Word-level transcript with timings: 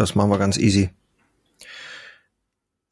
Das 0.00 0.14
machen 0.14 0.30
wir 0.30 0.38
ganz 0.38 0.56
easy. 0.56 0.88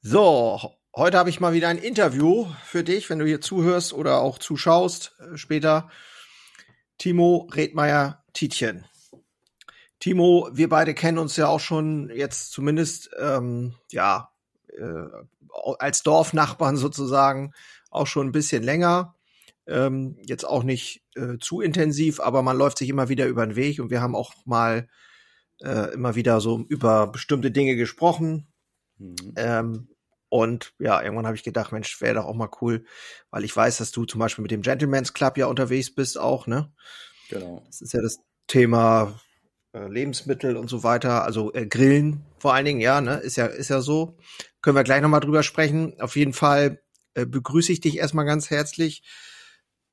So, 0.03 0.61
heute 0.95 1.17
habe 1.17 1.31
ich 1.31 1.41
mal 1.41 1.55
wieder 1.55 1.69
ein 1.69 1.79
Interview 1.79 2.45
für 2.67 2.85
dich, 2.85 3.09
wenn 3.09 3.19
du 3.19 3.25
hier 3.25 3.41
zuhörst 3.41 3.95
oder 3.95 4.21
auch 4.21 4.37
zuschaust 4.37 5.15
äh, 5.19 5.39
später. 5.39 5.89
Timo 6.99 7.49
Redmeier 7.51 8.23
Tietjen. 8.35 8.85
Timo, 10.01 10.51
wir 10.53 10.69
beide 10.69 10.93
kennen 10.93 11.17
uns 11.17 11.35
ja 11.37 11.49
auch 11.49 11.61
schon 11.61 12.11
jetzt 12.15 12.53
zumindest 12.53 13.09
ähm, 13.19 13.73
ja 13.91 14.29
äh, 14.77 15.07
als 15.79 16.03
Dorfnachbarn 16.03 16.77
sozusagen 16.77 17.55
auch 17.91 18.07
schon 18.07 18.27
ein 18.27 18.33
bisschen 18.33 18.63
länger. 18.63 19.15
Ähm, 19.67 20.19
jetzt 20.27 20.45
auch 20.45 20.63
nicht 20.63 21.07
äh, 21.17 21.39
zu 21.41 21.63
intensiv, 21.63 22.21
aber 22.21 22.43
man 22.43 22.59
läuft 22.59 22.77
sich 22.77 22.91
immer 22.91 23.09
wieder 23.09 23.25
über 23.29 23.47
den 23.47 23.57
Weg 23.57 23.81
und 23.81 23.89
wir 23.89 24.03
haben 24.03 24.15
auch 24.15 24.35
mal 24.45 24.89
äh, 25.63 25.93
immer 25.93 26.15
wieder 26.15 26.41
so 26.41 26.65
über 26.69 27.07
bestimmte 27.07 27.51
Dinge 27.51 27.77
gesprochen. 27.77 28.49
Mhm. 28.99 29.35
Ähm, 29.37 29.89
und 30.31 30.75
ja, 30.79 31.01
irgendwann 31.03 31.27
habe 31.27 31.37
ich 31.37 31.43
gedacht, 31.43 31.73
Mensch, 31.73 32.01
wäre 32.01 32.15
doch 32.15 32.27
auch 32.27 32.35
mal 32.35 32.51
cool, 32.61 32.85
weil 33.31 33.45
ich 33.45 33.57
weiß, 33.57 33.79
dass 33.79 33.93
du 33.93 34.05
zum 34.05 34.19
Beispiel 34.19 34.43
mit 34.43 34.51
dem 34.51 34.63
Gentleman's 34.63 35.15
Club 35.15 35.39
ja 35.39 35.47
unterwegs 35.47 35.95
bist 35.95 36.19
auch, 36.19 36.47
ne? 36.47 36.71
Genau. 37.31 37.63
Das 37.67 37.81
ist 37.81 37.95
ja 37.95 38.03
das 38.03 38.19
Thema 38.47 39.19
äh, 39.73 39.89
Lebensmittel 39.89 40.57
und 40.57 40.69
so 40.69 40.83
weiter, 40.83 41.25
also 41.25 41.53
äh, 41.55 41.67
Grillen 41.67 42.25
vor 42.39 42.55
allen 42.55 42.65
Dingen, 42.67 42.81
ja, 42.81 43.01
ne? 43.01 43.17
Ist 43.17 43.37
ja, 43.37 43.47
ist 43.47 43.71
ja 43.71 43.81
so. 43.81 44.17
Können 44.61 44.77
wir 44.77 44.85
gleich 44.85 45.03
nochmal 45.03 45.21
drüber 45.21 45.43
sprechen. 45.43 46.01
Auf 46.01 46.17
jeden 46.17 46.33
Fall 46.33 46.83
äh, 47.15 47.27
begrüße 47.27 47.73
ich 47.73 47.81
dich 47.81 47.99
erstmal 47.99 48.25
ganz 48.25 48.51
herzlich 48.51 49.03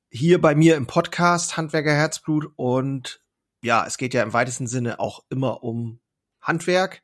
hier 0.09 0.39
bei 0.39 0.55
mir 0.55 0.75
im 0.75 0.87
Podcast 0.87 1.57
Handwerker 1.57 1.93
Herzblut 1.93 2.47
und 2.55 3.24
ja, 3.65 3.83
es 3.85 3.97
geht 3.97 4.13
ja 4.13 4.21
im 4.21 4.31
weitesten 4.31 4.67
Sinne 4.67 4.99
auch 4.99 5.25
immer 5.29 5.63
um 5.63 5.99
Handwerk, 6.39 7.01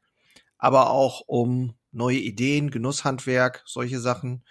aber 0.59 0.91
auch 0.91 1.21
um 1.21 1.73
neue 1.91 2.19
Ideen, 2.19 2.69
Genusshandwerk, 2.69 3.63
solche 3.65 3.99
Sachen. 3.99 4.43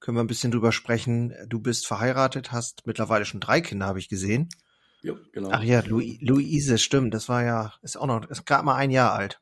Können 0.00 0.16
wir 0.16 0.24
ein 0.24 0.28
bisschen 0.28 0.50
drüber 0.50 0.72
sprechen. 0.72 1.34
Du 1.46 1.60
bist 1.60 1.86
verheiratet, 1.86 2.52
hast 2.52 2.86
mittlerweile 2.86 3.26
schon 3.26 3.40
drei 3.40 3.60
Kinder, 3.60 3.84
habe 3.84 3.98
ich 3.98 4.08
gesehen. 4.08 4.48
Jo, 5.02 5.18
genau. 5.32 5.50
Ach 5.52 5.62
ja, 5.62 5.80
Lu 5.80 6.00
Luise, 6.20 6.78
stimmt. 6.78 7.12
Das 7.12 7.28
war 7.28 7.44
ja, 7.44 7.74
ist 7.82 7.98
auch 7.98 8.06
noch, 8.06 8.24
ist 8.30 8.46
gerade 8.46 8.64
mal 8.64 8.76
ein 8.76 8.90
Jahr 8.90 9.12
alt. 9.12 9.38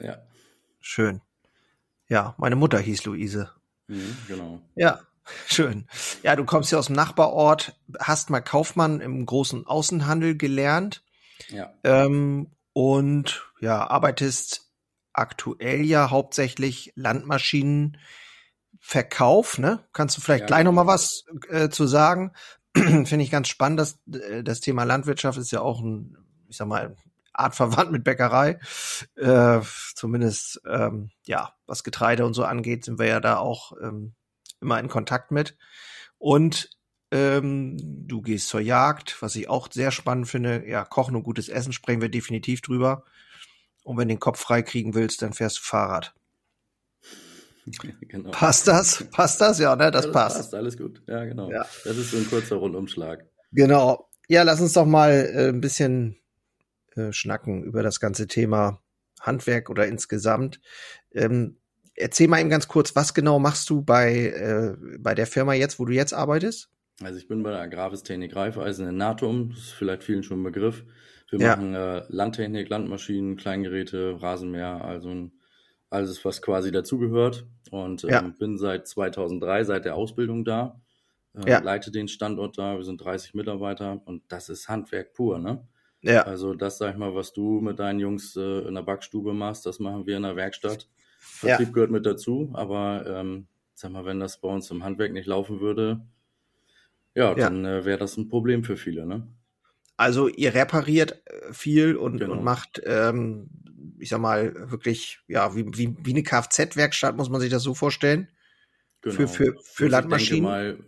Ja. 0.00 0.22
Schön. 0.80 1.20
Ja, 2.08 2.34
meine 2.38 2.56
Mutter 2.56 2.78
hieß 2.78 3.04
Luise. 3.04 3.50
Mhm, 3.88 4.16
genau. 4.26 4.62
Ja, 4.76 5.00
schön. 5.46 5.86
Ja, 6.22 6.36
du 6.36 6.46
kommst 6.46 6.72
ja 6.72 6.78
aus 6.78 6.86
dem 6.86 6.96
Nachbarort, 6.96 7.78
hast 7.98 8.30
mal 8.30 8.40
Kaufmann 8.40 9.02
im 9.02 9.26
großen 9.26 9.66
Außenhandel 9.66 10.38
gelernt. 10.38 11.02
Ja. 11.48 11.72
Ähm, 11.84 12.50
und 12.72 13.44
ja, 13.60 13.86
arbeitest 13.88 14.72
aktuell 15.12 15.82
ja 15.82 16.10
hauptsächlich 16.10 16.92
Landmaschinenverkauf, 16.94 19.58
ne? 19.58 19.84
Kannst 19.92 20.16
du 20.16 20.20
vielleicht 20.20 20.42
ja, 20.42 20.46
gleich 20.46 20.60
genau. 20.60 20.70
noch 20.72 20.84
mal 20.84 20.92
was 20.92 21.24
äh, 21.48 21.68
zu 21.70 21.86
sagen? 21.86 22.32
Finde 22.74 23.22
ich 23.22 23.30
ganz 23.30 23.48
spannend, 23.48 23.80
dass 23.80 23.98
äh, 24.12 24.42
das 24.42 24.60
Thema 24.60 24.84
Landwirtschaft 24.84 25.38
ist 25.38 25.52
ja 25.52 25.60
auch 25.60 25.80
ein, 25.80 26.18
ich 26.48 26.58
sag 26.58 26.68
mal, 26.68 26.94
artverwandt 27.32 27.92
mit 27.92 28.04
Bäckerei. 28.04 28.58
Äh, 29.16 29.60
zumindest, 29.94 30.60
ähm, 30.66 31.10
ja, 31.26 31.54
was 31.66 31.84
Getreide 31.84 32.26
und 32.26 32.34
so 32.34 32.44
angeht, 32.44 32.84
sind 32.84 32.98
wir 32.98 33.06
ja 33.06 33.20
da 33.20 33.38
auch 33.38 33.72
ähm, 33.80 34.14
immer 34.60 34.78
in 34.78 34.88
Kontakt 34.88 35.30
mit. 35.30 35.56
Und 36.18 36.75
ähm, 37.10 37.76
du 38.08 38.20
gehst 38.20 38.48
zur 38.48 38.60
Jagd, 38.60 39.20
was 39.20 39.36
ich 39.36 39.48
auch 39.48 39.70
sehr 39.70 39.90
spannend 39.90 40.28
finde. 40.28 40.64
Ja, 40.66 40.84
Kochen 40.84 41.16
und 41.16 41.22
gutes 41.22 41.48
Essen 41.48 41.72
sprechen 41.72 42.00
wir 42.00 42.08
definitiv 42.08 42.60
drüber. 42.60 43.04
Und 43.84 43.96
wenn 43.96 44.08
du 44.08 44.14
den 44.14 44.20
Kopf 44.20 44.40
frei 44.40 44.62
kriegen 44.62 44.94
willst, 44.94 45.22
dann 45.22 45.32
fährst 45.32 45.58
du 45.58 45.62
Fahrrad. 45.62 46.14
Genau. 48.08 48.30
Passt 48.30 48.68
das? 48.68 49.04
Passt 49.10 49.40
das? 49.40 49.58
Ja, 49.58 49.74
ne? 49.74 49.90
Das, 49.90 50.04
ja, 50.04 50.10
das 50.10 50.12
passt. 50.12 50.36
passt. 50.36 50.54
Alles 50.54 50.78
gut. 50.78 51.02
Ja, 51.08 51.24
genau. 51.24 51.50
Ja. 51.50 51.66
Das 51.82 51.96
ist 51.96 52.12
so 52.12 52.16
ein 52.16 52.28
kurzer 52.30 52.56
Rundumschlag. 52.56 53.24
Genau. 53.50 54.08
Ja, 54.28 54.44
lass 54.44 54.60
uns 54.60 54.72
doch 54.72 54.86
mal 54.86 55.10
äh, 55.10 55.48
ein 55.48 55.60
bisschen 55.60 56.16
äh, 56.94 57.12
schnacken 57.12 57.64
über 57.64 57.82
das 57.82 57.98
ganze 57.98 58.28
Thema 58.28 58.80
Handwerk 59.20 59.68
oder 59.68 59.88
insgesamt. 59.88 60.60
Ähm, 61.12 61.58
erzähl 61.96 62.28
mal 62.28 62.40
eben 62.40 62.50
ganz 62.50 62.68
kurz, 62.68 62.94
was 62.94 63.14
genau 63.14 63.40
machst 63.40 63.68
du 63.68 63.82
bei, 63.82 64.14
äh, 64.14 64.76
bei 64.98 65.16
der 65.16 65.26
Firma 65.26 65.54
jetzt, 65.54 65.80
wo 65.80 65.84
du 65.84 65.92
jetzt 65.92 66.12
arbeitest? 66.12 66.70
Also 67.02 67.18
ich 67.18 67.28
bin 67.28 67.42
bei 67.42 67.50
der 67.50 67.60
Agraristechnik 67.60 68.34
Reifeisen 68.34 68.88
in 68.88 68.96
Natum, 68.96 69.50
das 69.50 69.58
ist 69.58 69.72
vielleicht 69.72 70.02
vielen 70.02 70.22
schon 70.22 70.40
ein 70.40 70.44
Begriff. 70.44 70.84
Wir 71.30 71.40
ja. 71.40 71.48
machen 71.50 71.74
äh, 71.74 72.04
Landtechnik, 72.08 72.68
Landmaschinen, 72.68 73.36
Kleingeräte, 73.36 74.20
Rasenmäher, 74.20 74.84
also 74.84 75.10
ein, 75.10 75.32
alles, 75.90 76.24
was 76.24 76.40
quasi 76.40 76.70
dazugehört. 76.70 77.46
Und 77.70 78.04
ähm, 78.04 78.10
ja. 78.10 78.20
bin 78.38 78.58
seit 78.58 78.86
2003, 78.86 79.64
seit 79.64 79.84
der 79.84 79.96
Ausbildung 79.96 80.44
da, 80.44 80.80
äh, 81.34 81.50
ja. 81.50 81.58
leite 81.58 81.90
den 81.90 82.08
Standort 82.08 82.56
da. 82.58 82.76
Wir 82.76 82.84
sind 82.84 83.04
30 83.04 83.34
Mitarbeiter 83.34 84.00
und 84.04 84.22
das 84.28 84.48
ist 84.48 84.68
Handwerk 84.68 85.12
pur, 85.12 85.38
ne? 85.38 85.66
Ja. 86.02 86.22
Also 86.22 86.54
das, 86.54 86.78
sag 86.78 86.92
ich 86.92 86.98
mal, 86.98 87.14
was 87.14 87.32
du 87.32 87.60
mit 87.60 87.80
deinen 87.80 87.98
Jungs 87.98 88.36
äh, 88.36 88.60
in 88.60 88.74
der 88.74 88.82
Backstube 88.82 89.32
machst, 89.32 89.66
das 89.66 89.80
machen 89.80 90.06
wir 90.06 90.16
in 90.16 90.22
der 90.22 90.36
Werkstatt. 90.36 90.88
Vertrieb 91.18 91.72
gehört 91.72 91.90
mit 91.90 92.06
dazu, 92.06 92.50
aber 92.54 93.04
ähm, 93.06 93.48
sag 93.74 93.90
mal, 93.90 94.04
wenn 94.04 94.20
das 94.20 94.40
bei 94.40 94.48
uns 94.48 94.70
im 94.70 94.84
Handwerk 94.84 95.12
nicht 95.12 95.26
laufen 95.26 95.60
würde, 95.60 96.06
ja, 97.16 97.34
dann 97.34 97.64
äh, 97.64 97.84
wäre 97.84 97.98
das 97.98 98.16
ein 98.16 98.28
Problem 98.28 98.62
für 98.62 98.76
viele, 98.76 99.06
ne? 99.06 99.26
Also 99.96 100.28
ihr 100.28 100.54
repariert 100.54 101.22
äh, 101.24 101.52
viel 101.52 101.96
und, 101.96 102.18
genau. 102.18 102.34
und 102.34 102.44
macht, 102.44 102.82
ähm, 102.84 103.48
ich 103.98 104.10
sag 104.10 104.20
mal, 104.20 104.70
wirklich, 104.70 105.20
ja, 105.26 105.56
wie, 105.56 105.64
wie, 105.72 105.96
wie 106.02 106.10
eine 106.10 106.22
Kfz-Werkstatt, 106.22 107.16
muss 107.16 107.30
man 107.30 107.40
sich 107.40 107.50
das 107.50 107.62
so 107.62 107.74
vorstellen? 107.74 108.28
Genau. 109.00 109.14
Für, 109.14 109.28
für, 109.28 109.54
für 109.62 109.88
Landmaschinen. 109.88 110.42
Mal, 110.42 110.78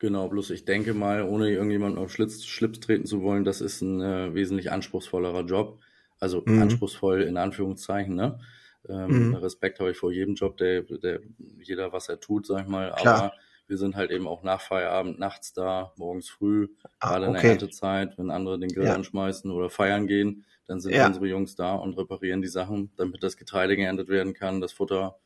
genau, 0.00 0.28
bloß 0.28 0.50
ich 0.50 0.64
denke 0.64 0.94
mal, 0.94 1.22
ohne 1.22 1.50
irgendjemanden 1.50 2.02
auf 2.02 2.12
Schlitz, 2.12 2.44
Schlips 2.44 2.80
treten 2.80 3.06
zu 3.06 3.22
wollen, 3.22 3.44
das 3.44 3.60
ist 3.60 3.82
ein 3.82 4.00
äh, 4.00 4.34
wesentlich 4.34 4.72
anspruchsvollerer 4.72 5.44
Job. 5.44 5.80
Also 6.18 6.42
mhm. 6.44 6.62
anspruchsvoll 6.62 7.22
in 7.22 7.36
Anführungszeichen, 7.36 8.14
ne? 8.14 8.40
Ähm, 8.88 9.28
mhm. 9.28 9.34
Respekt 9.36 9.78
habe 9.78 9.92
ich 9.92 9.96
vor 9.96 10.10
jedem 10.10 10.34
Job, 10.34 10.56
der, 10.56 10.82
der 10.82 11.20
jeder, 11.60 11.92
was 11.92 12.08
er 12.08 12.18
tut, 12.18 12.46
sag 12.46 12.62
ich 12.62 12.68
mal. 12.68 12.92
Klar. 12.96 13.22
Aber 13.22 13.32
wir 13.72 13.78
sind 13.78 13.96
halt 13.96 14.10
eben 14.10 14.28
auch 14.28 14.42
nach 14.42 14.60
Feierabend 14.60 15.18
nachts 15.18 15.54
da, 15.54 15.94
morgens 15.96 16.28
früh, 16.28 16.68
ah, 17.00 17.08
gerade 17.08 17.28
okay. 17.28 17.36
in 17.36 17.42
der 17.42 17.50
Erntezeit, 17.52 18.18
wenn 18.18 18.30
andere 18.30 18.58
den 18.58 18.68
Grill 18.68 18.84
ja. 18.84 18.94
anschmeißen 18.94 19.50
oder 19.50 19.70
feiern 19.70 20.06
gehen, 20.06 20.44
dann 20.66 20.78
sind 20.78 20.94
ja. 20.94 21.06
unsere 21.06 21.26
Jungs 21.26 21.56
da 21.56 21.74
und 21.76 21.96
reparieren 21.96 22.42
die 22.42 22.48
Sachen, 22.48 22.92
damit 22.98 23.22
das 23.22 23.38
Getreide 23.38 23.74
geerntet 23.74 24.08
werden 24.08 24.34
kann, 24.34 24.60
das 24.60 24.72
Futter. 24.72 25.16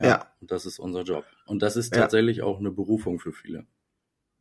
Ja, 0.00 0.08
ja. 0.08 0.26
Und 0.40 0.50
das 0.50 0.64
ist 0.64 0.78
unser 0.78 1.02
Job. 1.02 1.26
Und 1.44 1.60
das 1.60 1.76
ist 1.76 1.92
tatsächlich 1.92 2.40
auch 2.40 2.58
eine 2.58 2.70
Berufung 2.70 3.20
für 3.20 3.32
viele. 3.32 3.66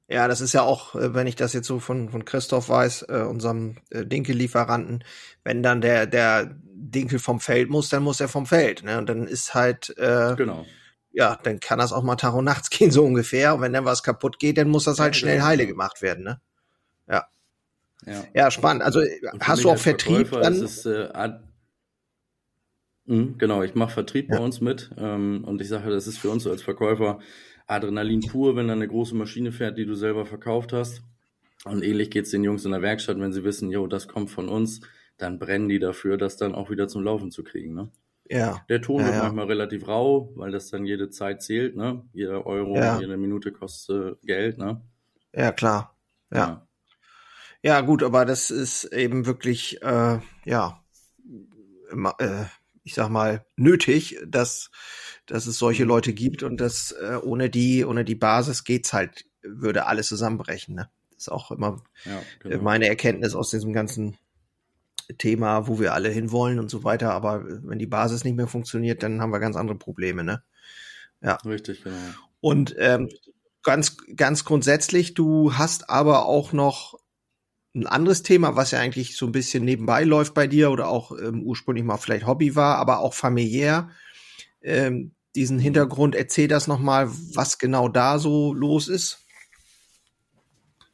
Ja, 0.07 0.29
das 0.29 0.39
ist 0.39 0.53
ja 0.53 0.61
auch, 0.61 0.95
äh, 0.95 1.13
wenn 1.13 1.27
ich 1.27 1.35
das 1.35 1.51
jetzt 1.51 1.67
so 1.67 1.79
von, 1.79 2.07
von 2.11 2.23
Christoph 2.23 2.69
weiß, 2.69 3.07
äh, 3.09 3.25
unserem 3.29 3.75
äh, 3.89 4.05
Dinkel-Lieferanten, 4.05 5.03
wenn 5.43 5.61
dann 5.63 5.81
der, 5.81 6.07
der 6.07 6.55
Dinkel 6.63 7.19
vom 7.19 7.41
Feld 7.41 7.69
muss, 7.69 7.89
dann 7.89 8.03
muss 8.03 8.21
er 8.21 8.29
vom 8.29 8.45
Feld. 8.45 8.83
Ne? 8.83 8.97
Und 8.99 9.09
dann 9.09 9.27
ist 9.27 9.53
halt 9.53 9.93
äh, 9.97 10.33
genau 10.37 10.65
ja, 11.13 11.39
dann 11.43 11.59
kann 11.59 11.79
das 11.79 11.93
auch 11.93 12.03
mal 12.03 12.15
Tag 12.15 12.33
und 12.33 12.45
Nachts 12.45 12.69
gehen, 12.71 12.91
so 12.91 13.05
ungefähr. 13.05 13.55
Und 13.55 13.61
wenn 13.61 13.73
dann 13.73 13.85
was 13.85 14.03
kaputt 14.03 14.39
geht, 14.39 14.57
dann 14.57 14.69
muss 14.69 14.83
das 14.83 14.99
halt 14.99 15.15
schnell 15.15 15.41
heile 15.41 15.65
gemacht 15.67 16.01
werden, 16.01 16.23
ne? 16.23 16.41
Ja. 17.07 17.27
Ja, 18.05 18.23
ja 18.33 18.51
spannend. 18.51 18.83
Also 18.83 19.01
hast 19.39 19.63
du 19.63 19.69
auch 19.69 19.77
Vertrieb 19.77 20.31
dann? 20.31 20.53
Ist, 20.53 20.85
äh, 20.85 21.09
mh, 23.05 23.35
genau, 23.37 23.63
ich 23.63 23.75
mache 23.75 23.93
Vertrieb 23.93 24.29
ja. 24.29 24.37
bei 24.37 24.43
uns 24.43 24.59
mit 24.59 24.91
ähm, 24.97 25.43
und 25.45 25.61
ich 25.61 25.69
sage, 25.69 25.89
das 25.89 26.07
ist 26.07 26.17
für 26.17 26.29
uns 26.29 26.45
als 26.47 26.61
Verkäufer 26.61 27.19
Adrenalin 27.67 28.21
pur, 28.21 28.55
wenn 28.55 28.67
da 28.67 28.73
eine 28.73 28.87
große 28.87 29.15
Maschine 29.15 29.51
fährt, 29.51 29.77
die 29.77 29.85
du 29.85 29.95
selber 29.95 30.25
verkauft 30.25 30.73
hast. 30.73 31.01
Und 31.63 31.81
ähnlich 31.81 32.11
geht's 32.11 32.31
den 32.31 32.43
Jungs 32.43 32.65
in 32.65 32.71
der 32.71 32.81
Werkstatt, 32.81 33.19
wenn 33.19 33.31
sie 33.31 33.45
wissen, 33.45 33.71
jo, 33.71 33.87
das 33.87 34.09
kommt 34.09 34.31
von 34.31 34.49
uns, 34.49 34.81
dann 35.17 35.39
brennen 35.39 35.69
die 35.69 35.79
dafür, 35.79 36.17
das 36.17 36.35
dann 36.35 36.55
auch 36.55 36.69
wieder 36.69 36.89
zum 36.89 37.03
Laufen 37.03 37.31
zu 37.31 37.43
kriegen. 37.43 37.73
Ne? 37.73 37.89
Ja. 38.29 38.63
Der 38.69 38.81
Ton 38.81 39.01
ja, 39.01 39.05
wird 39.05 39.15
ja. 39.15 39.23
manchmal 39.23 39.47
relativ 39.47 39.87
rau, 39.87 40.31
weil 40.35 40.51
das 40.51 40.69
dann 40.69 40.85
jede 40.85 41.09
Zeit 41.09 41.41
zählt, 41.41 41.75
ne? 41.75 42.03
Jeder 42.13 42.45
Euro, 42.45 42.75
ja. 42.77 42.99
jede 42.99 43.17
Minute 43.17 43.51
kostet 43.51 44.21
Geld, 44.21 44.57
ne? 44.57 44.81
Ja, 45.33 45.51
klar. 45.51 45.97
Ja. 46.31 46.67
Ja, 47.61 47.81
gut, 47.81 48.03
aber 48.03 48.25
das 48.25 48.49
ist 48.51 48.85
eben 48.85 49.25
wirklich, 49.25 49.81
äh, 49.81 50.19
ja, 50.45 50.83
äh, 52.19 52.45
ich 52.83 52.93
sag 52.93 53.09
mal, 53.09 53.45
nötig, 53.55 54.19
dass, 54.27 54.69
dass 55.25 55.47
es 55.47 55.57
solche 55.57 55.83
mhm. 55.83 55.89
Leute 55.89 56.13
gibt 56.13 56.43
und 56.43 56.59
dass 56.59 56.91
äh, 56.91 57.17
ohne 57.21 57.49
die, 57.49 57.85
ohne 57.85 58.03
die 58.03 58.15
Basis 58.15 58.63
geht's 58.63 58.91
halt, 58.91 59.25
würde 59.41 59.85
alles 59.85 60.07
zusammenbrechen, 60.07 60.75
ne? 60.75 60.89
Das 61.11 61.27
ist 61.27 61.29
auch 61.29 61.51
immer 61.51 61.81
genau. 62.41 62.61
meine 62.61 62.87
Erkenntnis 62.87 63.35
aus 63.35 63.49
diesem 63.49 63.71
ganzen 63.71 64.17
Thema, 65.17 65.67
wo 65.67 65.79
wir 65.79 65.93
alle 65.93 66.09
hinwollen 66.09 66.59
und 66.59 66.69
so 66.69 66.83
weiter. 66.83 67.11
Aber 67.11 67.43
wenn 67.45 67.79
die 67.79 67.87
Basis 67.87 68.23
nicht 68.23 68.35
mehr 68.35 68.47
funktioniert, 68.47 69.03
dann 69.03 69.21
haben 69.21 69.31
wir 69.31 69.39
ganz 69.39 69.55
andere 69.55 69.77
Probleme, 69.77 70.23
ne? 70.23 70.43
Ja. 71.21 71.35
Richtig, 71.45 71.83
genau. 71.83 71.97
Und 72.41 72.75
ähm, 72.77 73.09
ganz, 73.63 73.97
ganz 74.15 74.45
grundsätzlich, 74.45 75.13
du 75.13 75.55
hast 75.55 75.89
aber 75.89 76.25
auch 76.25 76.53
noch 76.53 76.99
ein 77.75 77.87
anderes 77.87 78.21
Thema, 78.21 78.55
was 78.55 78.71
ja 78.71 78.79
eigentlich 78.79 79.17
so 79.17 79.25
ein 79.25 79.31
bisschen 79.31 79.65
nebenbei 79.65 80.03
läuft 80.03 80.33
bei 80.33 80.45
dir 80.45 80.69
oder 80.69 80.89
auch 80.89 81.11
ähm, 81.17 81.41
ursprünglich 81.43 81.83
mal 81.83 81.97
vielleicht 81.97 82.27
Hobby 82.27 82.55
war, 82.55 82.77
aber 82.77 82.99
auch 82.99 83.13
familiär. 83.13 83.89
Ähm, 84.61 85.15
diesen 85.35 85.57
Hintergrund, 85.57 86.13
erzähl 86.13 86.47
das 86.47 86.67
nochmal, 86.67 87.09
was 87.33 87.57
genau 87.57 87.87
da 87.89 88.19
so 88.19 88.53
los 88.53 88.87
ist. 88.87 89.19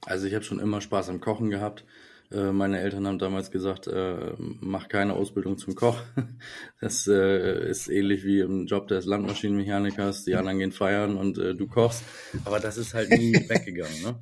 Also 0.06 0.28
ich 0.28 0.34
habe 0.34 0.46
schon 0.46 0.60
immer 0.60 0.80
Spaß 0.80 1.10
am 1.10 1.20
Kochen 1.20 1.50
gehabt. 1.50 1.84
Äh, 2.31 2.52
meine 2.52 2.80
Eltern 2.80 3.08
haben 3.08 3.18
damals 3.18 3.50
gesagt, 3.50 3.88
äh, 3.88 4.34
mach 4.38 4.88
keine 4.88 5.14
Ausbildung 5.14 5.58
zum 5.58 5.76
Koch. 5.76 6.00
Das 6.81 7.08
äh, 7.08 7.70
ist 7.70 7.90
ähnlich 7.90 8.24
wie 8.24 8.40
im 8.40 8.66
Job 8.66 8.88
des 8.88 9.06
Landmaschinenmechanikers. 9.06 10.24
Die 10.24 10.36
anderen 10.36 10.60
gehen 10.60 10.72
feiern 10.72 11.18
und 11.18 11.38
äh, 11.38 11.54
du 11.56 11.68
kochst. 11.68 12.04
Aber 12.46 12.60
das 12.60 12.78
ist 12.78 12.94
halt 12.94 13.10
nie 13.10 13.34
weggegangen. 13.50 14.02
Ne? 14.02 14.20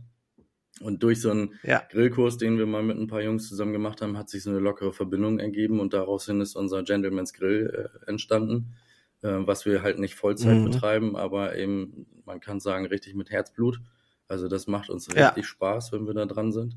Und 0.79 1.03
durch 1.03 1.21
so 1.21 1.29
einen 1.29 1.53
ja. 1.63 1.83
Grillkurs, 1.89 2.37
den 2.37 2.57
wir 2.57 2.65
mal 2.65 2.81
mit 2.81 2.97
ein 2.97 3.07
paar 3.07 3.21
Jungs 3.21 3.47
zusammen 3.47 3.73
gemacht 3.73 4.01
haben, 4.01 4.17
hat 4.17 4.29
sich 4.29 4.41
so 4.43 4.49
eine 4.49 4.59
lockere 4.59 4.93
Verbindung 4.93 5.39
ergeben 5.39 5.79
und 5.79 5.93
daraus 5.93 6.25
hin 6.25 6.41
ist 6.41 6.55
unser 6.55 6.83
Gentleman's 6.83 7.33
Grill 7.33 7.91
äh, 8.05 8.09
entstanden, 8.09 8.73
was 9.21 9.65
wir 9.65 9.81
halt 9.81 9.97
nicht 9.97 10.13
Vollzeit 10.13 10.59
mhm. 10.59 10.65
betreiben, 10.65 11.15
aber 11.15 11.55
eben, 11.55 12.05
man 12.23 12.39
kann 12.39 12.59
sagen, 12.59 12.85
richtig 12.85 13.15
mit 13.15 13.31
Herzblut. 13.31 13.81
Also 14.27 14.47
das 14.47 14.67
macht 14.67 14.91
uns 14.91 15.07
richtig 15.09 15.37
ja. 15.37 15.43
Spaß, 15.43 15.91
wenn 15.91 16.05
wir 16.05 16.13
da 16.13 16.27
dran 16.27 16.51
sind. 16.51 16.75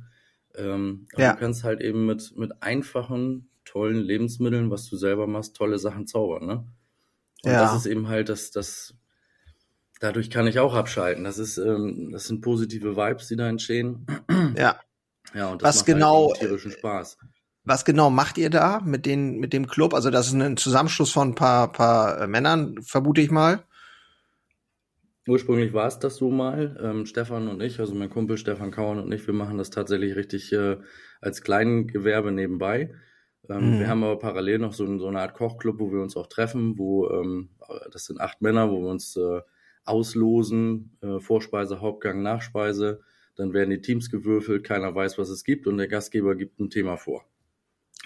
Ähm, 0.56 1.06
ja. 1.17 1.32
Du 1.32 1.38
kannst 1.38 1.64
halt 1.64 1.81
eben 1.81 2.06
mit, 2.06 2.37
mit 2.37 2.62
einfachen, 2.62 3.50
tollen 3.64 3.97
Lebensmitteln, 3.97 4.70
was 4.70 4.88
du 4.88 4.97
selber 4.97 5.26
machst, 5.26 5.56
tolle 5.56 5.79
Sachen 5.79 6.06
zaubern, 6.06 6.47
ne? 6.47 6.64
Und 7.43 7.52
ja. 7.52 7.62
das 7.62 7.76
ist 7.76 7.87
eben 7.87 8.08
halt 8.08 8.29
das, 8.29 8.50
das, 8.50 8.94
dadurch 10.00 10.29
kann 10.31 10.47
ich 10.47 10.58
auch 10.58 10.75
abschalten. 10.75 11.25
Das 11.25 11.38
ist, 11.38 11.56
ähm, 11.56 12.11
das 12.12 12.26
sind 12.26 12.43
positive 12.43 12.97
Vibes, 12.97 13.29
die 13.29 13.37
da 13.37 13.49
entstehen. 13.49 14.06
Ja. 14.56 14.79
Ja, 15.32 15.50
und 15.50 15.62
das 15.62 15.69
was 15.69 15.76
macht 15.76 15.87
genau, 15.87 16.29
halt 16.31 16.41
tierischen 16.41 16.73
Spaß. 16.73 17.17
Was 17.62 17.85
genau 17.85 18.11
macht 18.11 18.37
ihr 18.37 18.50
da 18.50 18.81
mit 18.81 19.06
den, 19.06 19.38
mit 19.38 19.53
dem 19.53 19.69
Club? 19.69 19.94
Also 19.94 20.11
das 20.11 20.26
ist 20.26 20.32
ein 20.32 20.56
Zusammenschluss 20.56 21.12
von 21.12 21.29
ein 21.29 21.35
paar, 21.37 21.70
paar 21.70 22.23
äh, 22.23 22.26
Männern, 22.26 22.82
vermute 22.82 23.20
ich 23.20 23.31
mal. 23.31 23.62
Ursprünglich 25.26 25.72
war 25.72 25.87
es 25.87 25.99
das 25.99 26.17
so 26.17 26.31
mal. 26.31 26.78
Ähm, 26.82 27.06
Stefan 27.06 27.49
und 27.49 27.62
ich, 27.62 27.78
also 27.78 27.94
mein 27.94 28.11
Kumpel 28.11 28.38
Stefan 28.38 28.70
Kauern 28.70 28.99
und 28.99 29.12
ich, 29.12 29.26
wir 29.26 29.34
machen 29.34 29.58
das 29.58 29.70
tatsächlich 29.70 30.17
richtig 30.17 30.52
äh, 30.52 30.78
als 31.20 31.43
Gewerbe 31.43 32.32
nebenbei. 32.32 32.94
Ähm, 33.49 33.76
mhm. 33.76 33.81
Wir 33.81 33.88
haben 33.88 34.05
aber 34.05 34.19
parallel 34.19 34.58
noch 34.58 34.72
so, 34.72 34.99
so, 34.99 35.08
eine 35.08 35.20
Art 35.20 35.34
Kochclub, 35.34 35.78
wo 35.78 35.93
wir 35.93 36.00
uns 36.00 36.17
auch 36.17 36.26
treffen, 36.26 36.78
wo 36.78 37.08
ähm, 37.11 37.50
das 37.93 38.06
sind 38.06 38.20
acht 38.20 38.40
Männer, 38.40 38.70
wo 38.70 38.81
wir 38.81 38.88
uns 38.88 39.17
äh, 39.17 39.40
auslosen, 39.84 40.96
äh, 41.02 41.20
Vorspeise, 41.20 41.81
Hauptgang, 41.81 42.22
Nachspeise. 42.22 43.00
Dann 43.37 43.52
werden 43.52 43.70
die 43.70 43.81
Teams 43.81 44.11
gewürfelt, 44.11 44.64
keiner 44.64 44.94
weiß, 44.94 45.19
was 45.19 45.28
es 45.28 45.44
gibt 45.44 45.67
und 45.67 45.78
der 45.78 45.88
Gastgeber 45.88 46.34
gibt 46.34 46.61
ein 46.61 46.70
Thema 46.70 46.96
vor. 46.96 47.25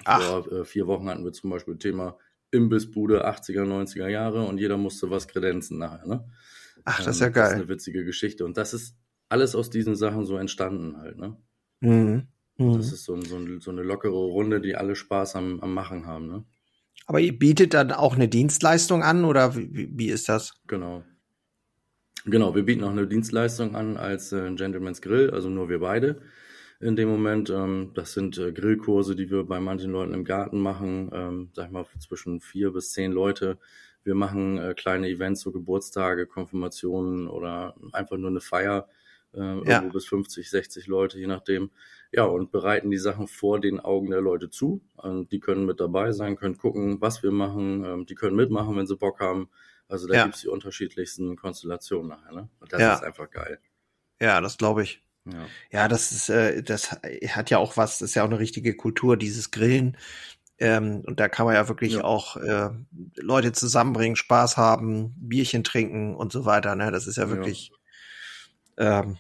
Ach. 0.05 0.23
Vor 0.23 0.53
äh, 0.53 0.65
vier 0.65 0.87
Wochen 0.87 1.09
hatten 1.09 1.25
wir 1.25 1.33
zum 1.33 1.51
Beispiel 1.51 1.77
Thema 1.79 2.19
Imbissbude 2.51 3.27
80er, 3.27 3.65
90er 3.65 4.09
Jahre 4.09 4.47
und 4.47 4.59
jeder 4.59 4.77
musste 4.77 5.11
was 5.11 5.29
kredenzen 5.29 5.79
nachher. 5.79 6.07
Ne? 6.07 6.25
Ach, 6.85 6.99
das 6.99 7.17
ist 7.17 7.21
ja 7.21 7.29
geil. 7.29 7.45
Das 7.45 7.53
ist 7.53 7.61
eine 7.61 7.69
witzige 7.69 8.05
Geschichte. 8.05 8.45
Und 8.45 8.57
das 8.57 8.75
ist 8.75 8.97
alles 9.29 9.55
aus 9.55 9.71
diesen 9.71 9.97
Sachen 9.97 10.25
so 10.27 10.37
entstanden 10.37 10.97
halt, 10.99 11.19
ne? 11.19 11.37
Mhm. 11.81 12.29
Mhm. 12.57 12.77
Das 12.77 12.93
ist 12.93 13.05
so, 13.05 13.21
so, 13.21 13.41
so, 13.59 13.71
eine 13.71 13.83
lockere 13.83 14.13
Runde, 14.13 14.61
die 14.61 14.77
alle 14.77 14.95
Spaß 14.95 15.37
am, 15.37 15.61
am 15.61 15.75
Machen 15.75 16.07
haben, 16.07 16.29
ne? 16.29 16.45
Aber 17.07 17.21
ihr 17.21 17.37
bietet 17.37 17.75
dann 17.75 17.93
auch 17.93 18.15
eine 18.15 18.29
Dienstleistung 18.29 19.03
an 19.03 19.25
oder 19.25 19.57
wie, 19.57 19.91
wie 19.93 20.09
ist 20.09 20.29
das? 20.29 20.53
Genau. 20.67 21.05
Genau, 22.25 22.55
wir 22.55 22.63
bieten 22.63 22.85
auch 22.85 22.91
eine 22.91 23.07
Dienstleistung 23.07 23.75
an 23.75 23.97
als 23.99 24.33
äh, 24.33 24.51
Gentleman's 24.55 25.03
Grill, 25.03 25.31
also 25.31 25.51
nur 25.51 25.69
wir 25.69 25.81
beide 25.81 26.23
in 26.81 26.97
dem 26.97 27.09
Moment. 27.09 27.51
Ähm, 27.51 27.91
das 27.95 28.13
sind 28.13 28.39
äh, 28.39 28.53
Grillkurse, 28.53 29.17
die 29.17 29.31
wir 29.31 29.45
bei 29.45 29.61
manchen 29.61 29.91
Leuten 29.91 30.15
im 30.15 30.25
Garten 30.25 30.61
machen, 30.61 31.11
ähm, 31.13 31.51
sag 31.55 31.67
ich 31.67 31.73
mal 31.73 31.87
zwischen 31.99 32.41
vier 32.41 32.73
bis 32.73 32.93
zehn 32.93 33.13
Leute 33.13 33.59
wir 34.05 34.15
machen 34.15 34.59
äh, 34.59 34.75
kleine 34.75 35.09
Events, 35.09 35.41
so 35.41 35.53
Geburtstage, 35.53 36.27
Konfirmationen 36.27 37.29
oder 37.29 37.75
einfach 37.93 38.17
nur 38.17 38.31
eine 38.31 38.41
Feier, 38.41 38.89
äh, 39.35 39.41
ja. 39.41 39.57
irgendwo 39.63 39.95
bis 39.95 40.07
50, 40.07 40.49
60 40.49 40.87
Leute, 40.87 41.19
je 41.19 41.27
nachdem. 41.27 41.71
Ja, 42.13 42.25
und 42.25 42.53
bereiten 42.53 42.91
die 42.91 42.99
Sachen 42.99 43.27
vor 43.27 43.61
den 43.61 43.81
Augen 43.81 44.11
der 44.11 44.21
Leute 44.21 44.49
zu. 44.49 44.83
Und 44.95 45.33
die 45.33 45.41
können 45.41 45.67
mit 45.67 45.81
dabei 45.81 46.13
sein, 46.13 46.37
können 46.37 46.57
gucken, 46.57 47.01
was 47.01 47.23
wir 47.23 47.33
machen. 47.33 47.85
Ähm, 47.85 48.07
die 48.07 48.15
können 48.15 48.37
mitmachen, 48.37 48.77
wenn 48.77 48.87
sie 48.87 48.97
Bock 48.97 49.19
haben. 49.19 49.49
Also 49.89 50.07
da 50.07 50.15
ja. 50.15 50.25
gibt's 50.25 50.43
die 50.43 50.49
unterschiedlichsten 50.49 51.37
Konstellationen 51.37 52.09
nachher. 52.09 52.33
Ne? 52.33 52.49
Und 52.61 52.73
das 52.73 52.81
ja. 52.81 52.95
ist 52.95 53.03
einfach 53.03 53.31
geil. 53.31 53.59
Ja, 54.21 54.41
das 54.41 54.59
glaube 54.59 54.85
ich. 54.85 55.03
Ja. 55.25 55.47
ja, 55.71 55.89
das 55.89 56.13
ist, 56.13 56.29
äh, 56.29 56.63
das 56.63 56.93
hat 56.93 57.51
ja 57.51 57.59
auch 57.59 57.77
was, 57.77 57.99
das 57.99 58.11
ist 58.11 58.15
ja 58.15 58.23
auch 58.23 58.29
eine 58.29 58.39
richtige 58.39 58.77
Kultur, 58.77 59.17
dieses 59.17 59.51
Grillen. 59.51 59.97
Ähm, 60.59 61.03
und 61.05 61.19
da 61.19 61.29
kann 61.29 61.47
man 61.47 61.57
ja 61.57 61.69
wirklich 61.69 61.95
ja. 61.95 62.05
auch 62.05 62.37
äh, 62.37 62.71
Leute 63.17 63.53
zusammenbringen, 63.53 64.17
Spaß 64.17 64.57
haben, 64.57 65.15
Bierchen 65.17 65.65
trinken 65.65 66.15
und 66.15 66.33
so 66.33 66.45
weiter. 66.45 66.77
Ne? 66.77 66.93
Das 66.93 67.07
ist 67.07 67.17
ja 67.17 67.29
wirklich 67.29 67.71
ja. 67.71 69.01
Ähm, 69.01 69.19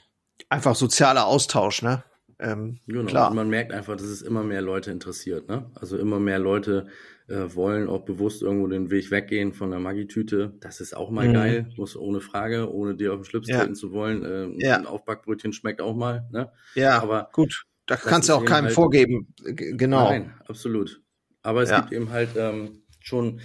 einfach 0.48 0.74
sozialer 0.74 1.26
Austausch, 1.26 1.82
ne? 1.82 2.04
Ähm, 2.40 2.80
genau. 2.86 3.04
Klar. 3.04 3.30
Und 3.30 3.36
man 3.36 3.48
merkt 3.48 3.72
einfach, 3.72 3.96
dass 3.96 4.06
es 4.06 4.22
immer 4.22 4.42
mehr 4.42 4.62
Leute 4.62 4.90
interessiert, 4.90 5.48
ne? 5.48 5.70
Also 5.74 5.96
immer 5.96 6.18
mehr 6.18 6.38
Leute 6.38 6.88
äh, 7.28 7.54
wollen 7.54 7.88
auch 7.88 8.04
bewusst 8.04 8.42
irgendwo 8.42 8.66
den 8.66 8.90
Weg 8.90 9.10
weggehen 9.10 9.52
von 9.52 9.70
der 9.70 9.78
Maggi-Tüte. 9.78 10.54
Das 10.60 10.80
ist 10.80 10.96
auch 10.96 11.10
mal 11.10 11.28
mhm. 11.28 11.32
geil, 11.32 11.68
muss 11.76 11.96
ohne 11.96 12.20
Frage, 12.20 12.72
ohne 12.72 12.96
dir 12.96 13.12
auf 13.12 13.20
den 13.20 13.24
Schlips 13.24 13.48
ja. 13.48 13.60
treten 13.60 13.74
zu 13.74 13.92
wollen. 13.92 14.24
Äh, 14.24 14.66
ja. 14.66 14.76
Ein 14.76 14.86
Aufbackbrötchen 14.86 15.52
schmeckt 15.52 15.80
auch 15.80 15.94
mal, 15.94 16.28
ne? 16.32 16.50
Ja, 16.74 17.00
aber 17.00 17.30
gut. 17.32 17.66
Da 17.86 17.96
kannst 17.96 18.30
du 18.30 18.32
auch 18.32 18.44
keinem 18.44 18.66
halt, 18.66 18.74
vorgeben. 18.74 19.34
Genau. 19.44 20.08
Nein, 20.08 20.34
absolut. 20.46 21.02
Aber 21.44 21.62
es 21.62 21.70
ja. 21.70 21.80
gibt 21.80 21.92
eben 21.92 22.10
halt 22.10 22.30
ähm, 22.36 22.82
schon, 23.00 23.40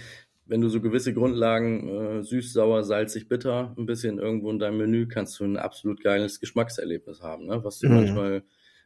wenn 0.46 0.60
du 0.60 0.68
so 0.68 0.80
gewisse 0.80 1.14
Grundlagen, 1.14 1.88
äh, 1.88 2.22
süß, 2.22 2.52
sauer, 2.52 2.82
salzig, 2.82 3.28
bitter, 3.28 3.74
ein 3.78 3.86
bisschen 3.86 4.18
irgendwo 4.18 4.50
in 4.50 4.58
deinem 4.58 4.78
Menü, 4.78 5.06
kannst 5.06 5.38
du 5.38 5.44
ein 5.44 5.58
absolut 5.58 6.02
geiles 6.02 6.40
Geschmackserlebnis 6.40 7.20
haben, 7.20 7.46
ne? 7.46 7.62
was 7.62 7.78
du 7.78 7.88
mhm. 7.88 7.94
manchmal 7.94 8.42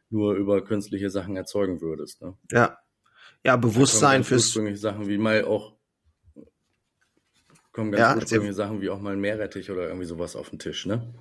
nur 0.09 0.35
über 0.35 0.63
künstliche 0.63 1.09
Sachen 1.09 1.35
erzeugen 1.37 1.81
würdest. 1.81 2.21
Ne? 2.21 2.35
Ja. 2.51 2.77
Ja, 3.43 3.55
Bewusstsein 3.55 4.23
fürs. 4.23 4.47
Ursprüngliche 4.47 4.77
Sachen 4.77 5.07
wie 5.07 5.17
mal 5.17 5.45
auch 5.45 5.75
kommen 7.71 7.91
ganz 7.91 8.01
ja, 8.01 8.15
ursprüngliche 8.15 8.53
Sachen 8.53 8.81
wie 8.81 8.89
auch 8.89 8.99
mal 8.99 9.13
ein 9.13 9.19
Meerrettich 9.19 9.69
oder 9.69 9.87
irgendwie 9.87 10.05
sowas 10.05 10.35
auf 10.35 10.49
den 10.49 10.59
Tisch, 10.59 10.85
ne? 10.85 11.13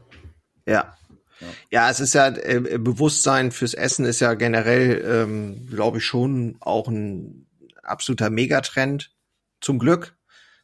Ja. 0.66 0.96
Ja. 1.40 1.46
ja, 1.70 1.90
es 1.90 2.00
ist 2.00 2.14
ja 2.14 2.28
äh, 2.28 2.78
Bewusstsein 2.78 3.50
fürs 3.50 3.74
Essen 3.74 4.04
ist 4.04 4.20
ja 4.20 4.34
generell, 4.34 5.04
ähm, 5.04 5.66
glaube 5.66 5.98
ich, 5.98 6.04
schon 6.04 6.56
auch 6.60 6.86
ein 6.86 7.43
absoluter 7.84 8.30
Megatrend, 8.30 9.12
zum 9.60 9.78
Glück, 9.78 10.16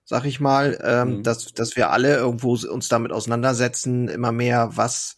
sag 0.05 0.25
ich 0.25 0.40
mal, 0.40 0.78
ähm, 0.84 1.19
mhm. 1.19 1.22
dass, 1.22 1.52
dass 1.52 1.76
wir 1.76 1.90
alle 1.90 2.16
irgendwo 2.16 2.52
uns 2.52 2.88
damit 2.88 3.12
auseinandersetzen, 3.12 4.09
immer 4.09 4.33
mehr, 4.33 4.71
was 4.75 5.16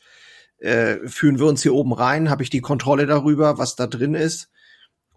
äh, 0.58 0.98
führen 1.08 1.38
wir 1.38 1.46
uns 1.46 1.62
hier 1.62 1.74
oben 1.74 1.92
rein, 1.92 2.30
habe 2.30 2.42
ich 2.42 2.50
die 2.50 2.60
Kontrolle 2.60 3.06
darüber, 3.06 3.58
was 3.58 3.74
da 3.74 3.86
drin 3.86 4.14
ist, 4.14 4.50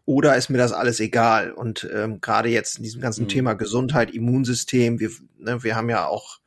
oder 0.06 0.36
ist 0.36 0.50
mir 0.50 0.58
das 0.58 0.72
alles 0.72 1.00
egal? 1.00 1.52
Und 1.52 1.88
ähm, 1.94 2.22
gerade 2.22 2.50
jetzt 2.50 2.78
in 2.78 2.84
diesem 2.84 3.02
ganzen 3.02 3.24
mhm. 3.24 3.30
Thema 3.30 3.54
Gesundheit, 3.54 4.12
Immunsystem, 4.12 5.00
wir, 5.00 5.10
ne, 5.38 5.64
wir 5.64 5.76
haben 5.76 5.90
ja 5.90 6.06
auch 6.06 6.40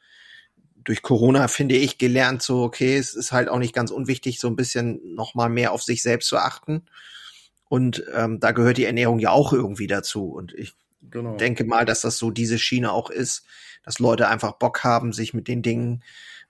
durch 0.85 1.03
Corona, 1.03 1.49
finde 1.49 1.77
ich, 1.77 1.99
gelernt, 1.99 2.41
so, 2.43 2.62
okay, 2.62 2.97
es 2.97 3.15
ist 3.15 3.33
halt 3.33 3.49
auch 3.49 3.59
nicht 3.59 3.75
ganz 3.75 3.91
unwichtig, 3.91 4.41
so 4.41 4.49
ein 4.49 4.57
bisschen 4.57 5.15
noch 5.15 5.35
mal 5.35 5.49
mehr 5.49 5.73
auf 5.73 5.83
sich 5.83 6.03
selbst 6.03 6.29
zu 6.29 6.39
achten. 6.39 6.87
Und 7.69 8.05
ähm, 8.15 8.41
da 8.41 8.53
gehört 8.53 8.79
die 8.79 8.85
Ernährung 8.85 9.19
ja 9.19 9.31
auch 9.31 9.53
irgendwie 9.53 9.87
dazu. 9.87 10.31
Und 10.31 10.55
ich 10.55 10.75
genau. 11.11 11.37
denke 11.37 11.65
mal, 11.65 11.85
dass 11.85 12.01
das 12.01 12.19
so 12.19 12.31
diese 12.31 12.59
Schiene 12.59 12.93
auch 12.93 13.11
ist, 13.11 13.45
dass 13.85 13.99
Leute 13.99 14.29
einfach 14.29 14.53
Bock 14.53 14.85
haben, 14.85 15.13
sich 15.13 15.35
mit 15.35 15.49
den 15.49 15.63
Dingen 15.63 16.03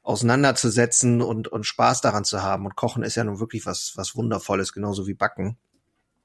auseinanderzusetzen 0.03 1.21
und, 1.21 1.49
und 1.49 1.65
Spaß 1.65 2.01
daran 2.01 2.25
zu 2.25 2.43
haben. 2.43 2.65
Und 2.65 2.77
Kochen 2.77 3.03
ist 3.03 3.17
ja 3.17 3.25
nun 3.25 3.41
wirklich 3.41 3.67
was, 3.67 3.93
was 3.97 4.17
Wundervolles, 4.17 4.73
genauso 4.73 5.07
wie 5.07 5.15
Backen. 5.15 5.59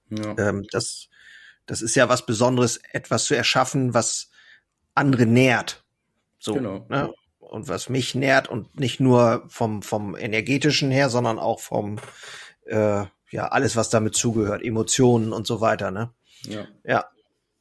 Ja. 0.10 0.38
Ähm, 0.38 0.66
das, 0.72 1.10
das 1.66 1.82
ist 1.82 1.96
ja 1.96 2.08
was 2.08 2.26
Besonderes, 2.26 2.80
etwas 2.92 3.26
zu 3.26 3.36
erschaffen, 3.36 3.94
was 3.94 4.30
andere 4.96 5.26
nährt. 5.26 5.84
So, 6.40 6.54
genau. 6.54 6.86
Ne? 6.90 7.14
Und 7.40 7.68
was 7.68 7.90
mich 7.90 8.16
nährt 8.16 8.48
und 8.48 8.80
nicht 8.80 9.00
nur 9.00 9.44
vom, 9.48 9.82
vom 9.82 10.16
energetischen 10.16 10.90
her, 10.90 11.10
sondern 11.10 11.38
auch 11.38 11.60
vom, 11.60 12.00
äh, 12.66 13.06
ja, 13.34 13.48
alles, 13.48 13.75
was 13.75 13.90
damit 13.90 14.16
zugehört, 14.16 14.63
Emotionen 14.63 15.34
und 15.34 15.48
so 15.48 15.60
weiter, 15.60 15.90
ne? 15.90 16.12
Ja. 16.46 16.68
Ja. 16.86 17.06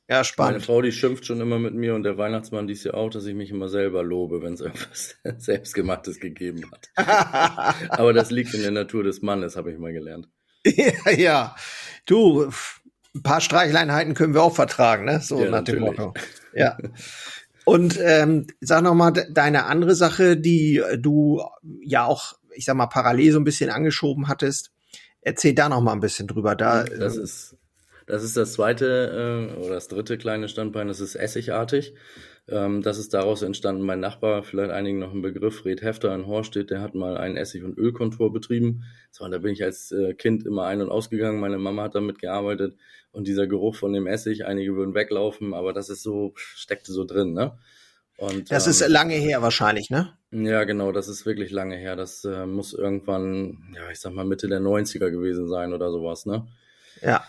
Ja, 0.09 0.25
spannend. 0.25 0.53
Meine 0.53 0.65
Frau, 0.65 0.83
die 0.83 0.93
schimpft 0.93 1.25
schon 1.25 1.41
immer 1.41 1.59
mit 1.59 1.73
mir 1.73 1.95
und 1.95 2.03
der 2.03 2.19
Weihnachtsmann 2.19 2.67
dies 2.67 2.85
ja 2.85 2.93
auch, 2.93 3.09
dass 3.09 3.25
ich 3.25 3.35
mich 3.35 3.51
immer 3.51 3.71
selber 3.71 4.03
lobe, 4.03 4.43
wenn 4.43 4.53
es 4.53 4.61
irgendwas 4.61 5.17
Selbstgemachtes 5.39 6.21
gegeben 6.21 6.71
hat. 6.71 6.91
Aber 7.89 8.13
das 8.13 8.31
liegt 8.31 8.53
in 8.53 8.61
der 8.61 8.73
Natur 8.73 9.05
des 9.05 9.23
Mannes, 9.23 9.57
habe 9.57 9.73
ich 9.73 9.79
mal 9.79 9.95
gelernt. 9.95 10.29
ja, 10.67 11.11
ja. 11.11 11.57
Du, 12.05 12.51
ein 13.15 13.23
paar 13.23 13.41
Streichleinheiten 13.41 14.13
können 14.13 14.35
wir 14.35 14.43
auch 14.43 14.55
vertragen, 14.55 15.07
ne? 15.07 15.21
So 15.21 15.43
ja, 15.43 15.49
nach 15.49 15.65
dem 15.65 15.81
Motto. 15.81 16.13
Ja. 16.53 16.77
Und 17.65 17.99
ähm, 17.99 18.49
sag 18.61 18.83
noch 18.83 18.95
mal 18.95 19.13
deine 19.13 19.65
andere 19.65 19.95
Sache, 19.95 20.37
die 20.37 20.83
du 20.99 21.43
ja 21.63 22.05
auch, 22.05 22.35
ich 22.55 22.67
sag 22.67 22.75
mal, 22.75 22.89
parallel 22.89 23.33
so 23.33 23.41
ein 23.41 23.45
bisschen 23.45 23.71
angeschoben 23.71 24.29
hattest 24.29 24.72
Erzähl 25.23 25.55
da 25.55 25.69
noch 25.69 25.81
mal 25.81 25.93
ein 25.93 26.01
bisschen 26.01 26.29
drüber. 26.29 26.55
Da, 26.55 26.85
das 26.85 27.17
äh, 27.17 27.23
ist 27.23 27.57
das 28.07 28.25
ist 28.25 28.37
das 28.37 28.55
zweite 28.55 29.51
äh, 29.57 29.61
oder 29.61 29.75
das 29.75 29.89
dritte 29.89 30.19
kleine 30.19 30.49
Standbein, 30.49 30.89
das 30.89 31.01
ist 31.01 31.15
essigartig. 31.15 31.95
Ähm, 32.49 32.83
das 32.83 32.99
ist 32.99 33.15
daraus 33.15 33.43
entstanden. 33.43 33.83
Mein 33.83 34.01
Nachbar, 34.01 34.43
vielleicht 34.43 34.73
einigen 34.73 34.99
noch 34.99 35.13
ein 35.13 35.23
Begriff, 35.23 35.65
Red 35.65 35.83
Hefter 35.83 36.15
in 36.15 36.27
Horstedt, 36.27 36.71
der 36.71 36.81
hat 36.81 36.95
mal 36.95 37.17
einen 37.17 37.37
Essig- 37.37 37.65
und 37.65 37.79
Ölkontor 37.79 38.33
betrieben. 38.33 38.83
So, 39.13 39.27
da 39.29 39.39
bin 39.39 39.53
ich 39.53 39.63
als 39.63 39.93
äh, 39.93 40.15
Kind 40.15 40.45
immer 40.45 40.65
ein- 40.67 40.83
und 40.83 40.91
ausgegangen. 40.91 41.41
Meine 41.41 41.59
Mama 41.59 41.85
hat 41.85 41.95
damit 41.95 42.19
gearbeitet 42.19 42.77
und 43.13 43.29
dieser 43.29 43.47
Geruch 43.47 43.77
von 43.77 43.93
dem 43.93 44.07
Essig, 44.07 44.45
einige 44.45 44.75
würden 44.75 44.95
weglaufen, 44.95 45.55
aber 45.55 45.73
das 45.73 45.89
ist 45.89 46.03
so, 46.03 46.33
steckte 46.35 46.93
so 46.93 47.05
drin, 47.05 47.33
ne? 47.33 47.57
Und, 48.23 48.53
das 48.53 48.67
ähm, 48.67 48.71
ist 48.71 48.89
lange 48.89 49.15
her 49.15 49.43
wahrscheinlich, 49.43 49.91
ne? 49.91 50.13
Ja, 50.31 50.63
genau, 50.63 50.93
das 50.93 51.09
ist 51.09 51.27
wirklich 51.27 51.51
lange 51.51 51.75
her. 51.77 51.97
Das 51.97 52.25
äh, 52.25 52.47
muss 52.47 52.73
irgendwann, 52.73 53.75
ja, 53.75 53.91
ich 53.91 53.99
sag 53.99 54.13
mal 54.13 54.25
Mitte 54.25 54.47
der 54.47 54.61
90er 54.61 55.11
gewesen 55.11 55.49
sein 55.49 55.73
oder 55.73 55.91
sowas, 55.91 56.25
ne? 56.25 56.47
Ja. 57.01 57.25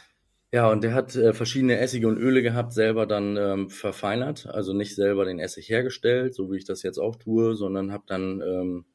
Ja, 0.51 0.69
und 0.69 0.83
der 0.83 0.93
hat 0.93 1.15
äh, 1.15 1.33
verschiedene 1.33 1.79
Essige 1.79 2.07
und 2.07 2.19
Öle 2.19 2.43
gehabt, 2.43 2.73
selber 2.73 3.07
dann 3.07 3.37
ähm, 3.37 3.69
verfeinert, 3.71 4.45
also 4.45 4.73
nicht 4.73 4.93
selber 4.93 5.25
den 5.25 5.39
Essig 5.39 5.67
hergestellt, 5.67 6.35
so 6.35 6.51
wie 6.51 6.57
ich 6.57 6.65
das 6.65 6.83
jetzt 6.83 6.99
auch 6.99 7.15
tue, 7.15 7.55
sondern 7.55 7.91
habe 7.91 8.03
dann 8.05 8.41
ähm, 8.41 8.85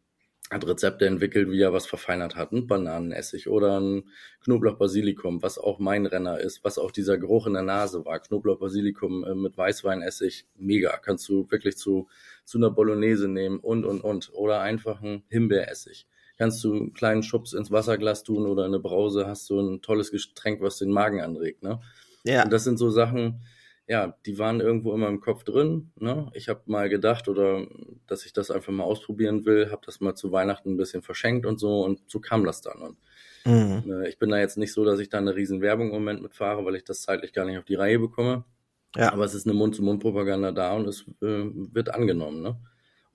hat 0.51 0.67
Rezepte 0.67 1.07
entwickelt, 1.07 1.51
wie 1.51 1.61
er 1.61 1.73
was 1.73 1.87
verfeinert 1.87 2.37
hat, 2.37 2.53
ein 2.53 2.67
Bananenessig 2.67 3.49
oder 3.49 3.81
ein 3.81 4.05
Knoblauch-Basilikum, 4.45 5.43
was 5.43 5.59
auch 5.59 5.79
mein 5.79 6.07
Renner 6.07 6.41
ist, 6.41 6.65
was 6.65 6.79
auch 6.79 6.91
dieser 6.91 7.19
Geruch 7.19 7.47
in 7.47 7.53
der 7.53 7.63
Nase 7.63 8.05
war. 8.05 8.19
Knoblauch-Basilikum 8.19 9.25
äh, 9.25 9.35
mit 9.35 9.57
Weißweinessig, 9.59 10.47
mega, 10.57 10.97
kannst 10.97 11.29
du 11.29 11.51
wirklich 11.51 11.77
zu 11.77 12.09
zu 12.45 12.57
einer 12.57 12.71
Bolognese 12.71 13.29
nehmen 13.29 13.59
und 13.59 13.85
und 13.85 14.03
und 14.03 14.31
oder 14.33 14.61
einfach 14.61 15.03
ein 15.03 15.23
Himbeeressig 15.29 16.07
kannst 16.39 16.63
du 16.63 16.73
einen 16.73 16.95
kleinen 16.95 17.23
Schubs 17.23 17.53
ins 17.53 17.71
Wasserglas 17.71 18.23
tun 18.23 18.47
oder 18.47 18.65
in 18.65 18.73
eine 18.73 18.79
Brause, 18.79 19.27
hast 19.27 19.51
du 19.51 19.61
ein 19.61 19.83
tolles 19.83 20.13
Getränk, 20.13 20.63
was 20.63 20.79
den 20.79 20.91
Magen 20.91 21.21
anregt. 21.21 21.63
Ne? 21.63 21.81
Ja. 22.23 22.45
Und 22.45 22.53
das 22.53 22.65
sind 22.65 22.79
so 22.79 22.91
Sachen, 22.91 23.41
ja, 23.89 24.15
die 24.27 24.39
waren 24.39 24.61
irgendwo 24.61 24.93
immer 24.93 25.09
im 25.09 25.21
Kopf 25.21 25.45
drin. 25.45 25.91
Ne? 25.97 26.31
Ich 26.35 26.51
habe 26.51 26.61
mal 26.67 26.91
gedacht 26.91 27.27
oder 27.27 27.67
dass 28.07 28.27
ich 28.27 28.35
das 28.35 28.51
einfach 28.51 28.71
mal 28.71 28.85
ausprobieren 28.85 29.47
will, 29.47 29.71
habe 29.71 29.81
das 29.87 30.01
mal 30.01 30.15
zu 30.15 30.31
Weihnachten 30.31 30.73
ein 30.73 30.77
bisschen 30.77 31.03
verschenkt 31.03 31.47
und 31.47 31.59
so 31.59 31.83
und 31.85 32.01
so 32.07 32.21
kam 32.21 32.45
das 32.45 32.61
dann. 32.61 32.83
Und 32.83 32.97
mhm. 33.47 33.91
äh, 33.91 34.09
ich 34.09 34.19
bin 34.19 34.29
da 34.29 34.39
jetzt 34.39 34.59
nicht 34.59 34.75
so, 34.75 34.85
dass 34.85 35.01
ich 35.01 35.09
da 35.09 35.17
eine 35.17 35.35
riesen 35.35 35.63
Werbung 35.63 35.89
im 35.89 35.95
Moment 35.95 36.21
mitfahre, 36.21 36.67
weil 36.67 36.77
ich 36.77 36.85
das 36.85 37.01
zeitlich 37.01 37.33
gar 37.33 37.47
nicht 37.47 37.57
auf 37.57 37.65
die 37.65 37.77
Reihe 37.77 37.99
bekomme. 37.99 38.45
Ja. 38.95 39.11
Aber 39.13 39.25
es 39.25 39.35
ist 39.35 39.47
eine 39.47 39.55
Mund-zu-Mund-Propaganda 39.55 40.53
da 40.53 40.75
und 40.75 40.87
es 40.87 41.07
äh, 41.23 41.51
wird 41.73 41.89
angenommen. 41.89 42.43
Ne? 42.43 42.57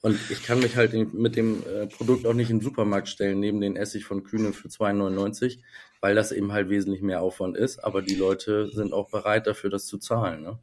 Und 0.03 0.19
ich 0.29 0.43
kann 0.43 0.59
mich 0.59 0.75
halt 0.75 1.13
mit 1.13 1.37
dem 1.37 1.63
äh, 1.65 1.87
Produkt 1.87 2.27
auch 2.27 2.33
nicht 2.33 2.49
in 2.49 2.57
den 2.59 2.63
Supermarkt 2.63 3.07
stellen, 3.07 3.39
neben 3.39 3.61
den 3.61 3.77
Essig 3.77 4.03
von 4.03 4.25
Kühne 4.25 4.51
für 4.51 4.67
2,99, 4.67 5.59
weil 6.01 6.13
das 6.13 6.33
eben 6.33 6.51
halt 6.51 6.69
wesentlich 6.69 7.01
mehr 7.01 7.21
Aufwand 7.21 7.55
ist. 7.55 7.81
Aber 7.81 8.01
die 8.01 8.15
Leute 8.15 8.67
sind 8.67 8.91
auch 8.91 9.09
bereit 9.09 9.47
dafür, 9.47 9.69
das 9.69 9.85
zu 9.85 9.97
zahlen. 9.97 10.43
Ne? 10.43 10.59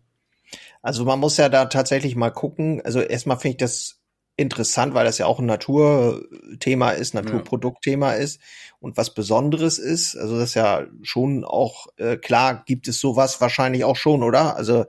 Also 0.82 1.06
man 1.06 1.18
muss 1.18 1.38
ja 1.38 1.48
da 1.48 1.64
tatsächlich 1.64 2.16
mal 2.16 2.28
gucken. 2.28 2.82
Also 2.84 3.00
erstmal 3.00 3.38
finde 3.38 3.52
ich 3.52 3.56
das 3.56 4.00
interessant, 4.36 4.92
weil 4.92 5.06
das 5.06 5.16
ja 5.16 5.24
auch 5.24 5.38
ein 5.38 5.46
Naturthema 5.46 6.90
ist, 6.90 7.14
Naturproduktthema 7.14 8.12
ist 8.12 8.40
und 8.78 8.98
was 8.98 9.14
Besonderes 9.14 9.78
ist. 9.78 10.16
Also 10.16 10.38
das 10.38 10.50
ist 10.50 10.54
ja 10.54 10.86
schon 11.00 11.46
auch 11.46 11.86
äh, 11.96 12.18
klar, 12.18 12.62
gibt 12.66 12.88
es 12.88 13.00
sowas 13.00 13.40
wahrscheinlich 13.40 13.84
auch 13.84 13.96
schon, 13.96 14.22
oder? 14.22 14.56
Also 14.56 14.84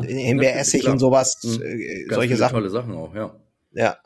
Himbeeressig 0.00 0.86
und 0.88 1.00
sowas, 1.00 1.40
mhm. 1.42 1.60
äh, 1.60 2.06
solche 2.08 2.36
Sachen. 2.36 2.54
Tolle 2.54 2.70
Sachen 2.70 2.94
auch, 2.94 3.14
ja. 3.16 3.34
Ja. 3.72 3.98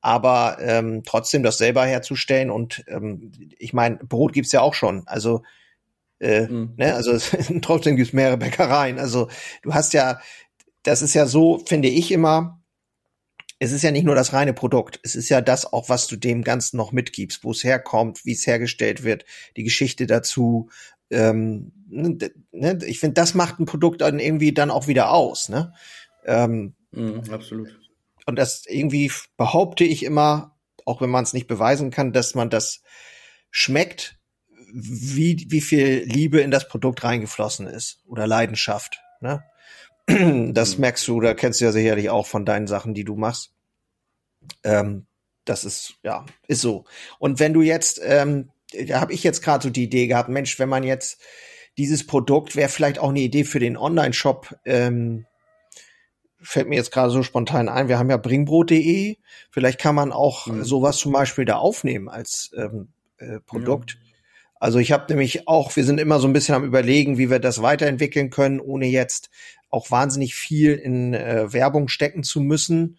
Aber 0.00 0.58
ähm, 0.60 1.02
trotzdem 1.04 1.42
das 1.42 1.58
selber 1.58 1.84
herzustellen 1.84 2.50
und 2.50 2.84
ähm, 2.88 3.32
ich 3.58 3.72
meine, 3.74 3.96
Brot 3.96 4.32
gibt's 4.32 4.52
ja 4.52 4.62
auch 4.62 4.74
schon. 4.74 5.02
Also 5.06 5.42
äh, 6.20 6.46
mhm. 6.46 6.74
ne, 6.76 6.94
also 6.94 7.18
trotzdem 7.62 7.96
gibt's 7.96 8.12
mehrere 8.12 8.38
Bäckereien. 8.38 8.98
Also 8.98 9.28
du 9.62 9.74
hast 9.74 9.92
ja, 9.92 10.20
das 10.82 11.02
ist 11.02 11.14
ja 11.14 11.26
so, 11.26 11.62
finde 11.66 11.88
ich 11.88 12.12
immer, 12.12 12.62
es 13.58 13.72
ist 13.72 13.82
ja 13.82 13.90
nicht 13.90 14.04
nur 14.04 14.14
das 14.14 14.32
reine 14.32 14.54
Produkt, 14.54 15.00
es 15.02 15.14
ist 15.14 15.28
ja 15.28 15.42
das 15.42 15.70
auch, 15.70 15.90
was 15.90 16.06
du 16.06 16.16
dem 16.16 16.42
Ganzen 16.42 16.78
noch 16.78 16.92
mitgibst, 16.92 17.44
wo 17.44 17.50
es 17.50 17.62
herkommt, 17.62 18.24
wie 18.24 18.32
es 18.32 18.46
hergestellt 18.46 19.04
wird, 19.04 19.26
die 19.56 19.64
Geschichte 19.64 20.06
dazu. 20.06 20.70
Ähm, 21.10 21.72
ne, 21.88 22.16
ne 22.52 22.78
ich 22.86 23.00
finde, 23.00 23.14
das 23.14 23.34
macht 23.34 23.58
ein 23.58 23.66
Produkt 23.66 24.00
dann 24.00 24.18
irgendwie 24.18 24.52
dann 24.52 24.70
auch 24.70 24.86
wieder 24.86 25.10
aus. 25.12 25.50
Ne? 25.50 25.74
Ähm, 26.24 26.74
mhm, 26.92 27.22
absolut. 27.30 27.79
Und 28.30 28.36
das 28.36 28.62
irgendwie 28.64 29.10
behaupte 29.36 29.82
ich 29.82 30.04
immer, 30.04 30.56
auch 30.84 31.00
wenn 31.00 31.10
man 31.10 31.24
es 31.24 31.32
nicht 31.32 31.48
beweisen 31.48 31.90
kann, 31.90 32.12
dass 32.12 32.36
man 32.36 32.48
das 32.48 32.80
schmeckt, 33.50 34.20
wie, 34.72 35.46
wie 35.48 35.60
viel 35.60 36.04
Liebe 36.04 36.40
in 36.40 36.52
das 36.52 36.68
Produkt 36.68 37.02
reingeflossen 37.02 37.66
ist 37.66 38.04
oder 38.06 38.28
Leidenschaft. 38.28 39.00
Ne? 39.20 39.42
Das 40.54 40.76
mhm. 40.76 40.80
merkst 40.82 41.08
du, 41.08 41.20
da 41.20 41.34
kennst 41.34 41.60
du 41.60 41.64
ja 41.64 41.72
sicherlich 41.72 42.08
auch 42.08 42.24
von 42.24 42.44
deinen 42.44 42.68
Sachen, 42.68 42.94
die 42.94 43.02
du 43.02 43.16
machst. 43.16 43.52
Ähm, 44.62 45.06
das 45.44 45.64
ist, 45.64 45.94
ja, 46.04 46.24
ist 46.46 46.60
so. 46.60 46.84
Und 47.18 47.40
wenn 47.40 47.52
du 47.52 47.62
jetzt, 47.62 48.00
ähm, 48.00 48.52
da 48.86 49.00
habe 49.00 49.12
ich 49.12 49.24
jetzt 49.24 49.42
gerade 49.42 49.64
so 49.64 49.70
die 49.70 49.82
Idee 49.82 50.06
gehabt, 50.06 50.28
Mensch, 50.28 50.56
wenn 50.60 50.68
man 50.68 50.84
jetzt 50.84 51.20
dieses 51.78 52.06
Produkt 52.06 52.54
wäre 52.54 52.68
vielleicht 52.68 53.00
auch 53.00 53.08
eine 53.08 53.22
Idee 53.22 53.42
für 53.42 53.58
den 53.58 53.76
Online-Shop, 53.76 54.54
ähm, 54.66 55.26
fällt 56.42 56.68
mir 56.68 56.76
jetzt 56.76 56.92
gerade 56.92 57.10
so 57.10 57.22
spontan 57.22 57.68
ein, 57.68 57.88
wir 57.88 57.98
haben 57.98 58.10
ja 58.10 58.16
bringbrot.de. 58.16 59.16
Vielleicht 59.50 59.80
kann 59.80 59.94
man 59.94 60.12
auch 60.12 60.46
mhm. 60.46 60.64
sowas 60.64 60.96
zum 60.96 61.12
Beispiel 61.12 61.44
da 61.44 61.56
aufnehmen 61.56 62.08
als 62.08 62.50
ähm, 62.56 62.88
äh, 63.18 63.40
Produkt. 63.40 63.92
Ja. 63.92 64.10
Also 64.60 64.78
ich 64.78 64.92
habe 64.92 65.06
nämlich 65.08 65.48
auch, 65.48 65.74
wir 65.74 65.84
sind 65.84 65.98
immer 65.98 66.20
so 66.20 66.28
ein 66.28 66.34
bisschen 66.34 66.54
am 66.54 66.64
überlegen, 66.64 67.16
wie 67.16 67.30
wir 67.30 67.38
das 67.38 67.62
weiterentwickeln 67.62 68.28
können, 68.28 68.60
ohne 68.60 68.86
jetzt 68.86 69.30
auch 69.70 69.90
wahnsinnig 69.90 70.34
viel 70.34 70.74
in 70.74 71.14
äh, 71.14 71.52
Werbung 71.52 71.88
stecken 71.88 72.22
zu 72.22 72.40
müssen, 72.40 72.98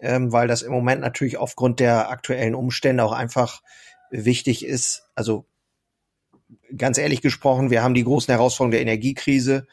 ähm, 0.00 0.30
weil 0.32 0.46
das 0.46 0.60
im 0.60 0.72
Moment 0.72 1.00
natürlich 1.00 1.38
aufgrund 1.38 1.80
der 1.80 2.10
aktuellen 2.10 2.54
Umstände 2.54 3.02
auch 3.02 3.12
einfach 3.12 3.62
wichtig 4.10 4.64
ist. 4.64 5.04
Also 5.14 5.46
ganz 6.76 6.98
ehrlich 6.98 7.22
gesprochen, 7.22 7.70
wir 7.70 7.82
haben 7.82 7.94
die 7.94 8.04
großen 8.04 8.32
Herausforderungen 8.32 8.72
der 8.72 8.82
Energiekrise. 8.82 9.66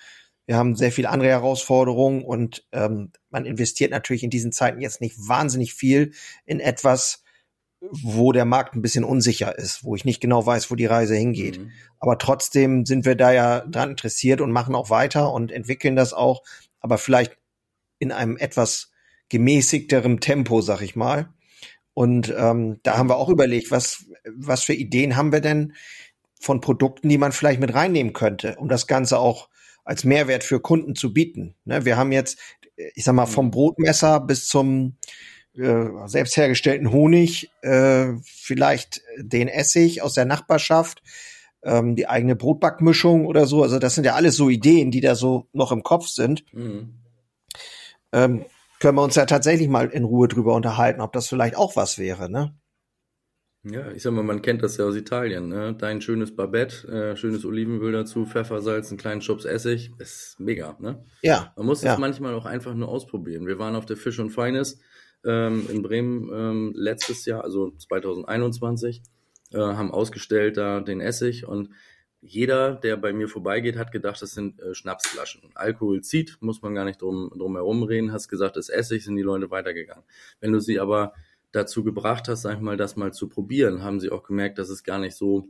Wir 0.48 0.56
haben 0.56 0.76
sehr 0.76 0.94
viele 0.94 1.10
andere 1.10 1.30
Herausforderungen 1.30 2.24
und 2.24 2.66
ähm, 2.72 3.12
man 3.30 3.46
investiert 3.46 3.92
natürlich 3.92 4.24
in 4.24 4.30
diesen 4.30 4.54
Zeiten 4.54 4.80
jetzt 4.80 5.02
nicht 5.02 5.18
wahnsinnig 5.28 5.74
viel 5.74 6.14
in 6.46 6.62
etwas, 6.62 7.24
wo 7.82 8.32
der 8.32 8.46
Markt 8.46 8.74
ein 8.74 8.82
bisschen 8.82 9.04
unsicher 9.04 9.58
ist, 9.58 9.84
wo 9.84 9.96
ich 9.96 10.06
nicht 10.06 10.22
genau 10.22 10.46
weiß, 10.46 10.72
wo 10.72 10.76
die 10.76 10.86
Reise 10.86 11.16
hingeht. 11.16 11.60
Mhm. 11.60 11.72
Aber 12.00 12.18
trotzdem 12.18 12.86
sind 12.86 13.06
wir 13.06 13.16
da 13.16 13.32
ja 13.32 13.60
dran 13.60 13.92
interessiert 13.92 14.40
und 14.40 14.52
machen 14.52 14.74
auch 14.74 14.90
weiter 14.90 15.34
und 15.34 15.52
entwickeln 15.52 15.98
das 15.98 16.14
auch, 16.14 16.44
aber 16.80 16.98
vielleicht 16.98 17.38
in 18.00 18.14
einem 18.14 18.38
etwas 18.38 18.92
gemäßigterem 19.30 20.22
Tempo, 20.22 20.62
sag 20.62 20.82
ich 20.82 20.96
mal. 20.96 21.30
Und 21.94 22.34
ähm, 22.38 22.80
da 22.84 22.98
haben 22.98 23.10
wir 23.10 23.18
auch 23.18 23.30
überlegt, 23.30 23.70
was, 23.70 24.06
was 24.34 24.64
für 24.64 24.74
Ideen 24.74 25.18
haben 25.18 25.34
wir 25.34 25.42
denn 25.42 25.74
von 26.40 26.62
Produkten, 26.62 27.10
die 27.10 27.18
man 27.18 27.34
vielleicht 27.34 27.60
mit 27.60 27.74
reinnehmen 27.74 28.14
könnte, 28.14 28.56
um 28.58 28.70
das 28.70 28.88
Ganze 28.88 29.20
auch 29.20 29.50
als 29.88 30.04
Mehrwert 30.04 30.44
für 30.44 30.60
Kunden 30.60 30.96
zu 30.96 31.14
bieten. 31.14 31.56
Ne, 31.64 31.86
wir 31.86 31.96
haben 31.96 32.12
jetzt, 32.12 32.38
ich 32.76 33.06
sag 33.06 33.14
mal, 33.14 33.26
vom 33.26 33.48
mhm. 33.48 33.52
Brotmesser 33.52 34.20
bis 34.20 34.48
zum 34.48 34.98
äh, 35.56 35.86
selbst 36.08 36.36
hergestellten 36.36 36.92
Honig, 36.92 37.50
äh, 37.62 38.14
vielleicht 38.24 39.02
den 39.18 39.48
Essig 39.48 40.02
aus 40.02 40.14
der 40.14 40.26
Nachbarschaft, 40.26 41.02
ähm, 41.64 41.96
die 41.96 42.08
eigene 42.08 42.36
Brotbackmischung 42.36 43.26
oder 43.26 43.46
so. 43.46 43.64
Also 43.64 43.80
das 43.80 43.96
sind 43.96 44.04
ja 44.04 44.16
alles 44.16 44.36
so 44.36 44.50
Ideen, 44.50 44.92
die 44.92 45.02
da 45.02 45.16
so 45.16 45.48
noch 45.54 45.72
im 45.72 45.84
Kopf 45.84 46.08
sind. 46.08 46.44
Mhm. 46.54 46.96
Ähm, 48.12 48.46
können 48.80 48.98
wir 48.98 49.04
uns 49.04 49.16
ja 49.16 49.26
tatsächlich 49.26 49.70
mal 49.70 49.88
in 49.88 50.04
Ruhe 50.04 50.28
drüber 50.28 50.54
unterhalten, 50.54 51.02
ob 51.02 51.14
das 51.14 51.28
vielleicht 51.28 51.56
auch 51.56 51.76
was 51.78 51.98
wäre, 51.98 52.30
ne? 52.30 52.54
Ja, 53.72 53.92
ich 53.92 54.04
sag 54.04 54.14
mal, 54.14 54.24
man 54.24 54.42
kennt 54.42 54.64
das 54.64 54.78
ja 54.78 54.86
aus 54.86 54.96
Italien, 54.96 55.50
ne? 55.50 55.76
Dein 55.78 56.02
schönes 56.02 56.36
Babette, 56.36 56.88
äh, 56.88 57.16
schönes 57.18 57.44
Olivenöl 57.44 57.92
dazu, 57.92 58.26
Pfeffersalz, 58.26 58.90
einen 58.90 58.98
kleinen 58.98 59.22
Schubs 59.22 59.46
Essig, 59.46 59.92
ist 59.98 60.40
mega, 60.40 60.78
ne? 60.80 61.04
Ja. 61.22 61.54
Man 61.58 61.66
muss 61.66 61.82
ja. 61.82 61.92
das 61.92 62.00
manchmal 62.00 62.34
auch 62.34 62.46
einfach 62.46 62.74
nur 62.74 62.88
ausprobieren. 62.88 63.48
Wir 63.48 63.60
waren 63.60 63.76
auf 63.76 63.86
der 63.86 63.98
Fisch 63.98 64.20
und 64.20 64.30
Feines 64.30 64.80
ähm, 65.26 65.68
in 65.70 65.82
Bremen 65.82 66.30
ähm, 66.32 66.74
letztes 66.76 67.26
Jahr, 67.26 67.44
also 67.44 67.72
2021, 67.72 69.02
äh, 69.54 69.58
haben 69.58 69.92
ausgestellt 69.92 70.58
da 70.58 70.80
den 70.80 71.02
Essig 71.02 71.48
und 71.48 71.70
jeder, 72.22 72.76
der 72.76 72.98
bei 72.98 73.14
mir 73.14 73.28
vorbeigeht, 73.28 73.78
hat 73.78 73.92
gedacht, 73.92 74.22
das 74.22 74.32
sind 74.32 74.60
äh, 74.60 74.74
Schnapsflaschen. 74.74 75.52
Alkohol 75.56 76.02
zieht, 76.02 76.38
muss 76.42 76.62
man 76.62 76.74
gar 76.74 76.86
nicht 76.86 77.02
drum, 77.02 77.32
drum 77.38 77.56
herum 77.56 77.84
reden, 77.84 78.12
hast 78.12 78.28
gesagt, 78.28 78.58
das 78.58 78.70
ist 78.70 78.76
Essig, 78.76 79.06
sind 79.06 79.16
die 79.16 79.22
Leute 79.22 79.52
weitergegangen. 79.52 80.04
Wenn 80.40 80.52
du 80.52 80.60
sie 80.60 80.80
aber 80.80 81.14
dazu 81.58 81.84
gebracht 81.84 82.28
hast, 82.28 82.44
sag 82.44 82.56
ich 82.56 82.62
mal, 82.62 82.78
das 82.78 82.96
mal 82.96 83.14
zu 83.14 83.28
probieren, 83.28 83.84
haben 83.84 84.00
sie 84.00 84.12
auch 84.12 84.24
gemerkt, 84.24 84.60
dass 84.60 84.70
es 84.70 84.84
gar 84.84 85.00
nicht 85.00 85.16
so 85.16 85.50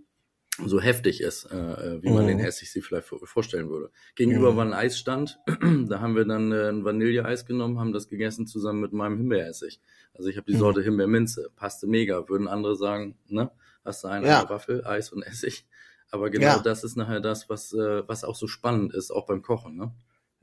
so 0.65 0.81
heftig 0.81 1.21
ist, 1.21 1.45
äh, 1.51 2.01
wie 2.01 2.09
man 2.09 2.23
mhm. 2.23 2.29
den 2.29 2.39
Essig 2.39 2.71
sich 2.71 2.83
vielleicht 2.83 3.07
vorstellen 3.07 3.69
würde. 3.69 3.91
Gegenüber 4.15 4.53
mhm. 4.53 4.57
war 4.57 4.65
ein 4.65 4.73
Eisstand, 4.73 5.39
da 5.85 5.99
haben 5.99 6.15
wir 6.15 6.25
dann 6.25 6.51
äh, 6.51 6.69
ein 6.69 6.83
Vanilleeis 6.83 7.45
genommen, 7.45 7.79
haben 7.79 7.93
das 7.93 8.07
gegessen 8.07 8.47
zusammen 8.47 8.81
mit 8.81 8.91
meinem 8.91 9.17
Himbeeressig. 9.17 9.79
Also 10.15 10.29
ich 10.29 10.37
habe 10.37 10.49
die 10.49 10.55
mhm. 10.55 10.59
Sorte 10.59 10.81
Himbeerminze, 10.81 11.51
passte 11.55 11.85
mega. 11.85 12.27
Würden 12.27 12.47
andere 12.47 12.75
sagen, 12.75 13.17
ne, 13.27 13.51
hast 13.85 14.03
du 14.03 14.07
eine 14.07 14.27
ja. 14.27 14.49
Waffel, 14.49 14.83
Eis 14.85 15.11
und 15.11 15.21
Essig. 15.21 15.67
Aber 16.09 16.29
genau 16.29 16.47
ja. 16.47 16.59
das 16.59 16.83
ist 16.83 16.95
nachher 16.95 17.19
das, 17.19 17.49
was, 17.49 17.73
äh, 17.73 18.07
was 18.07 18.23
auch 18.23 18.35
so 18.35 18.47
spannend 18.47 18.93
ist, 18.93 19.11
auch 19.11 19.27
beim 19.27 19.41
Kochen, 19.41 19.75
ne? 19.75 19.91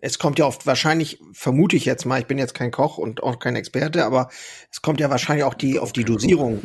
Es 0.04 0.18
kommt 0.18 0.38
ja 0.38 0.44
oft 0.44 0.66
wahrscheinlich, 0.66 1.18
vermute 1.32 1.76
ich 1.76 1.86
jetzt 1.86 2.04
mal, 2.04 2.20
ich 2.20 2.26
bin 2.26 2.36
jetzt 2.36 2.52
kein 2.52 2.70
Koch 2.70 2.98
und 2.98 3.22
auch 3.22 3.38
kein 3.38 3.56
Experte, 3.56 4.04
aber 4.04 4.28
es 4.70 4.82
kommt 4.82 5.00
ja 5.00 5.08
wahrscheinlich 5.08 5.44
auch 5.44 5.54
die 5.54 5.78
auf 5.78 5.94
die 5.94 6.04
Dosierung. 6.04 6.60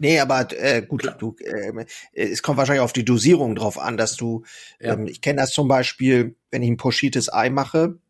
Nee, 0.00 0.18
aber 0.18 0.48
äh, 0.58 0.82
gut, 0.82 1.14
du, 1.20 1.36
äh, 1.38 1.86
es 2.12 2.42
kommt 2.42 2.58
wahrscheinlich 2.58 2.82
auf 2.82 2.92
die 2.92 3.04
Dosierung 3.04 3.54
drauf 3.54 3.78
an, 3.78 3.96
dass 3.96 4.16
du, 4.16 4.42
ja. 4.80 4.94
ähm, 4.94 5.06
ich 5.06 5.20
kenne 5.20 5.40
das 5.40 5.52
zum 5.52 5.68
Beispiel, 5.68 6.34
wenn 6.50 6.64
ich 6.64 6.70
ein 6.70 6.76
pochiertes 6.76 7.32
Ei 7.32 7.50
mache, 7.50 8.00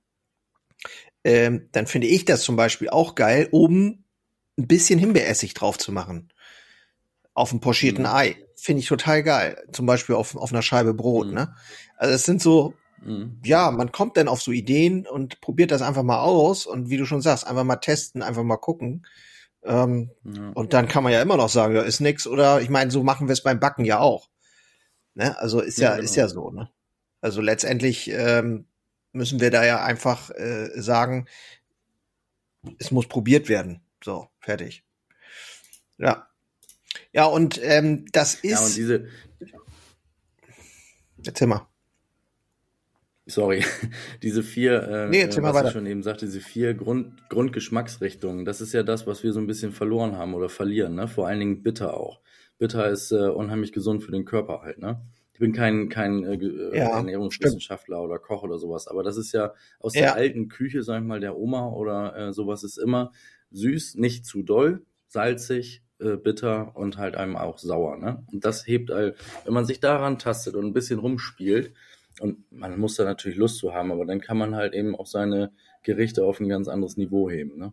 ähm, 1.23 1.69
dann 1.73 1.87
finde 1.87 2.07
ich 2.07 2.25
das 2.25 2.41
zum 2.41 2.57
Beispiel 2.57 2.89
auch 2.89 3.17
geil, 3.17 3.47
oben 3.51 4.07
ein 4.59 4.67
bisschen 4.67 4.99
Himbeeressig 4.99 5.53
drauf 5.53 5.77
zu 5.77 5.93
machen. 5.93 6.33
Auf 7.35 7.51
einem 7.51 7.61
pochierten 7.61 8.05
mhm. 8.05 8.11
Ei. 8.11 8.37
Finde 8.57 8.81
ich 8.81 8.89
total 8.89 9.23
geil. 9.23 9.63
Zum 9.73 9.85
Beispiel 9.85 10.15
auf, 10.15 10.35
auf 10.35 10.51
einer 10.51 10.63
Scheibe 10.63 10.95
Brot, 10.95 11.27
mhm. 11.27 11.35
ne? 11.35 11.55
Also 11.99 12.15
es 12.15 12.23
sind 12.25 12.41
so, 12.41 12.73
mhm. 13.03 13.41
ja, 13.45 13.71
man 13.71 13.93
kommt 13.93 14.17
dann 14.17 14.29
auf 14.29 14.43
so 14.43 14.53
Ideen 14.53 15.07
und 15.07 15.41
probiert 15.41 15.71
das 15.71 15.83
einfach 15.83 16.03
mal 16.03 16.21
aus 16.21 16.67
und 16.67 16.91
wie 16.91 16.97
du 16.97 17.07
schon 17.07 17.23
sagst, 17.23 17.47
einfach 17.47 17.65
mal 17.65 17.77
testen, 17.77 18.23
einfach 18.23 18.43
mal 18.43 18.57
gucken. 18.57 19.07
Ähm, 19.63 20.11
ja. 20.25 20.51
Und 20.55 20.73
dann 20.73 20.89
kann 20.89 21.03
man 21.03 21.13
ja 21.13 21.21
immer 21.21 21.37
noch 21.37 21.51
sagen, 21.51 21.75
ja, 21.75 21.83
ist 21.83 22.01
nix 22.01 22.27
oder 22.27 22.61
ich 22.61 22.71
meine, 22.71 22.91
so 22.91 23.03
machen 23.03 23.29
wir 23.29 23.33
es 23.33 23.43
beim 23.43 23.61
Backen 23.61 23.85
ja 23.85 24.01
auch. 24.01 24.31
Ne? 25.15 25.39
Also 25.39 25.61
ist 25.61 25.79
ja, 25.79 25.91
ja 25.91 25.97
genau. 25.97 26.05
ist 26.05 26.17
ja 26.17 26.29
so, 26.29 26.51
ne? 26.51 26.71
Also 27.21 27.43
letztendlich 27.43 28.11
ähm, 28.11 28.67
müssen 29.13 29.41
wir 29.41 29.51
da 29.51 29.65
ja 29.65 29.83
einfach 29.85 30.31
äh, 30.31 30.71
sagen, 30.81 31.27
es 32.79 32.91
muss 32.91 33.07
probiert 33.09 33.49
werden. 33.49 33.83
So, 34.03 34.29
fertig. 34.41 34.85
Ja. 35.99 36.29
Ja, 37.13 37.27
und 37.27 37.61
ähm, 37.63 38.07
das 38.13 38.35
ist. 38.37 38.51
Ja, 38.51 38.61
und 38.61 38.77
diese. 38.77 39.09
Erzähl 41.25 41.49
mal. 41.49 41.70
Sorry, 43.31 43.65
diese 44.23 44.43
vier, 44.43 44.83
äh, 44.83 45.09
nee, 45.09 45.21
erzähl 45.21 45.43
was 45.43 45.55
weiter. 45.55 45.69
ich 45.69 45.73
schon 45.73 45.87
eben 45.87 46.03
sagte, 46.03 46.27
diese 46.27 46.41
vier 46.41 46.75
Grund, 46.75 47.29
Grundgeschmacksrichtungen, 47.29 48.45
das 48.45 48.61
ist 48.61 48.73
ja 48.73 48.83
das, 48.83 49.07
was 49.07 49.23
wir 49.23 49.33
so 49.33 49.41
ein 49.41 49.47
bisschen 49.47 49.73
verloren 49.73 50.17
haben 50.17 50.35
oder 50.35 50.49
verlieren, 50.49 50.95
ne? 50.95 51.09
Vor 51.09 51.27
allen 51.27 51.41
Dingen 51.41 51.63
bitter 51.63 51.95
auch. 51.95 52.21
Bitter 52.59 52.89
ist 52.91 53.13
äh, 53.13 53.29
unheimlich 53.29 53.73
gesund 53.73 54.03
für 54.05 54.13
den 54.13 54.25
Körper 54.25 54.63
halt, 54.63 54.79
ne? 54.79 55.01
ich 55.41 55.43
bin 55.43 55.55
kein, 55.55 55.89
kein 55.89 56.23
äh, 56.25 56.35
äh, 56.35 56.77
ja, 56.77 56.99
Ernährungswissenschaftler 56.99 57.97
stimmt. 57.97 58.11
oder 58.11 58.19
Koch 58.19 58.43
oder 58.43 58.59
sowas, 58.59 58.87
aber 58.87 59.03
das 59.03 59.17
ist 59.17 59.33
ja 59.33 59.55
aus 59.79 59.95
ja. 59.95 60.03
der 60.03 60.15
alten 60.17 60.49
Küche, 60.49 60.83
sag 60.83 61.01
ich 61.01 61.07
mal, 61.07 61.19
der 61.19 61.39
Oma 61.39 61.71
oder 61.71 62.15
äh, 62.15 62.33
sowas 62.35 62.63
ist 62.63 62.77
immer 62.77 63.13
süß, 63.51 63.95
nicht 63.95 64.27
zu 64.27 64.43
doll, 64.43 64.85
salzig, 65.09 65.83
äh, 65.99 66.17
bitter 66.17 66.77
und 66.77 66.99
halt 66.99 67.17
einem 67.17 67.37
auch 67.37 67.57
sauer. 67.57 67.97
Ne? 67.97 68.23
Und 68.31 68.45
das 68.45 68.67
hebt, 68.67 68.91
all, 68.91 69.15
wenn 69.47 69.55
man 69.55 69.65
sich 69.65 69.81
daran 69.81 70.19
tastet 70.19 70.57
und 70.57 70.67
ein 70.67 70.75
bisschen 70.75 70.99
rumspielt, 70.99 71.73
und 72.21 72.51
man 72.53 72.79
muss 72.79 72.97
da 72.97 73.05
natürlich 73.05 73.39
Lust 73.39 73.59
zu 73.59 73.73
haben, 73.73 73.91
aber 73.91 74.05
dann 74.05 74.21
kann 74.21 74.37
man 74.37 74.55
halt 74.55 74.75
eben 74.75 74.95
auch 74.95 75.07
seine 75.07 75.53
Gerichte 75.83 76.25
auf 76.25 76.41
ein 76.41 76.49
ganz 76.49 76.69
anderes 76.69 76.97
Niveau 76.97 77.31
heben. 77.31 77.59
Ne? 77.59 77.73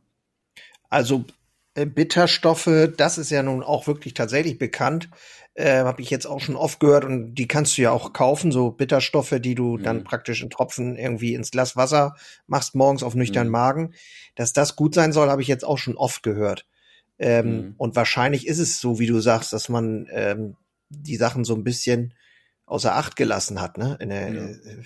Also 0.90 1.26
äh, 1.74 1.86
Bitterstoffe, 1.86 2.90
das 2.96 3.18
ist 3.18 3.30
ja 3.30 3.44
nun 3.44 3.62
auch 3.62 3.88
wirklich 3.88 4.14
tatsächlich 4.14 4.58
bekannt. 4.58 5.10
Äh, 5.54 5.84
Habe 5.84 6.02
ich 6.02 6.10
jetzt 6.10 6.26
auch 6.26 6.40
schon 6.40 6.56
oft 6.56 6.80
gehört 6.80 7.06
und 7.06 7.36
die 7.36 7.48
kannst 7.48 7.78
du 7.78 7.82
ja 7.82 7.92
auch 7.92 8.14
kaufen, 8.14 8.52
so 8.52 8.72
Bitterstoffe, 8.72 9.36
die 9.40 9.54
du 9.54 9.78
mhm. 9.78 9.84
dann 9.84 10.04
praktisch 10.04 10.42
in 10.42 10.50
Tropfen 10.50 10.96
irgendwie 10.96 11.34
ins 11.34 11.52
Glas 11.52 11.76
Wasser 11.76 12.16
machst 12.48 12.74
morgens 12.74 13.04
auf 13.04 13.16
nüchternen 13.16 13.50
mhm. 13.50 13.54
Magen. 13.54 13.94
Dass 14.36 14.54
das 14.54 14.76
gut 14.76 14.96
sein 14.96 15.14
soll, 15.14 15.30
habe 15.30 15.42
ich 15.42 15.48
jetzt 15.48 15.66
auch 15.66 15.78
schon 15.78 15.98
oft 15.98 16.24
gehört. 16.24 16.66
Ähm, 17.20 17.48
mhm. 17.48 17.74
Und 17.78 17.96
wahrscheinlich 17.96 18.48
ist 18.48 18.60
es 18.60 18.80
so, 18.80 19.00
wie 19.00 19.08
du 19.08 19.20
sagst, 19.20 19.52
dass 19.52 19.70
man 19.70 20.08
ähm, 20.12 20.56
die 20.90 21.16
Sachen 21.16 21.44
so 21.44 21.54
ein 21.56 21.64
bisschen 21.64 22.14
außer 22.68 22.96
Acht 22.96 23.16
gelassen 23.16 23.60
hat, 23.60 23.80
ne? 23.80 23.98
In 24.00 24.10
der, 24.10 24.30
ja. 24.32 24.46
Äh, 24.46 24.84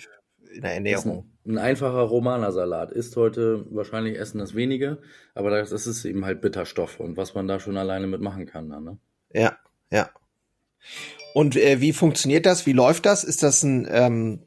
in 0.54 0.62
der 0.62 0.74
Ernährung. 0.74 1.30
Ein, 1.44 1.52
ein, 1.52 1.58
einfacher 1.58 2.00
Romanersalat 2.00 2.92
ist 2.92 3.16
heute 3.16 3.66
wahrscheinlich 3.70 4.18
essen 4.18 4.38
das 4.38 4.54
wenige, 4.54 4.98
aber 5.34 5.50
das, 5.50 5.70
das 5.70 5.86
ist 5.86 6.04
eben 6.04 6.24
halt 6.24 6.40
Bitterstoff 6.40 7.00
und 7.00 7.16
was 7.16 7.34
man 7.34 7.48
da 7.48 7.60
schon 7.60 7.76
alleine 7.76 8.06
mitmachen 8.06 8.46
kann 8.46 8.70
dann, 8.70 8.84
ne? 8.84 8.98
Ja, 9.34 9.56
ja. 9.90 10.10
Und 11.34 11.56
äh, 11.56 11.80
wie 11.80 11.92
funktioniert 11.92 12.46
das? 12.46 12.66
Wie 12.66 12.72
läuft 12.72 13.06
das? 13.06 13.24
Ist 13.24 13.42
das 13.42 13.62
ein, 13.62 13.88
ähm, 13.90 14.40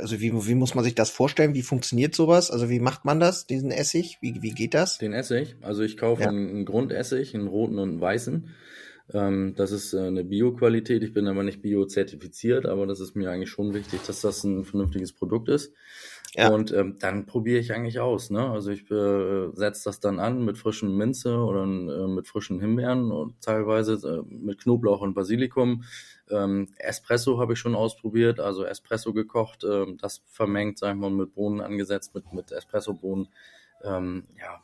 also 0.00 0.20
wie, 0.20 0.32
wie 0.46 0.54
muss 0.54 0.74
man 0.74 0.84
sich 0.84 0.94
das 0.94 1.10
vorstellen? 1.10 1.54
Wie 1.54 1.62
funktioniert 1.62 2.14
sowas? 2.14 2.50
Also 2.50 2.70
wie 2.70 2.80
macht 2.80 3.04
man 3.04 3.20
das, 3.20 3.46
diesen 3.46 3.70
Essig? 3.70 4.18
Wie, 4.20 4.40
wie 4.40 4.52
geht 4.52 4.72
das? 4.72 4.98
Den 4.98 5.12
Essig? 5.12 5.56
Also 5.60 5.82
ich 5.82 5.96
kaufe 5.96 6.22
ja. 6.22 6.28
einen, 6.28 6.48
einen 6.48 6.64
Grundessig, 6.64 7.34
einen 7.34 7.48
roten 7.48 7.78
und 7.78 7.90
einen 7.90 8.00
weißen. 8.00 8.48
Ähm, 9.14 9.54
das 9.56 9.72
ist 9.72 9.92
äh, 9.92 10.00
eine 10.00 10.24
Bio-Qualität. 10.24 11.02
Ich 11.02 11.12
bin 11.12 11.26
aber 11.26 11.42
nicht 11.42 11.62
bio-zertifiziert, 11.62 12.66
aber 12.66 12.86
das 12.86 13.00
ist 13.00 13.14
mir 13.14 13.30
eigentlich 13.30 13.50
schon 13.50 13.74
wichtig, 13.74 14.00
dass 14.06 14.20
das 14.20 14.44
ein 14.44 14.64
vernünftiges 14.64 15.12
Produkt 15.12 15.48
ist. 15.48 15.72
Ja. 16.34 16.48
Und 16.48 16.72
ähm, 16.72 16.96
dann 16.98 17.26
probiere 17.26 17.60
ich 17.60 17.74
eigentlich 17.74 18.00
aus. 18.00 18.30
Ne? 18.30 18.48
Also 18.50 18.70
ich 18.70 18.90
äh, 18.90 19.50
setze 19.52 19.84
das 19.84 20.00
dann 20.00 20.18
an 20.18 20.42
mit 20.44 20.56
frischen 20.56 20.96
Minze 20.96 21.36
oder 21.36 21.64
äh, 21.64 22.08
mit 22.08 22.26
frischen 22.26 22.58
Himbeeren 22.58 23.12
und 23.12 23.40
teilweise 23.42 23.94
äh, 24.08 24.34
mit 24.34 24.62
Knoblauch 24.62 25.02
und 25.02 25.12
Basilikum. 25.12 25.84
Ähm, 26.30 26.68
Espresso 26.78 27.38
habe 27.38 27.52
ich 27.52 27.58
schon 27.58 27.74
ausprobiert, 27.74 28.40
also 28.40 28.64
Espresso 28.64 29.12
gekocht, 29.12 29.64
äh, 29.64 29.84
das 30.00 30.22
vermengt, 30.26 30.78
sag 30.78 30.94
ich 30.94 31.00
mal, 31.00 31.10
mit 31.10 31.34
Bohnen 31.34 31.60
angesetzt, 31.60 32.14
mit, 32.14 32.32
mit 32.32 32.50
Espresso-Bohnen. 32.50 33.28
Ähm, 33.84 34.24
ja, 34.38 34.62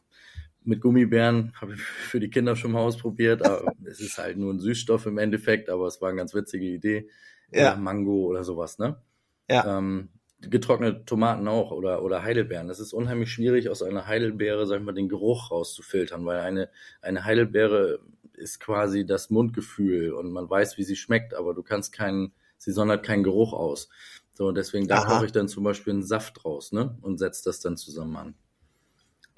mit 0.69 0.81
Gummibären 0.81 1.53
habe 1.61 1.75
ich 1.75 1.81
für 2.11 2.21
die 2.21 2.31
Kinder 2.31 2.55
schon 2.55 2.73
mal 2.73 2.81
ausprobiert. 2.81 3.45
Aber 3.45 3.73
es 3.85 4.01
ist 4.01 4.19
halt 4.19 4.37
nur 4.37 4.53
ein 4.53 4.61
Süßstoff 4.61 5.07
im 5.07 5.19
Endeffekt, 5.19 5.69
aber 5.71 5.87
es 5.87 6.01
war 6.01 6.11
eine 6.11 6.19
ganz 6.19 6.35
witzige 6.35 6.67
Idee. 6.67 7.09
Ja. 7.51 7.73
Oder 7.73 7.81
Mango 7.81 8.27
oder 8.27 8.45
sowas, 8.45 8.79
ne? 8.79 9.01
Ja. 9.49 9.79
Ähm, 9.79 10.11
getrocknete 10.41 11.05
Tomaten 11.05 11.49
auch 11.49 11.73
oder, 11.73 12.03
oder 12.03 12.23
Heidelbeeren. 12.23 12.69
Das 12.69 12.79
ist 12.79 12.93
unheimlich 12.93 13.33
schwierig, 13.33 13.71
aus 13.71 13.83
einer 13.83 14.07
Heidelbeere, 14.07 14.67
sag 14.67 14.79
ich 14.79 14.85
mal, 14.85 14.93
den 14.93 15.09
Geruch 15.09 15.51
rauszufiltern, 15.51 16.25
weil 16.27 16.41
eine, 16.41 16.69
eine 17.01 17.25
Heidelbeere 17.25 18.01
ist 18.35 18.61
quasi 18.61 19.05
das 19.05 19.31
Mundgefühl 19.31 20.13
und 20.13 20.31
man 20.31 20.49
weiß, 20.49 20.79
wie 20.79 20.85
sie 20.85 20.95
schmeckt, 20.95 21.35
aber 21.35 21.55
du 21.55 21.63
kannst 21.65 21.93
keinen, 21.93 22.33
sie 22.57 22.71
sondert 22.71 23.05
keinen 23.05 23.25
Geruch 23.25 23.53
aus. 23.53 23.89
So, 24.35 24.53
deswegen 24.53 24.87
da 24.87 25.05
koche 25.05 25.27
ich 25.27 25.33
dann 25.33 25.49
zum 25.49 25.65
Beispiel 25.65 25.95
einen 25.95 26.05
Saft 26.05 26.45
draus, 26.45 26.71
ne? 26.71 26.97
Und 27.01 27.19
setze 27.19 27.43
das 27.45 27.59
dann 27.59 27.77
zusammen 27.77 28.17
an. 28.17 28.35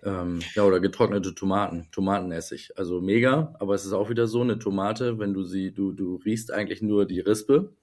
Ähm, 0.03 0.41
ja, 0.55 0.65
oder 0.65 0.81
getrocknete 0.81 1.35
Tomaten, 1.35 1.89
Tomatenessig. 1.93 2.73
Also 2.77 3.01
mega, 3.01 3.55
aber 3.59 3.75
es 3.75 3.85
ist 3.85 3.93
auch 3.93 4.09
wieder 4.09 4.27
so, 4.27 4.41
eine 4.41 4.59
Tomate, 4.59 5.19
wenn 5.19 5.35
du 5.35 5.43
sie, 5.43 5.73
du, 5.73 5.93
du 5.93 6.17
riechst 6.17 6.53
eigentlich 6.53 6.81
nur 6.81 7.07
die 7.07 7.21
Rispe, 7.21 7.75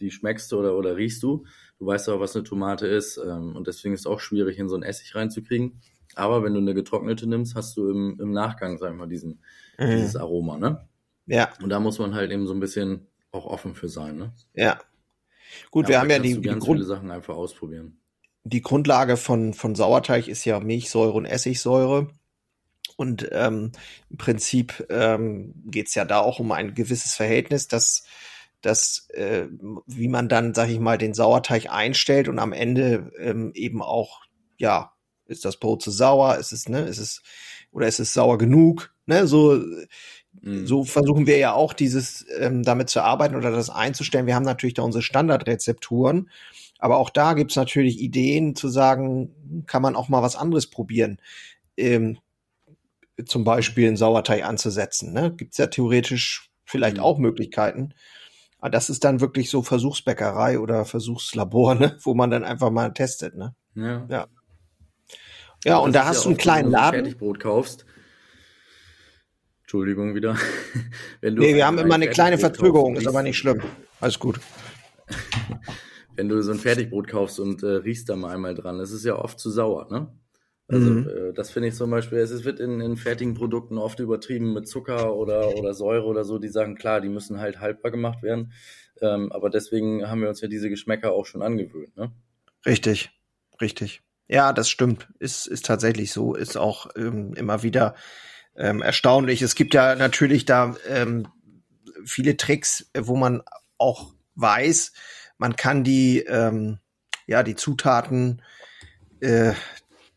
die 0.00 0.10
schmeckst 0.10 0.52
du 0.52 0.58
oder, 0.58 0.76
oder 0.76 0.96
riechst 0.96 1.22
du. 1.22 1.44
Du 1.78 1.86
weißt 1.86 2.08
aber, 2.08 2.20
was 2.20 2.36
eine 2.36 2.44
Tomate 2.44 2.86
ist. 2.86 3.18
Ähm, 3.18 3.56
und 3.56 3.66
deswegen 3.66 3.94
ist 3.94 4.00
es 4.00 4.06
auch 4.06 4.20
schwierig, 4.20 4.58
in 4.58 4.68
so 4.68 4.74
einen 4.74 4.84
Essig 4.84 5.14
reinzukriegen. 5.14 5.80
Aber 6.14 6.44
wenn 6.44 6.54
du 6.54 6.60
eine 6.60 6.74
getrocknete 6.74 7.28
nimmst, 7.28 7.56
hast 7.56 7.76
du 7.76 7.90
im, 7.90 8.18
im 8.20 8.30
Nachgang, 8.30 8.78
sag 8.78 8.92
ich 8.92 8.98
mal, 8.98 9.08
diesen, 9.08 9.40
mhm. 9.78 9.90
dieses 9.90 10.16
Aroma, 10.16 10.58
ne? 10.58 10.88
Ja. 11.26 11.50
Und 11.60 11.70
da 11.70 11.80
muss 11.80 11.98
man 11.98 12.14
halt 12.14 12.30
eben 12.30 12.46
so 12.46 12.52
ein 12.52 12.60
bisschen 12.60 13.08
auch 13.32 13.46
offen 13.46 13.74
für 13.74 13.88
sein, 13.88 14.16
ne? 14.16 14.32
Ja. 14.52 14.78
Gut, 15.70 15.86
ja, 15.86 15.90
wir 15.90 16.00
haben 16.00 16.10
ja 16.10 16.18
die, 16.20 16.34
die 16.34 16.40
ganz 16.42 16.64
Grund 16.64 16.78
viele 16.78 16.86
Sachen 16.86 17.10
einfach 17.10 17.34
ausprobieren 17.34 17.98
die 18.44 18.62
Grundlage 18.62 19.16
von, 19.16 19.54
von 19.54 19.74
Sauerteig 19.74 20.28
ist 20.28 20.44
ja 20.44 20.60
Milchsäure 20.60 21.12
und 21.12 21.24
Essigsäure. 21.24 22.08
Und 22.96 23.28
ähm, 23.32 23.72
im 24.10 24.16
Prinzip 24.18 24.86
ähm, 24.88 25.54
geht 25.66 25.88
es 25.88 25.94
ja 25.94 26.04
da 26.04 26.20
auch 26.20 26.38
um 26.38 26.52
ein 26.52 26.74
gewisses 26.74 27.14
Verhältnis, 27.14 27.66
dass 27.66 28.04
dass 28.64 29.08
äh, 29.10 29.46
wie 29.86 30.08
man 30.08 30.28
dann, 30.28 30.54
sag 30.54 30.70
ich 30.70 30.80
mal, 30.80 30.96
den 30.96 31.12
Sauerteig 31.12 31.70
einstellt 31.70 32.28
und 32.28 32.38
am 32.38 32.52
Ende 32.52 33.12
ähm, 33.18 33.52
eben 33.54 33.82
auch, 33.82 34.22
ja, 34.56 34.92
ist 35.26 35.44
das 35.44 35.58
Brot 35.58 35.82
zu 35.82 35.90
sauer, 35.90 36.36
ist 36.38 36.52
es, 36.52 36.68
ne, 36.68 36.80
ist 36.80 36.98
es, 36.98 37.22
oder 37.72 37.86
ist 37.86 38.00
es 38.00 38.14
sauer 38.14 38.38
genug, 38.38 38.94
ne, 39.04 39.26
so, 39.26 39.60
mhm. 40.40 40.66
so 40.66 40.84
versuchen 40.84 41.26
wir 41.26 41.36
ja 41.36 41.52
auch 41.52 41.74
dieses, 41.74 42.24
ähm, 42.38 42.62
damit 42.62 42.88
zu 42.88 43.02
arbeiten 43.02 43.36
oder 43.36 43.50
das 43.50 43.68
einzustellen. 43.68 44.26
Wir 44.26 44.34
haben 44.34 44.44
natürlich 44.44 44.74
da 44.74 44.82
unsere 44.82 45.02
Standardrezepturen 45.02 46.30
aber 46.84 46.98
auch 46.98 47.08
da 47.08 47.32
gibt's 47.32 47.56
natürlich 47.56 47.98
Ideen 47.98 48.54
zu 48.54 48.68
sagen, 48.68 49.64
kann 49.66 49.80
man 49.80 49.96
auch 49.96 50.10
mal 50.10 50.20
was 50.20 50.36
anderes 50.36 50.66
probieren. 50.68 51.18
Ähm, 51.78 52.18
zum 53.24 53.42
Beispiel 53.42 53.88
einen 53.88 53.96
Sauerteig 53.96 54.44
anzusetzen. 54.44 55.14
Ne? 55.14 55.32
Gibt's 55.34 55.56
ja 55.56 55.68
theoretisch 55.68 56.50
vielleicht 56.66 56.98
mhm. 56.98 57.02
auch 57.02 57.16
Möglichkeiten. 57.16 57.94
Aber 58.58 58.68
das 58.68 58.90
ist 58.90 59.02
dann 59.02 59.22
wirklich 59.22 59.48
so 59.48 59.62
Versuchsbäckerei 59.62 60.58
oder 60.58 60.84
Versuchslabor, 60.84 61.74
ne? 61.74 61.96
wo 62.02 62.12
man 62.12 62.28
dann 62.28 62.44
einfach 62.44 62.68
mal 62.68 62.92
testet. 62.92 63.34
Ne? 63.34 63.54
Ja. 63.74 64.04
Ja, 64.10 64.26
ja 65.64 65.78
und 65.78 65.94
da 65.94 66.04
hast 66.04 66.18
ja 66.18 66.22
du 66.24 66.28
einen 66.28 66.36
kleinen 66.36 66.70
Laden. 66.70 67.00
Fertigbrot 67.00 67.40
kaufst. 67.40 67.86
Entschuldigung 69.62 70.14
wieder. 70.14 70.36
Wenn 71.22 71.34
du 71.34 71.40
nee, 71.40 71.54
wir 71.54 71.66
haben 71.66 71.78
immer 71.78 71.94
eine 71.94 72.08
kleine 72.08 72.36
Verzögerung, 72.36 72.96
ist 72.96 73.06
aber 73.06 73.22
nicht 73.22 73.38
schlimm. 73.38 73.62
Alles 74.02 74.18
gut. 74.18 74.38
wenn 76.16 76.28
du 76.28 76.42
so 76.42 76.52
ein 76.52 76.58
Fertigbrot 76.58 77.08
kaufst 77.08 77.40
und 77.40 77.62
äh, 77.62 77.66
riechst 77.66 78.08
da 78.08 78.16
mal 78.16 78.34
einmal 78.34 78.54
dran, 78.54 78.78
das 78.78 78.90
ist 78.92 79.04
ja 79.04 79.16
oft 79.16 79.38
zu 79.38 79.50
sauer, 79.50 79.88
ne? 79.90 80.12
Also 80.66 80.90
mhm. 80.90 81.08
äh, 81.08 81.32
das 81.34 81.50
finde 81.50 81.68
ich 81.68 81.74
zum 81.74 81.90
Beispiel, 81.90 82.18
es 82.18 82.44
wird 82.44 82.58
in, 82.58 82.80
in 82.80 82.96
fertigen 82.96 83.34
Produkten 83.34 83.76
oft 83.76 84.00
übertrieben 84.00 84.54
mit 84.54 84.66
Zucker 84.66 85.14
oder, 85.14 85.56
oder 85.56 85.74
Säure 85.74 86.06
oder 86.06 86.24
so, 86.24 86.38
die 86.38 86.48
sagen, 86.48 86.74
klar, 86.74 87.00
die 87.00 87.10
müssen 87.10 87.38
halt 87.38 87.60
haltbar 87.60 87.90
gemacht 87.90 88.22
werden. 88.22 88.52
Ähm, 89.02 89.30
aber 89.32 89.50
deswegen 89.50 90.08
haben 90.08 90.22
wir 90.22 90.28
uns 90.28 90.40
ja 90.40 90.48
diese 90.48 90.70
Geschmäcker 90.70 91.12
auch 91.12 91.26
schon 91.26 91.42
angewöhnt. 91.42 91.96
Ne? 91.96 92.12
Richtig, 92.64 93.10
richtig. 93.60 94.02
Ja, 94.26 94.54
das 94.54 94.70
stimmt. 94.70 95.08
Ist, 95.18 95.46
ist 95.46 95.66
tatsächlich 95.66 96.12
so. 96.12 96.34
Ist 96.34 96.56
auch 96.56 96.88
ähm, 96.96 97.34
immer 97.34 97.62
wieder 97.62 97.94
ähm, 98.56 98.80
erstaunlich. 98.80 99.42
Es 99.42 99.54
gibt 99.54 99.74
ja 99.74 99.94
natürlich 99.96 100.46
da 100.46 100.76
ähm, 100.88 101.28
viele 102.06 102.36
Tricks, 102.38 102.90
wo 102.96 103.16
man 103.16 103.42
auch 103.76 104.14
weiß, 104.36 104.92
man 105.44 105.56
kann 105.56 105.84
die, 105.84 106.20
ähm, 106.20 106.78
ja, 107.26 107.42
die 107.42 107.54
Zutaten 107.54 108.40
äh, 109.20 109.52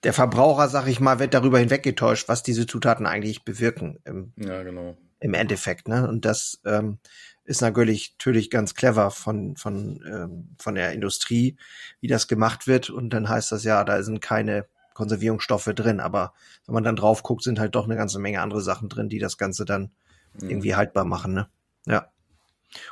der 0.04 0.14
Verbraucher, 0.14 0.70
sag 0.70 0.88
ich 0.88 1.02
mal, 1.02 1.20
wird 1.20 1.34
darüber 1.34 1.60
hinweggetäuscht, 1.60 2.30
was 2.30 2.44
diese 2.44 2.66
Zutaten 2.66 3.06
eigentlich 3.06 3.44
bewirken. 3.44 4.00
Im, 4.06 4.32
ja, 4.38 4.64
genau. 4.64 4.96
Im 5.20 5.34
Endeffekt, 5.34 5.90
ne? 5.90 6.08
Und 6.08 6.24
das 6.24 6.62
ähm, 6.64 7.00
ist 7.44 7.60
natürlich, 7.60 8.16
natürlich 8.18 8.50
ganz 8.50 8.74
clever 8.74 9.12
von, 9.12 9.58
von, 9.58 10.02
ähm, 10.10 10.56
von 10.60 10.76
der 10.76 10.94
Industrie, 10.94 11.58
wie 12.00 12.08
das 12.08 12.30
gemacht 12.30 12.66
wird. 12.66 12.90
Und 12.90 13.10
dann 13.10 13.28
heißt 13.28 13.52
das 13.52 13.66
ja, 13.66 13.84
da 13.84 14.02
sind 14.04 14.22
keine 14.22 14.66
Konservierungsstoffe 14.94 15.74
drin. 15.76 16.00
Aber 16.00 16.36
wenn 16.66 16.74
man 16.74 16.86
dann 16.86 16.96
drauf 16.96 17.22
guckt, 17.22 17.44
sind 17.44 17.60
halt 17.60 17.76
doch 17.76 17.84
eine 17.84 17.98
ganze 17.98 18.20
Menge 18.20 18.40
andere 18.40 18.62
Sachen 18.62 18.88
drin, 18.88 19.10
die 19.10 19.20
das 19.20 19.38
Ganze 19.38 19.66
dann 19.66 19.92
mhm. 20.40 20.52
irgendwie 20.52 20.76
haltbar 20.76 21.04
machen, 21.04 21.34
ne? 21.34 21.50
Ja. 21.86 22.14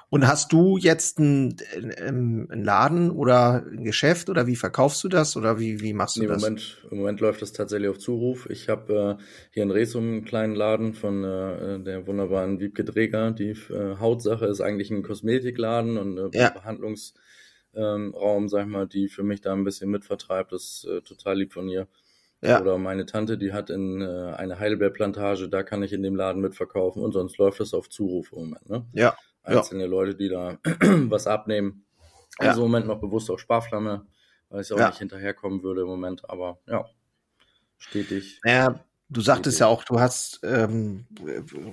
Und 0.10 0.28
hast 0.28 0.54
du 0.54 0.78
jetzt 0.78 1.20
einen, 1.20 1.58
einen 2.00 2.64
Laden 2.64 3.12
oder 3.12 3.66
ein 3.66 3.84
Geschäft 3.84 4.30
oder 4.30 4.48
wie 4.48 4.56
verkaufst 4.56 5.04
du 5.04 5.10
das 5.10 5.36
oder 5.36 5.60
wie, 5.60 5.82
wie 5.82 5.94
machst 5.94 6.16
du 6.16 6.22
nee, 6.22 6.28
das? 6.28 6.38
Im 6.38 6.42
Moment, 6.42 6.88
Im 6.92 6.98
Moment 6.98 7.20
läuft 7.20 7.42
das 7.42 7.52
tatsächlich 7.52 7.90
auf 7.90 8.00
Zuruf. 8.00 8.48
Ich 8.50 8.70
habe 8.70 9.18
äh, 9.20 9.24
hier 9.52 9.64
in 9.64 9.72
Resum 9.72 10.04
einen 10.06 10.26
kleinen 10.26 10.56
Laden 10.56 10.94
von 10.94 11.24
äh, 11.24 11.80
der 11.80 12.08
wunderbaren 12.08 12.60
Wiebke 12.60 12.84
Dreger. 12.84 13.32
Die 13.32 13.50
äh, 13.50 13.98
Hautsache 14.00 14.46
ist 14.46 14.62
eigentlich 14.62 14.92
ein 14.92 15.04
Kosmetikladen 15.04 15.98
und 15.98 16.18
äh, 16.18 16.40
ja. 16.40 16.50
Behandlungsraum, 16.52 17.24
ähm, 17.76 18.48
sag 18.48 18.66
ich 18.66 18.72
mal, 18.72 18.88
die 18.88 19.10
für 19.10 19.24
mich 19.24 19.42
da 19.42 19.54
ein 19.54 19.66
bisschen 19.66 19.90
mitvertreibt. 19.90 20.52
Das 20.54 20.64
ist 20.64 20.88
äh, 20.90 21.02
total 21.02 21.40
lieb 21.40 21.54
von 21.54 21.68
ihr. 21.68 21.88
Ja. 22.42 22.62
Oder 22.62 22.78
meine 22.78 23.06
Tante, 23.06 23.38
die 23.38 23.54
hat 23.54 23.70
in 23.70 24.02
äh, 24.02 24.34
eine 24.36 24.60
Heidelbeerplantage, 24.60 25.50
da 25.50 25.64
kann 25.64 25.84
ich 25.84 25.94
in 25.94 26.04
dem 26.04 26.16
Laden 26.16 26.42
mitverkaufen 26.42 27.02
und 27.02 27.12
sonst 27.12 27.38
läuft 27.38 27.60
das 27.60 27.74
auf 27.74 27.90
Zuruf 27.90 28.32
im 28.34 28.40
Moment. 28.40 28.70
Ne? 28.70 28.86
Ja, 28.94 29.16
einzelne 29.46 29.84
ja. 29.84 29.90
Leute, 29.90 30.16
die 30.16 30.30
da 30.30 30.58
was 31.10 31.28
abnehmen. 31.28 31.86
Ja. 32.40 32.50
Also 32.50 32.64
im 32.64 32.72
Moment 32.72 32.88
noch 32.88 33.00
bewusst 33.00 33.30
auf 33.30 33.40
Sparflamme, 33.40 34.06
weil 34.50 34.62
ich 34.62 34.74
auch 34.74 34.80
ja. 34.80 34.90
nicht 34.90 35.00
hinterherkommen 35.00 35.64
würde 35.64 35.82
im 35.82 35.88
Moment, 35.88 36.30
aber 36.30 36.60
ja, 36.68 36.86
stetig. 37.78 38.40
Ja, 38.44 38.84
du 39.10 39.22
sagtest 39.22 39.58
stetig. 39.58 39.60
ja 39.62 39.68
auch, 39.68 39.84
du 39.84 40.00
hast 40.00 40.42
ähm, 40.44 41.06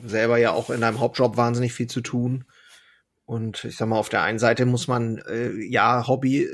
selber 0.05 0.39
ja 0.39 0.53
auch 0.53 0.71
in 0.71 0.81
deinem 0.81 1.01
Hauptjob 1.01 1.37
wahnsinnig 1.37 1.73
viel 1.73 1.89
zu 1.89 2.01
tun. 2.01 2.45
Und 3.25 3.65
ich 3.65 3.77
sag 3.77 3.89
mal, 3.89 3.99
auf 3.99 4.09
der 4.09 4.23
einen 4.23 4.39
Seite 4.39 4.67
muss 4.67 4.89
man 4.89 5.19
äh, 5.19 5.53
ja 5.53 6.07
Hobby 6.07 6.49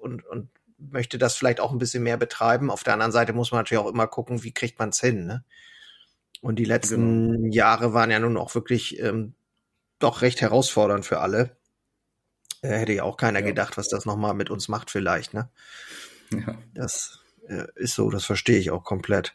und, 0.00 0.26
und 0.26 0.50
möchte 0.78 1.18
das 1.18 1.36
vielleicht 1.36 1.60
auch 1.60 1.72
ein 1.72 1.78
bisschen 1.78 2.02
mehr 2.02 2.16
betreiben. 2.16 2.70
Auf 2.70 2.84
der 2.84 2.94
anderen 2.94 3.12
Seite 3.12 3.32
muss 3.32 3.52
man 3.52 3.60
natürlich 3.60 3.82
auch 3.82 3.90
immer 3.90 4.06
gucken, 4.06 4.42
wie 4.42 4.52
kriegt 4.52 4.78
man 4.78 4.90
es 4.90 5.00
hin. 5.00 5.26
Ne? 5.26 5.44
Und 6.40 6.56
die 6.58 6.64
letzten 6.64 7.32
genau. 7.32 7.54
Jahre 7.54 7.92
waren 7.92 8.10
ja 8.10 8.18
nun 8.18 8.36
auch 8.36 8.54
wirklich 8.54 9.00
ähm, 9.00 9.34
doch 10.00 10.22
recht 10.22 10.40
herausfordernd 10.40 11.04
für 11.04 11.20
alle. 11.20 11.56
Äh, 12.62 12.68
hätte 12.68 12.92
ja 12.92 13.04
auch 13.04 13.16
keiner 13.16 13.40
ja. 13.40 13.46
gedacht, 13.46 13.78
was 13.78 13.88
das 13.88 14.06
nochmal 14.06 14.34
mit 14.34 14.50
uns 14.50 14.68
macht 14.68 14.90
vielleicht, 14.90 15.34
ne? 15.34 15.48
Ja. 16.32 16.56
Das 16.74 17.20
äh, 17.48 17.66
ist 17.76 17.94
so, 17.94 18.10
das 18.10 18.24
verstehe 18.24 18.58
ich 18.58 18.70
auch 18.70 18.84
komplett. 18.84 19.34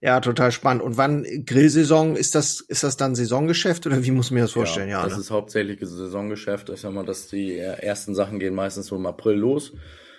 Ja, 0.00 0.18
total 0.20 0.50
spannend. 0.50 0.82
Und 0.82 0.96
wann 0.96 1.24
Grillsaison 1.46 2.16
ist 2.16 2.34
das 2.34 2.60
ist 2.60 2.82
das 2.82 2.96
dann 2.96 3.14
Saisongeschäft 3.14 3.86
oder 3.86 4.02
wie 4.02 4.10
muss 4.10 4.30
man 4.30 4.36
mir 4.36 4.42
das 4.42 4.52
vorstellen? 4.52 4.88
Ja, 4.88 4.98
ja 4.98 5.04
das 5.04 5.14
ne? 5.14 5.20
ist 5.20 5.30
hauptsächlich 5.30 5.78
Saisongeschäft. 5.80 6.70
Ich 6.70 6.80
sag 6.80 6.92
mal, 6.92 7.04
dass 7.04 7.28
die 7.28 7.56
ersten 7.56 8.16
Sachen 8.16 8.40
gehen 8.40 8.54
meistens 8.54 8.86
so 8.86 8.96
im 8.96 9.06
April 9.06 9.36
los 9.36 9.74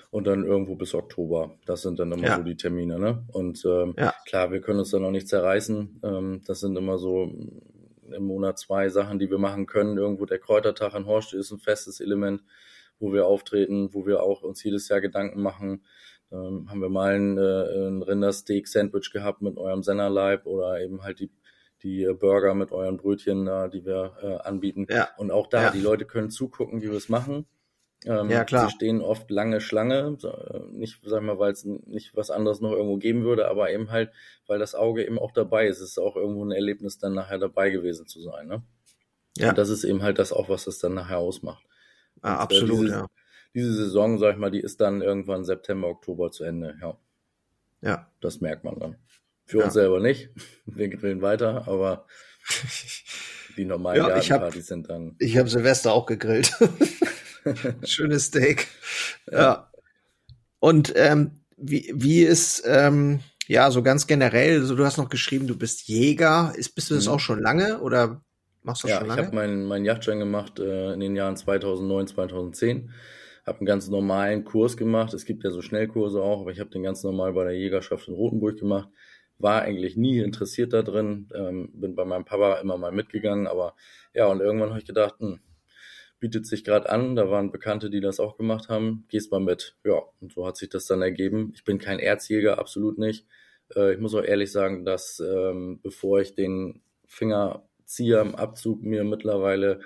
und 0.10 0.26
dann 0.26 0.46
irgendwo 0.46 0.76
bis 0.76 0.94
Oktober. 0.94 1.58
Das 1.66 1.82
sind 1.82 2.00
dann 2.00 2.14
immer 2.14 2.28
ja. 2.28 2.38
so 2.38 2.44
die 2.44 2.56
Termine, 2.56 2.98
ne? 2.98 3.26
Und 3.34 3.66
ähm, 3.66 3.94
ja. 3.98 4.14
klar, 4.26 4.52
wir 4.52 4.62
können 4.62 4.80
uns 4.80 4.92
da 4.92 5.00
noch 5.00 5.12
nicht 5.12 5.28
zerreißen. 5.28 6.00
Ähm, 6.02 6.42
das 6.46 6.62
sind 6.62 6.78
immer 6.78 6.98
so 6.98 7.30
im 8.14 8.24
Monat 8.24 8.60
zwei 8.60 8.90
Sachen, 8.90 9.20
die 9.20 9.30
wir 9.30 9.38
machen 9.38 9.66
können. 9.66 9.98
Irgendwo 9.98 10.26
der 10.26 10.40
Kräutertag 10.40 10.94
in 10.96 11.06
Horst 11.06 11.34
ist 11.34 11.52
ein 11.52 11.60
festes 11.60 12.00
Element, 12.00 12.44
wo 13.00 13.14
wir 13.14 13.26
auftreten, 13.26 13.94
wo 13.94 14.06
wir 14.06 14.24
auch 14.24 14.42
uns 14.44 14.64
jedes 14.64 14.88
Jahr 14.90 15.02
Gedanken 15.02 15.42
machen. 15.42 15.84
Ähm, 16.32 16.70
haben 16.70 16.82
wir 16.82 16.90
mal 16.90 17.16
ein, 17.16 17.38
äh, 17.38 17.88
ein 17.88 18.02
Rindersteak-Sandwich 18.02 19.12
gehabt 19.12 19.42
mit 19.42 19.58
eurem 19.58 19.84
Sennerleib 19.84 20.46
oder 20.46 20.82
eben 20.82 21.04
halt 21.04 21.20
die 21.20 21.32
die 21.84 22.08
Burger 22.18 22.54
mit 22.54 22.72
euren 22.72 22.98
Brötchen, 22.98 23.48
äh, 23.48 23.70
die 23.70 23.86
wir 23.86 24.18
äh, 24.22 24.48
anbieten. 24.48 24.88
Ja. 24.90 25.10
Und 25.18 25.32
auch 25.32 25.48
da, 25.48 25.64
ja. 25.64 25.72
die 25.72 25.82
Leute 25.82 26.06
können 26.06 26.32
zugucken, 26.32 26.82
wie 26.82 26.90
wir 26.90 26.98
es 26.98 27.10
machen. 27.10 27.46
Ähm, 28.06 28.30
ja, 28.30 28.44
klar. 28.44 28.68
Sie 28.68 28.76
stehen 28.76 29.02
oft 29.02 29.30
lange 29.32 29.62
Schlange, 29.62 30.18
nicht, 30.72 31.00
sag 31.06 31.22
mal, 31.22 31.40
weil 31.40 31.52
es 31.52 31.64
nicht 31.64 32.16
was 32.16 32.32
anderes 32.32 32.62
noch 32.62 32.72
irgendwo 32.72 32.98
geben 32.98 33.24
würde, 33.24 33.48
aber 33.48 33.72
eben 33.72 33.92
halt, 33.92 34.12
weil 34.48 34.60
das 34.60 34.76
Auge 34.76 35.06
eben 35.06 35.20
auch 35.20 35.32
dabei 35.32 35.68
ist. 35.68 35.80
Es 35.80 35.92
ist 35.92 36.00
auch 36.00 36.16
irgendwo 36.16 36.44
ein 36.44 36.52
Erlebnis, 36.52 36.98
dann 36.98 37.14
nachher 37.14 37.38
dabei 37.38 37.70
gewesen 37.70 38.08
zu 38.08 38.22
sein. 38.22 38.48
Ne? 38.48 38.64
Ja. 39.38 39.50
Und 39.50 39.58
das 39.58 39.70
ist 39.70 39.84
eben 39.84 40.04
halt 40.04 40.20
das 40.20 40.34
auch, 40.34 40.50
was 40.50 40.68
es 40.68 40.80
dann 40.80 40.94
nachher 40.94 41.18
ausmacht. 41.18 41.64
Ah, 42.22 42.36
äh, 42.36 42.38
absolut, 42.38 42.80
äh, 42.80 42.82
diese, 42.82 42.94
ja. 42.94 43.08
Diese 43.56 43.74
Saison, 43.74 44.18
sag 44.18 44.34
ich 44.34 44.40
mal, 44.40 44.50
die 44.50 44.62
ist 44.62 44.82
dann 44.82 45.02
irgendwann 45.02 45.46
September, 45.46 45.88
Oktober 45.88 46.32
zu 46.32 46.44
Ende, 46.44 46.76
ja. 46.82 46.98
Ja. 47.82 48.12
Das 48.22 48.42
merkt 48.42 48.64
man 48.64 48.80
dann. 48.80 48.96
Für 49.46 49.60
ja. 49.60 49.66
uns 49.66 49.74
selber 49.74 50.00
nicht. 50.00 50.30
Wir 50.66 50.90
grillen 50.90 51.22
weiter, 51.22 51.68
aber 51.68 52.06
die 53.58 53.66
normalen 53.66 53.98
ja, 53.98 54.08
Gartenpartys 54.08 54.68
sind 54.68 54.90
dann. 54.90 55.16
Ich 55.20 55.38
habe 55.38 55.50
Silvester 55.50 55.94
auch 55.94 56.06
gegrillt. 56.06 56.54
Schönes 57.84 58.26
Steak. 58.26 58.68
Ja. 59.32 59.70
Und 60.60 60.94
ähm, 60.96 61.32
wie, 61.58 61.92
wie 61.96 62.24
ist, 62.24 62.64
ähm, 62.66 63.20
ja, 63.48 63.70
so 63.72 63.84
ganz 63.84 64.08
generell, 64.08 64.60
also 64.60 64.76
du 64.76 64.86
hast 64.86 64.98
noch 64.98 65.10
geschrieben, 65.10 65.48
du 65.48 65.58
bist 65.58 65.88
Jäger. 65.88 66.54
Ist, 66.56 66.76
bist 66.76 66.90
du 66.90 66.96
das 66.96 67.08
mhm. 67.08 67.14
auch 67.14 67.20
schon 67.20 67.42
lange 67.42 67.80
oder 67.82 68.22
machst 68.62 68.84
du 68.84 68.88
das 68.88 68.96
ja, 68.96 69.00
schon 69.00 69.10
lange? 69.10 69.22
Ich 69.22 69.28
habe 69.28 69.36
meinen 69.36 69.66
mein 69.66 69.86
Yachtschein 69.86 70.20
gemacht 70.20 70.60
äh, 70.60 70.94
in 70.94 71.00
den 71.00 71.16
Jahren 71.16 71.36
2009, 71.36 72.08
2010. 72.08 72.92
Habe 73.46 73.58
einen 73.60 73.66
ganz 73.66 73.90
normalen 73.90 74.46
Kurs 74.46 74.78
gemacht. 74.78 75.14
Es 75.14 75.26
gibt 75.26 75.44
ja 75.44 75.52
so 75.52 75.62
Schnellkurse 75.62 76.22
auch, 76.22 76.42
aber 76.42 76.52
ich 76.52 76.62
habe 76.62 76.70
den 76.70 76.84
ganz 76.84 77.04
normal 77.04 77.34
bei 77.34 77.44
der 77.44 77.58
Jägerschaft 77.58 78.08
in 78.08 78.14
Rotenburg 78.14 78.58
gemacht. 78.58 78.88
War 79.38 79.64
eigentlich 79.64 79.98
nie 79.98 80.20
interessiert 80.20 80.72
da 80.72 80.82
drin. 80.82 81.28
Ähm, 81.36 81.70
bin 81.74 81.96
bei 81.96 82.06
meinem 82.06 82.24
Papa 82.24 82.56
immer 82.62 82.78
mal 82.78 82.94
mitgegangen, 82.94 83.48
aber 83.48 83.76
ja, 84.14 84.28
und 84.28 84.40
irgendwann 84.40 84.70
habe 84.70 84.80
ich 84.80 84.86
gedacht, 84.86 85.16
hm, 85.20 85.40
bietet 86.24 86.48
sich 86.48 86.64
gerade 86.64 86.90
an. 86.90 87.18
Da 87.18 87.30
waren 87.30 87.52
Bekannte, 87.52 87.90
die 87.90 88.00
das 88.00 88.22
auch 88.22 88.38
gemacht 88.38 88.70
haben. 88.70 89.04
Gehst 89.10 89.30
mal 89.30 89.42
mit. 89.42 89.76
Ja, 89.84 90.04
und 90.22 90.32
so 90.32 90.48
hat 90.48 90.56
sich 90.56 90.70
das 90.70 90.86
dann 90.86 91.02
ergeben. 91.02 91.52
Ich 91.54 91.66
bin 91.66 91.80
kein 91.80 92.00
Erzjäger, 92.00 92.60
absolut 92.60 92.98
nicht. 92.98 93.28
Äh, 93.76 93.94
ich 93.94 94.00
muss 94.00 94.16
auch 94.16 94.24
ehrlich 94.24 94.50
sagen, 94.50 94.86
dass 94.86 95.20
ähm, 95.20 95.82
bevor 95.84 96.22
ich 96.22 96.34
den 96.34 96.82
Finger 97.08 97.68
ziehe 97.84 98.22
am 98.22 98.36
Abzug, 98.36 98.82
mir 98.84 99.04
mittlerweile 99.04 99.82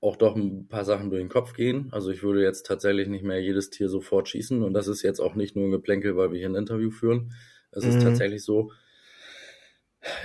auch 0.00 0.14
doch 0.14 0.36
ein 0.36 0.68
paar 0.68 0.84
Sachen 0.84 1.10
durch 1.10 1.22
den 1.22 1.28
Kopf 1.28 1.54
gehen. 1.54 1.88
Also 1.90 2.12
ich 2.12 2.22
würde 2.22 2.44
jetzt 2.44 2.66
tatsächlich 2.66 3.08
nicht 3.08 3.24
mehr 3.24 3.42
jedes 3.42 3.70
Tier 3.70 3.88
sofort 3.88 4.28
schießen. 4.28 4.62
Und 4.62 4.74
das 4.74 4.86
ist 4.86 5.02
jetzt 5.02 5.18
auch 5.18 5.34
nicht 5.34 5.56
nur 5.56 5.66
ein 5.66 5.72
Geplänkel, 5.72 6.16
weil 6.16 6.30
wir 6.30 6.38
hier 6.38 6.50
ein 6.50 6.54
Interview 6.54 6.92
führen. 6.92 7.32
Es 7.72 7.84
mhm. 7.84 7.90
ist 7.90 8.02
tatsächlich 8.04 8.44
so, 8.44 8.70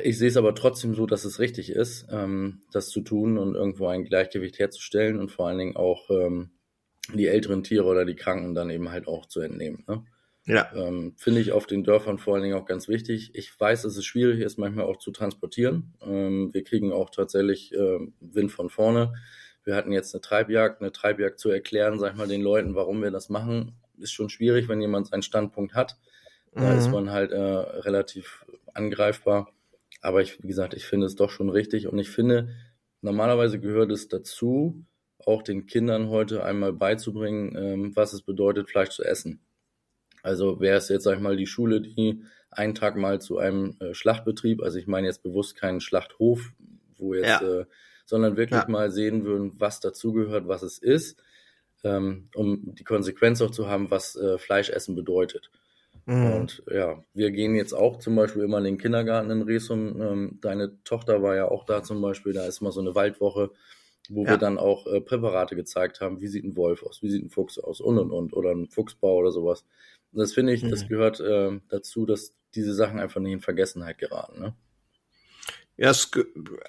ich 0.04 0.18
sehe 0.18 0.30
es 0.30 0.38
aber 0.38 0.56
trotzdem 0.56 0.96
so, 0.96 1.06
dass 1.06 1.26
es 1.26 1.40
richtig 1.40 1.70
ist, 1.70 2.08
ähm, 2.10 2.62
das 2.72 2.90
zu 2.90 3.02
tun 3.02 3.38
und 3.38 3.56
irgendwo 3.56 3.88
ein 3.88 4.06
Gleichgewicht 4.06 4.60
herzustellen 4.60 5.20
und 5.20 5.32
vor 5.32 5.48
allen 5.48 5.58
Dingen 5.58 5.76
auch 5.76 6.10
ähm, 6.10 6.52
die 7.14 7.28
älteren 7.28 7.64
Tiere 7.64 7.86
oder 7.86 8.06
die 8.06 8.16
Kranken 8.16 8.56
dann 8.56 8.70
eben 8.70 8.90
halt 8.90 9.08
auch 9.08 9.26
zu 9.26 9.42
entnehmen. 9.42 9.84
Ne? 9.88 10.04
Ja. 10.46 10.72
Ähm, 10.76 11.14
Finde 11.18 11.42
ich 11.42 11.52
auf 11.52 11.66
den 11.66 11.84
Dörfern 11.84 12.20
vor 12.20 12.36
allen 12.36 12.44
Dingen 12.44 12.56
auch 12.56 12.66
ganz 12.66 12.88
wichtig. 12.88 13.32
Ich 13.34 13.60
weiß, 13.60 13.82
dass 13.82 13.98
es 13.98 14.06
schwierig 14.06 14.42
ist, 14.42 14.58
manchmal 14.58 14.86
auch 14.86 14.98
zu 14.98 15.12
transportieren. 15.12 15.94
Ähm, 16.06 16.54
wir 16.54 16.64
kriegen 16.64 16.92
auch 16.92 17.10
tatsächlich 17.10 17.74
äh, 17.74 18.00
Wind 18.20 18.52
von 18.52 18.70
vorne. 18.70 19.14
Wir 19.64 19.76
hatten 19.76 19.92
jetzt 19.92 20.14
eine 20.14 20.22
Treibjagd. 20.22 20.82
Eine 20.82 20.92
Treibjagd 20.92 21.40
zu 21.40 21.50
erklären, 21.50 22.00
sag 22.00 22.12
ich 22.12 22.18
mal, 22.18 22.28
den 22.28 22.42
Leuten, 22.42 22.76
warum 22.76 23.02
wir 23.02 23.12
das 23.12 23.30
machen, 23.30 23.74
ist 23.98 24.12
schon 24.12 24.30
schwierig, 24.30 24.70
wenn 24.70 24.82
jemand 24.82 25.08
seinen 25.08 25.24
Standpunkt 25.24 25.74
hat. 25.74 25.98
Da 26.54 26.72
mhm. 26.72 26.78
ist 26.78 26.92
man 26.92 27.10
halt 27.10 27.32
äh, 27.32 27.38
relativ 27.38 28.46
angreifbar. 28.74 29.50
Aber 30.06 30.22
ich, 30.22 30.42
wie 30.44 30.48
gesagt, 30.48 30.76
ich 30.76 30.86
finde 30.86 31.08
es 31.08 31.16
doch 31.16 31.32
schon 31.32 31.50
richtig 31.50 31.88
und 31.88 31.98
ich 31.98 32.10
finde, 32.10 32.50
normalerweise 33.02 33.60
gehört 33.60 33.92
es 33.92 34.08
dazu, 34.08 34.86
auch 35.26 35.42
den 35.42 35.66
Kindern 35.66 36.10
heute 36.10 36.44
einmal 36.44 36.74
beizubringen, 36.74 37.56
ähm, 37.58 37.96
was 37.96 38.14
es 38.14 38.22
bedeutet, 38.22 38.70
Fleisch 38.70 38.90
zu 38.90 39.04
essen. 39.04 39.42
Also 40.22 40.60
wäre 40.60 40.78
es 40.78 40.90
jetzt, 40.90 41.04
sag 41.04 41.16
ich 41.16 41.22
mal, 41.22 41.38
die 41.38 41.48
Schule, 41.48 41.82
die 41.82 42.24
einen 42.52 42.76
Tag 42.76 42.96
mal 42.96 43.20
zu 43.20 43.40
einem 43.40 43.78
äh, 43.80 43.96
Schlachtbetrieb, 43.96 44.62
also 44.62 44.78
ich 44.78 44.86
meine 44.86 45.08
jetzt 45.08 45.24
bewusst 45.24 45.56
keinen 45.56 45.82
Schlachthof, 45.82 46.54
wo 46.98 47.16
jetzt, 47.16 47.42
ja. 47.42 47.62
äh, 47.62 47.66
sondern 48.06 48.38
wirklich 48.38 48.62
ja. 48.62 48.70
mal 48.70 48.92
sehen 48.92 49.26
würden, 49.26 49.54
was 49.58 49.80
dazugehört, 49.80 50.48
was 50.48 50.62
es 50.62 50.78
ist, 50.78 51.20
ähm, 51.84 52.30
um 52.36 52.76
die 52.76 52.84
Konsequenz 52.84 53.42
auch 53.42 53.52
zu 53.52 53.68
haben, 53.68 53.90
was 53.90 54.16
äh, 54.16 54.38
Fleischessen 54.38 54.96
bedeutet. 54.96 55.50
Mhm. 56.06 56.34
Und 56.34 56.64
ja, 56.72 57.04
wir 57.14 57.32
gehen 57.32 57.56
jetzt 57.56 57.74
auch 57.74 57.98
zum 57.98 58.16
Beispiel 58.16 58.44
immer 58.44 58.60
in 58.60 58.64
den 58.64 58.78
Kindergarten 58.78 59.32
in 59.32 59.42
Resum. 59.42 60.02
Ähm, 60.02 60.40
deine 60.42 60.84
Tochter 60.84 61.24
war 61.24 61.36
ja 61.36 61.48
auch 61.50 61.66
da 61.66 61.84
zum 61.84 62.02
Beispiel, 62.02 62.34
da 62.34 62.46
ist 62.46 62.62
mal 62.62 62.72
so 62.72 62.82
eine 62.82 62.94
Waldwoche, 62.94 63.52
wo 64.10 64.24
ja. 64.24 64.32
wir 64.32 64.38
dann 64.38 64.60
auch 64.60 64.86
äh, 64.86 65.02
Präparate 65.02 65.56
gezeigt 65.56 66.02
haben, 66.02 66.22
wie 66.22 66.28
sieht 66.28 66.44
ein 66.44 66.56
Wolf 66.56 66.84
aus, 66.84 67.02
wie 67.02 67.10
sieht 67.10 67.24
ein 67.24 67.32
Fuchs 67.32 67.58
aus 67.58 67.82
und 67.82 67.98
und 67.98 68.12
und 68.12 68.34
oder 68.34 68.52
ein 68.52 68.68
Fuchsbau 68.68 69.16
oder 69.18 69.32
sowas. 69.32 69.66
Und 70.12 70.20
das 70.20 70.34
finde 70.34 70.54
ich, 70.54 70.64
mhm. 70.64 70.70
das 70.70 70.88
gehört 70.88 71.20
äh, 71.20 71.60
dazu, 71.70 72.06
dass 72.06 72.36
diese 72.54 72.74
Sachen 72.74 73.00
einfach 73.00 73.20
nicht 73.20 73.34
in 73.34 73.42
Vergessenheit 73.42 73.98
geraten. 73.98 74.40
Ne? 74.40 74.56
Ja, 75.78 75.90
es, 75.90 76.10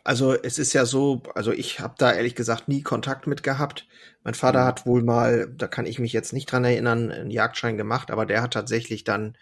also 0.02 0.34
es 0.34 0.58
ist 0.58 0.72
ja 0.72 0.84
so, 0.84 1.22
also 1.34 1.52
ich 1.52 1.78
habe 1.78 1.94
da 1.96 2.12
ehrlich 2.12 2.34
gesagt 2.34 2.66
nie 2.66 2.82
Kontakt 2.82 3.26
mit 3.26 3.44
gehabt. 3.44 3.86
Mein 4.24 4.34
Vater 4.34 4.62
mhm. 4.62 4.66
hat 4.66 4.86
wohl 4.86 5.02
mal, 5.02 5.46
da 5.56 5.68
kann 5.68 5.86
ich 5.86 6.00
mich 6.00 6.12
jetzt 6.12 6.32
nicht 6.32 6.50
dran 6.50 6.64
erinnern, 6.64 7.12
einen 7.12 7.30
Jagdschein 7.30 7.76
gemacht, 7.76 8.10
aber 8.10 8.26
der 8.26 8.42
hat 8.42 8.52
tatsächlich 8.52 9.04
dann, 9.04 9.38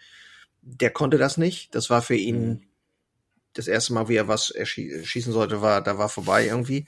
der 0.61 0.91
konnte 0.91 1.17
das 1.17 1.37
nicht. 1.37 1.73
Das 1.73 1.89
war 1.89 2.03
für 2.03 2.15
ihn 2.15 2.47
mhm. 2.47 2.61
das 3.53 3.67
erste 3.67 3.93
Mal, 3.93 4.07
wie 4.07 4.17
er 4.17 4.27
was 4.27 4.51
erschießen 4.51 5.33
sollte, 5.33 5.61
war, 5.63 5.81
da 5.81 5.97
war 5.97 6.09
vorbei 6.09 6.45
irgendwie. 6.45 6.85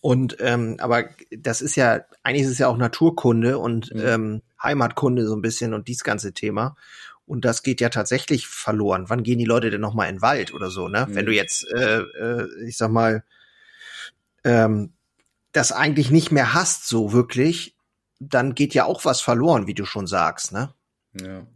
Und 0.00 0.36
ähm, 0.40 0.76
aber 0.78 1.08
das 1.30 1.62
ist 1.62 1.76
ja, 1.76 2.04
eigentlich 2.22 2.44
ist 2.44 2.52
es 2.52 2.58
ja 2.58 2.68
auch 2.68 2.76
Naturkunde 2.76 3.58
und 3.58 3.92
mhm. 3.92 4.02
ähm, 4.04 4.42
Heimatkunde 4.62 5.26
so 5.26 5.34
ein 5.34 5.42
bisschen 5.42 5.74
und 5.74 5.88
dies 5.88 6.04
ganze 6.04 6.32
Thema. 6.32 6.76
Und 7.26 7.44
das 7.44 7.62
geht 7.62 7.80
ja 7.80 7.88
tatsächlich 7.88 8.46
verloren. 8.46 9.06
Wann 9.08 9.22
gehen 9.22 9.38
die 9.38 9.44
Leute 9.44 9.70
denn 9.70 9.80
noch 9.80 9.94
mal 9.94 10.06
in 10.06 10.16
den 10.16 10.22
Wald 10.22 10.52
oder 10.52 10.70
so, 10.70 10.88
ne? 10.88 11.06
Mhm. 11.08 11.14
Wenn 11.14 11.26
du 11.26 11.32
mhm. 11.32 11.36
jetzt, 11.36 11.66
äh, 11.72 12.00
äh, 12.00 12.48
ich 12.66 12.76
sag 12.76 12.90
mal, 12.90 13.24
ähm, 14.44 14.92
das 15.52 15.72
eigentlich 15.72 16.10
nicht 16.10 16.32
mehr 16.32 16.52
hast, 16.52 16.86
so 16.88 17.12
wirklich, 17.12 17.76
dann 18.20 18.54
geht 18.54 18.74
ja 18.74 18.84
auch 18.84 19.04
was 19.04 19.20
verloren, 19.20 19.66
wie 19.66 19.74
du 19.74 19.84
schon 19.84 20.06
sagst, 20.06 20.52
ne? 20.52 20.74
Ja. 21.20 21.46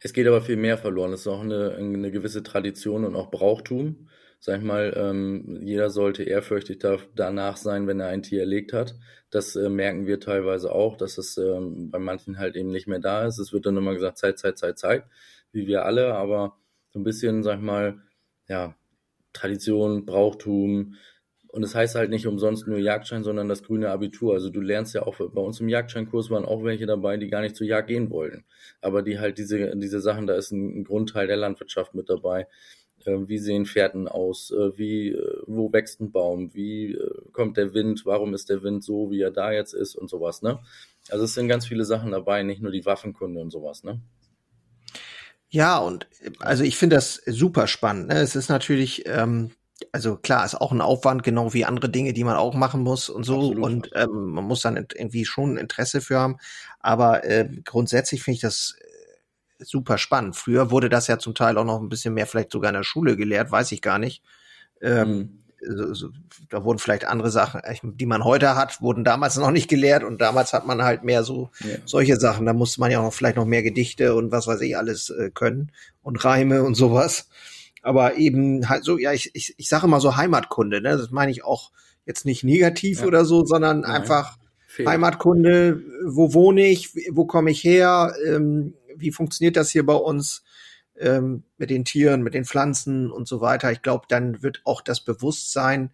Es 0.00 0.12
geht 0.12 0.26
aber 0.26 0.42
viel 0.42 0.56
mehr 0.56 0.78
verloren. 0.78 1.12
Es 1.12 1.20
ist 1.20 1.26
auch 1.26 1.40
eine, 1.40 1.76
eine 1.76 2.10
gewisse 2.10 2.42
Tradition 2.42 3.04
und 3.04 3.16
auch 3.16 3.30
Brauchtum. 3.30 4.08
Sag 4.44 4.58
ich 4.58 4.64
mal, 4.64 4.92
ähm, 4.96 5.60
jeder 5.62 5.88
sollte 5.88 6.24
ehrfürchtig 6.24 6.80
da, 6.80 6.98
danach 7.14 7.56
sein, 7.56 7.86
wenn 7.86 8.00
er 8.00 8.08
ein 8.08 8.24
Tier 8.24 8.40
erlegt 8.40 8.72
hat. 8.72 8.96
Das 9.30 9.54
äh, 9.54 9.68
merken 9.68 10.08
wir 10.08 10.18
teilweise 10.18 10.72
auch, 10.72 10.96
dass 10.96 11.16
es 11.16 11.36
ähm, 11.38 11.92
bei 11.92 12.00
manchen 12.00 12.38
halt 12.38 12.56
eben 12.56 12.72
nicht 12.72 12.88
mehr 12.88 12.98
da 12.98 13.24
ist. 13.24 13.38
Es 13.38 13.52
wird 13.52 13.66
dann 13.66 13.76
immer 13.76 13.94
gesagt, 13.94 14.18
Zeit, 14.18 14.40
Zeit, 14.40 14.58
Zeit, 14.58 14.80
Zeit, 14.80 15.04
wie 15.52 15.68
wir 15.68 15.84
alle, 15.84 16.14
aber 16.14 16.56
so 16.90 16.98
ein 16.98 17.04
bisschen, 17.04 17.44
sag 17.44 17.58
ich 17.58 17.64
mal, 17.64 18.02
ja, 18.48 18.74
Tradition, 19.32 20.06
Brauchtum, 20.06 20.96
und 21.52 21.62
es 21.64 21.72
das 21.72 21.80
heißt 21.80 21.94
halt 21.96 22.08
nicht 22.08 22.26
umsonst 22.26 22.66
nur 22.66 22.78
Jagdschein, 22.78 23.24
sondern 23.24 23.46
das 23.46 23.62
grüne 23.62 23.90
Abitur. 23.90 24.32
Also 24.32 24.48
du 24.48 24.62
lernst 24.62 24.94
ja 24.94 25.02
auch, 25.02 25.18
bei 25.18 25.40
uns 25.42 25.60
im 25.60 25.68
Jagdscheinkurs 25.68 26.30
waren 26.30 26.46
auch 26.46 26.64
welche 26.64 26.86
dabei, 26.86 27.18
die 27.18 27.28
gar 27.28 27.42
nicht 27.42 27.56
zur 27.56 27.66
Jagd 27.66 27.88
gehen 27.88 28.08
wollten. 28.08 28.44
Aber 28.80 29.02
die 29.02 29.18
halt 29.18 29.36
diese, 29.36 29.76
diese 29.76 30.00
Sachen, 30.00 30.26
da 30.26 30.34
ist 30.34 30.50
ein, 30.50 30.80
ein 30.80 30.84
Grundteil 30.84 31.26
der 31.26 31.36
Landwirtschaft 31.36 31.94
mit 31.94 32.08
dabei. 32.08 32.48
Äh, 33.06 33.28
wie 33.28 33.38
sehen 33.38 33.66
Fährten 33.66 34.08
aus? 34.08 34.50
Äh, 34.50 34.76
wie, 34.78 35.08
äh, 35.10 35.42
wo 35.46 35.72
wächst 35.72 36.00
ein 36.00 36.12
Baum? 36.12 36.54
Wie 36.54 36.98
kommt 37.32 37.56
der 37.56 37.74
Wind? 37.74 38.02
Warum 38.04 38.34
ist 38.34 38.48
der 38.50 38.62
Wind 38.62 38.84
so, 38.84 39.10
wie 39.10 39.20
er 39.20 39.30
da 39.30 39.52
jetzt 39.52 39.74
ist 39.74 39.94
und 39.94 40.08
sowas, 40.08 40.42
ne? 40.42 40.60
Also 41.10 41.24
es 41.24 41.34
sind 41.34 41.48
ganz 41.48 41.66
viele 41.66 41.84
Sachen 41.84 42.12
dabei, 42.12 42.42
nicht 42.42 42.62
nur 42.62 42.72
die 42.72 42.86
Waffenkunde 42.86 43.40
und 43.40 43.50
sowas, 43.50 43.82
ne? 43.84 44.00
Ja, 45.52 45.78
und 45.78 46.06
also 46.40 46.64
ich 46.64 46.78
finde 46.78 46.96
das 46.96 47.20
super 47.26 47.66
spannend. 47.66 48.08
Ne? 48.08 48.20
Es 48.20 48.36
ist 48.36 48.48
natürlich, 48.48 49.04
ähm, 49.06 49.50
also 49.92 50.16
klar, 50.16 50.46
ist 50.46 50.54
auch 50.54 50.72
ein 50.72 50.80
Aufwand, 50.80 51.24
genau 51.24 51.52
wie 51.52 51.66
andere 51.66 51.90
Dinge, 51.90 52.14
die 52.14 52.24
man 52.24 52.36
auch 52.36 52.54
machen 52.54 52.80
muss 52.80 53.10
und 53.10 53.24
so. 53.24 53.50
Absolut. 53.50 53.64
Und 53.64 53.90
ähm, 53.94 54.30
man 54.30 54.44
muss 54.44 54.62
dann 54.62 54.76
irgendwie 54.76 55.26
schon 55.26 55.58
Interesse 55.58 56.00
für 56.00 56.18
haben. 56.18 56.36
Aber 56.80 57.24
äh, 57.24 57.50
grundsätzlich 57.66 58.22
finde 58.22 58.36
ich 58.36 58.40
das 58.40 58.76
super 59.64 59.98
spannend. 59.98 60.36
Früher 60.36 60.70
wurde 60.70 60.88
das 60.88 61.06
ja 61.06 61.18
zum 61.18 61.34
Teil 61.34 61.58
auch 61.58 61.64
noch 61.64 61.80
ein 61.80 61.88
bisschen 61.88 62.14
mehr 62.14 62.26
vielleicht 62.26 62.52
sogar 62.52 62.70
in 62.70 62.76
der 62.76 62.84
Schule 62.84 63.16
gelehrt, 63.16 63.50
weiß 63.50 63.72
ich 63.72 63.82
gar 63.82 63.98
nicht. 63.98 64.22
Ähm, 64.80 65.38
so, 65.92 66.08
da 66.50 66.64
wurden 66.64 66.78
vielleicht 66.78 67.04
andere 67.04 67.30
Sachen, 67.30 67.62
die 67.82 68.06
man 68.06 68.24
heute 68.24 68.56
hat, 68.56 68.82
wurden 68.82 69.04
damals 69.04 69.36
noch 69.38 69.50
nicht 69.50 69.68
gelehrt 69.68 70.04
und 70.04 70.20
damals 70.20 70.52
hat 70.52 70.66
man 70.66 70.82
halt 70.82 71.04
mehr 71.04 71.24
so 71.24 71.50
ja. 71.60 71.76
solche 71.84 72.16
Sachen. 72.16 72.46
Da 72.46 72.52
musste 72.52 72.80
man 72.80 72.90
ja 72.90 72.98
auch 72.98 73.04
noch 73.04 73.12
vielleicht 73.12 73.36
noch 73.36 73.44
mehr 73.46 73.62
Gedichte 73.62 74.14
und 74.14 74.32
was 74.32 74.46
weiß 74.46 74.60
ich 74.62 74.76
alles 74.76 75.10
äh, 75.10 75.30
können 75.30 75.70
und 76.02 76.24
Reime 76.24 76.62
und 76.64 76.74
sowas. 76.74 77.28
Aber 77.82 78.16
eben 78.16 78.68
halt 78.68 78.84
so, 78.84 78.98
ja, 78.98 79.12
ich, 79.12 79.30
ich, 79.34 79.54
ich 79.56 79.68
sage 79.68 79.88
mal 79.88 80.00
so 80.00 80.16
Heimatkunde, 80.16 80.80
ne? 80.80 80.96
Das 80.96 81.10
meine 81.10 81.32
ich 81.32 81.44
auch 81.44 81.72
jetzt 82.06 82.24
nicht 82.24 82.44
negativ 82.44 83.00
ja. 83.00 83.06
oder 83.06 83.24
so, 83.24 83.44
sondern 83.44 83.80
Nein. 83.80 83.90
einfach 83.90 84.36
Fehlt. 84.72 84.88
Heimatkunde, 84.88 85.82
wo 86.06 86.32
wohne 86.32 86.66
ich, 86.66 86.94
wo 87.10 87.26
komme 87.26 87.50
ich 87.50 87.62
her, 87.62 88.14
ähm, 88.26 88.72
wie 88.96 89.12
funktioniert 89.12 89.56
das 89.56 89.70
hier 89.70 89.84
bei 89.84 89.94
uns 89.94 90.42
ähm, 90.98 91.44
mit 91.56 91.70
den 91.70 91.84
Tieren, 91.84 92.22
mit 92.22 92.34
den 92.34 92.44
Pflanzen 92.44 93.10
und 93.10 93.26
so 93.28 93.40
weiter. 93.40 93.72
Ich 93.72 93.82
glaube, 93.82 94.06
dann 94.08 94.42
wird 94.42 94.60
auch 94.64 94.80
das 94.80 95.04
Bewusstsein 95.04 95.92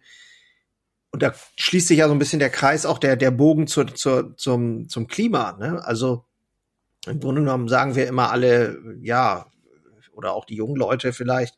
und 1.11 1.23
da 1.23 1.33
schließt 1.55 1.87
sich 1.87 1.99
ja 1.99 2.07
so 2.07 2.13
ein 2.13 2.19
bisschen 2.19 2.39
der 2.39 2.51
Kreis, 2.51 2.85
auch 2.85 2.99
der, 2.99 3.15
der 3.15 3.31
Bogen 3.31 3.67
zu, 3.67 3.83
zu, 3.85 4.35
zum, 4.35 4.89
zum 4.89 5.07
Klima. 5.07 5.53
Ne? 5.53 5.83
Also 5.83 6.25
im 7.07 7.19
Grunde 7.19 7.41
genommen 7.41 7.67
sagen 7.67 7.95
wir 7.95 8.07
immer 8.07 8.31
alle, 8.31 8.79
ja, 9.01 9.47
oder 10.13 10.33
auch 10.33 10.45
die 10.45 10.55
jungen 10.55 10.75
Leute 10.75 11.13
vielleicht, 11.13 11.57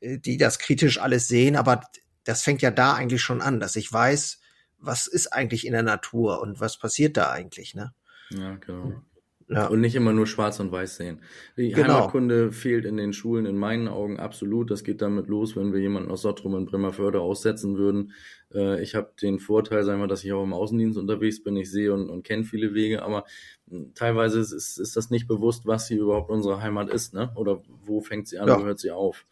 die 0.00 0.36
das 0.36 0.58
kritisch 0.58 1.00
alles 1.00 1.28
sehen, 1.28 1.56
aber 1.56 1.80
das 2.24 2.42
fängt 2.42 2.60
ja 2.60 2.70
da 2.70 2.94
eigentlich 2.94 3.22
schon 3.22 3.40
an, 3.40 3.60
dass 3.60 3.76
ich 3.76 3.90
weiß, 3.90 4.40
was 4.78 5.06
ist 5.06 5.32
eigentlich 5.32 5.66
in 5.66 5.72
der 5.72 5.82
Natur 5.82 6.40
und 6.42 6.60
was 6.60 6.78
passiert 6.78 7.16
da 7.16 7.30
eigentlich, 7.30 7.74
ne? 7.74 7.94
Ja, 8.30 8.56
genau. 8.56 9.02
Ja. 9.48 9.68
Und 9.68 9.80
nicht 9.80 9.94
immer 9.94 10.12
nur 10.12 10.26
schwarz 10.26 10.58
und 10.58 10.72
weiß 10.72 10.96
sehen. 10.96 11.20
Die 11.56 11.70
genau. 11.70 11.94
Heimatkunde 11.94 12.50
fehlt 12.50 12.84
in 12.84 12.96
den 12.96 13.12
Schulen 13.12 13.46
in 13.46 13.56
meinen 13.56 13.86
Augen 13.86 14.18
absolut. 14.18 14.72
Das 14.72 14.82
geht 14.82 15.00
damit 15.00 15.28
los, 15.28 15.54
wenn 15.54 15.72
wir 15.72 15.78
jemanden 15.80 16.10
aus 16.10 16.22
Sottrum 16.22 16.56
in 16.56 16.66
Bremerförde 16.66 17.20
aussetzen 17.20 17.76
würden. 17.76 18.12
Äh, 18.52 18.82
ich 18.82 18.96
habe 18.96 19.12
den 19.22 19.38
Vorteil, 19.38 19.84
sagen 19.84 20.00
wir, 20.00 20.08
dass 20.08 20.24
ich 20.24 20.32
auch 20.32 20.42
im 20.42 20.52
Außendienst 20.52 20.98
unterwegs 20.98 21.44
bin. 21.44 21.56
Ich 21.56 21.70
sehe 21.70 21.94
und, 21.94 22.10
und 22.10 22.24
kenne 22.24 22.42
viele 22.42 22.74
Wege, 22.74 23.02
aber 23.02 23.24
hm, 23.68 23.92
teilweise 23.94 24.40
ist, 24.40 24.52
ist 24.52 24.96
das 24.96 25.10
nicht 25.10 25.28
bewusst, 25.28 25.64
was 25.64 25.86
hier 25.86 26.00
überhaupt 26.00 26.30
unsere 26.30 26.60
Heimat 26.60 26.90
ist, 26.90 27.14
ne? 27.14 27.30
Oder 27.36 27.62
wo 27.84 28.00
fängt 28.00 28.26
sie 28.26 28.40
an, 28.40 28.48
ja. 28.48 28.58
wo 28.58 28.64
hört 28.64 28.80
sie 28.80 28.90
auf? 28.90 29.26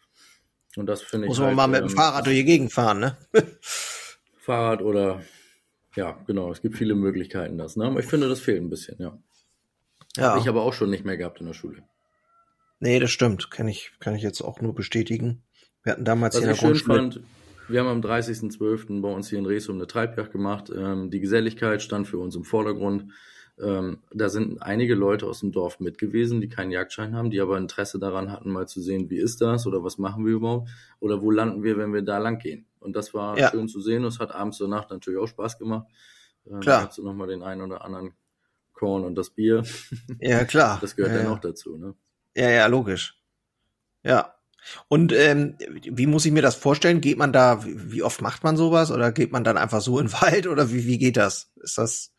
Und 0.77 0.85
das 0.85 1.01
finde 1.01 1.25
ich. 1.25 1.29
Muss 1.29 1.39
man 1.39 1.47
halt, 1.47 1.57
mal 1.57 1.67
mit 1.67 1.81
dem 1.81 1.89
ähm, 1.89 1.95
Fahrrad 1.95 2.25
durch 2.25 2.37
die 2.37 2.45
Gegend 2.45 2.71
fahren, 2.71 2.99
ne? 3.01 3.17
Fahrrad 4.37 4.81
oder 4.81 5.21
ja, 5.95 6.17
genau. 6.27 6.51
Es 6.51 6.61
gibt 6.61 6.77
viele 6.77 6.95
Möglichkeiten, 6.95 7.57
das. 7.57 7.75
Ne? 7.75 7.85
Aber 7.85 7.99
ich 7.99 8.05
finde, 8.05 8.29
das 8.29 8.39
fehlt 8.39 8.61
ein 8.61 8.69
bisschen, 8.69 8.97
ja. 8.99 9.17
Ja. 10.15 10.33
Hab 10.33 10.41
ich 10.41 10.47
aber 10.47 10.63
auch 10.63 10.73
schon 10.73 10.89
nicht 10.89 11.05
mehr 11.05 11.17
gehabt 11.17 11.39
in 11.39 11.47
der 11.47 11.53
Schule. 11.53 11.83
Nee, 12.79 12.99
das 12.99 13.11
stimmt. 13.11 13.51
Kann 13.51 13.67
ich, 13.67 13.91
kann 13.99 14.15
ich 14.15 14.23
jetzt 14.23 14.41
auch 14.41 14.61
nur 14.61 14.75
bestätigen. 14.75 15.43
Wir 15.83 15.93
hatten 15.93 16.05
damals 16.05 16.35
Was 16.35 16.41
hier 16.41 16.51
in 16.51 16.55
der 16.55 16.67
Grundschule. 16.67 16.97
Fand, 16.97 17.19
wir 17.67 17.79
haben 17.79 17.87
am 17.87 18.01
30.12. 18.01 19.01
bei 19.01 19.09
uns 19.09 19.29
hier 19.29 19.39
in 19.39 19.45
Resum 19.45 19.75
eine 19.75 19.87
Treibjagd 19.87 20.31
gemacht. 20.31 20.71
Ähm, 20.75 21.09
die 21.09 21.19
Geselligkeit 21.19 21.81
stand 21.81 22.07
für 22.07 22.17
uns 22.17 22.35
im 22.35 22.43
Vordergrund. 22.43 23.11
Ähm, 23.57 23.99
da 24.13 24.27
sind 24.27 24.61
einige 24.61 24.95
Leute 24.95 25.25
aus 25.27 25.39
dem 25.39 25.51
Dorf 25.51 25.79
mit 25.79 25.97
gewesen, 25.97 26.41
die 26.41 26.49
keinen 26.49 26.71
Jagdschein 26.71 27.15
haben, 27.15 27.29
die 27.29 27.39
aber 27.39 27.57
Interesse 27.57 27.99
daran 27.99 28.31
hatten, 28.31 28.51
mal 28.51 28.67
zu 28.67 28.81
sehen, 28.81 29.09
wie 29.09 29.17
ist 29.17 29.39
das 29.39 29.65
oder 29.65 29.81
was 29.81 29.97
machen 29.97 30.25
wir 30.25 30.33
überhaupt 30.33 30.69
oder 30.99 31.21
wo 31.21 31.31
landen 31.31 31.63
wir, 31.63 31.77
wenn 31.77 31.93
wir 31.93 32.01
da 32.01 32.17
lang 32.17 32.37
gehen. 32.37 32.65
Und 32.79 32.95
das 32.95 33.13
war 33.13 33.37
ja. 33.37 33.49
schön 33.49 33.69
zu 33.69 33.79
sehen. 33.79 34.03
Das 34.03 34.19
hat 34.19 34.35
abends 34.35 34.57
zur 34.57 34.67
Nacht 34.67 34.89
natürlich 34.89 35.19
auch 35.19 35.27
Spaß 35.27 35.57
gemacht. 35.57 35.87
Ähm, 36.45 36.59
Klar. 36.59 36.87
Hast 36.87 36.97
du 36.97 37.03
nochmal 37.03 37.27
den 37.27 37.43
einen 37.43 37.61
oder 37.61 37.85
anderen 37.85 38.13
Korn 38.75 39.03
und 39.03 39.15
das 39.15 39.31
Bier. 39.31 39.63
Ja, 40.19 40.45
klar. 40.45 40.77
Das 40.81 40.95
gehört 40.95 41.13
ja, 41.13 41.23
ja 41.23 41.29
noch 41.29 41.39
dazu, 41.39 41.77
ne? 41.77 41.95
Ja, 42.35 42.49
ja, 42.49 42.67
logisch. 42.67 43.17
Ja. 44.03 44.35
Und 44.87 45.13
ähm, 45.13 45.55
wie 45.83 46.07
muss 46.07 46.25
ich 46.25 46.31
mir 46.31 46.41
das 46.41 46.55
vorstellen? 46.55 47.01
Geht 47.01 47.17
man 47.17 47.31
da, 47.31 47.63
wie 47.65 48.03
oft 48.03 48.21
macht 48.21 48.43
man 48.43 48.57
sowas? 48.57 48.91
Oder 48.91 49.11
geht 49.11 49.31
man 49.31 49.43
dann 49.43 49.57
einfach 49.57 49.81
so 49.81 49.99
in 49.99 50.07
den 50.07 50.13
Wald? 50.21 50.47
Oder 50.47 50.71
wie, 50.71 50.85
wie 50.85 50.97
geht 50.97 51.17
das? 51.17 51.51
Ist 51.61 51.77
das. 51.77 52.11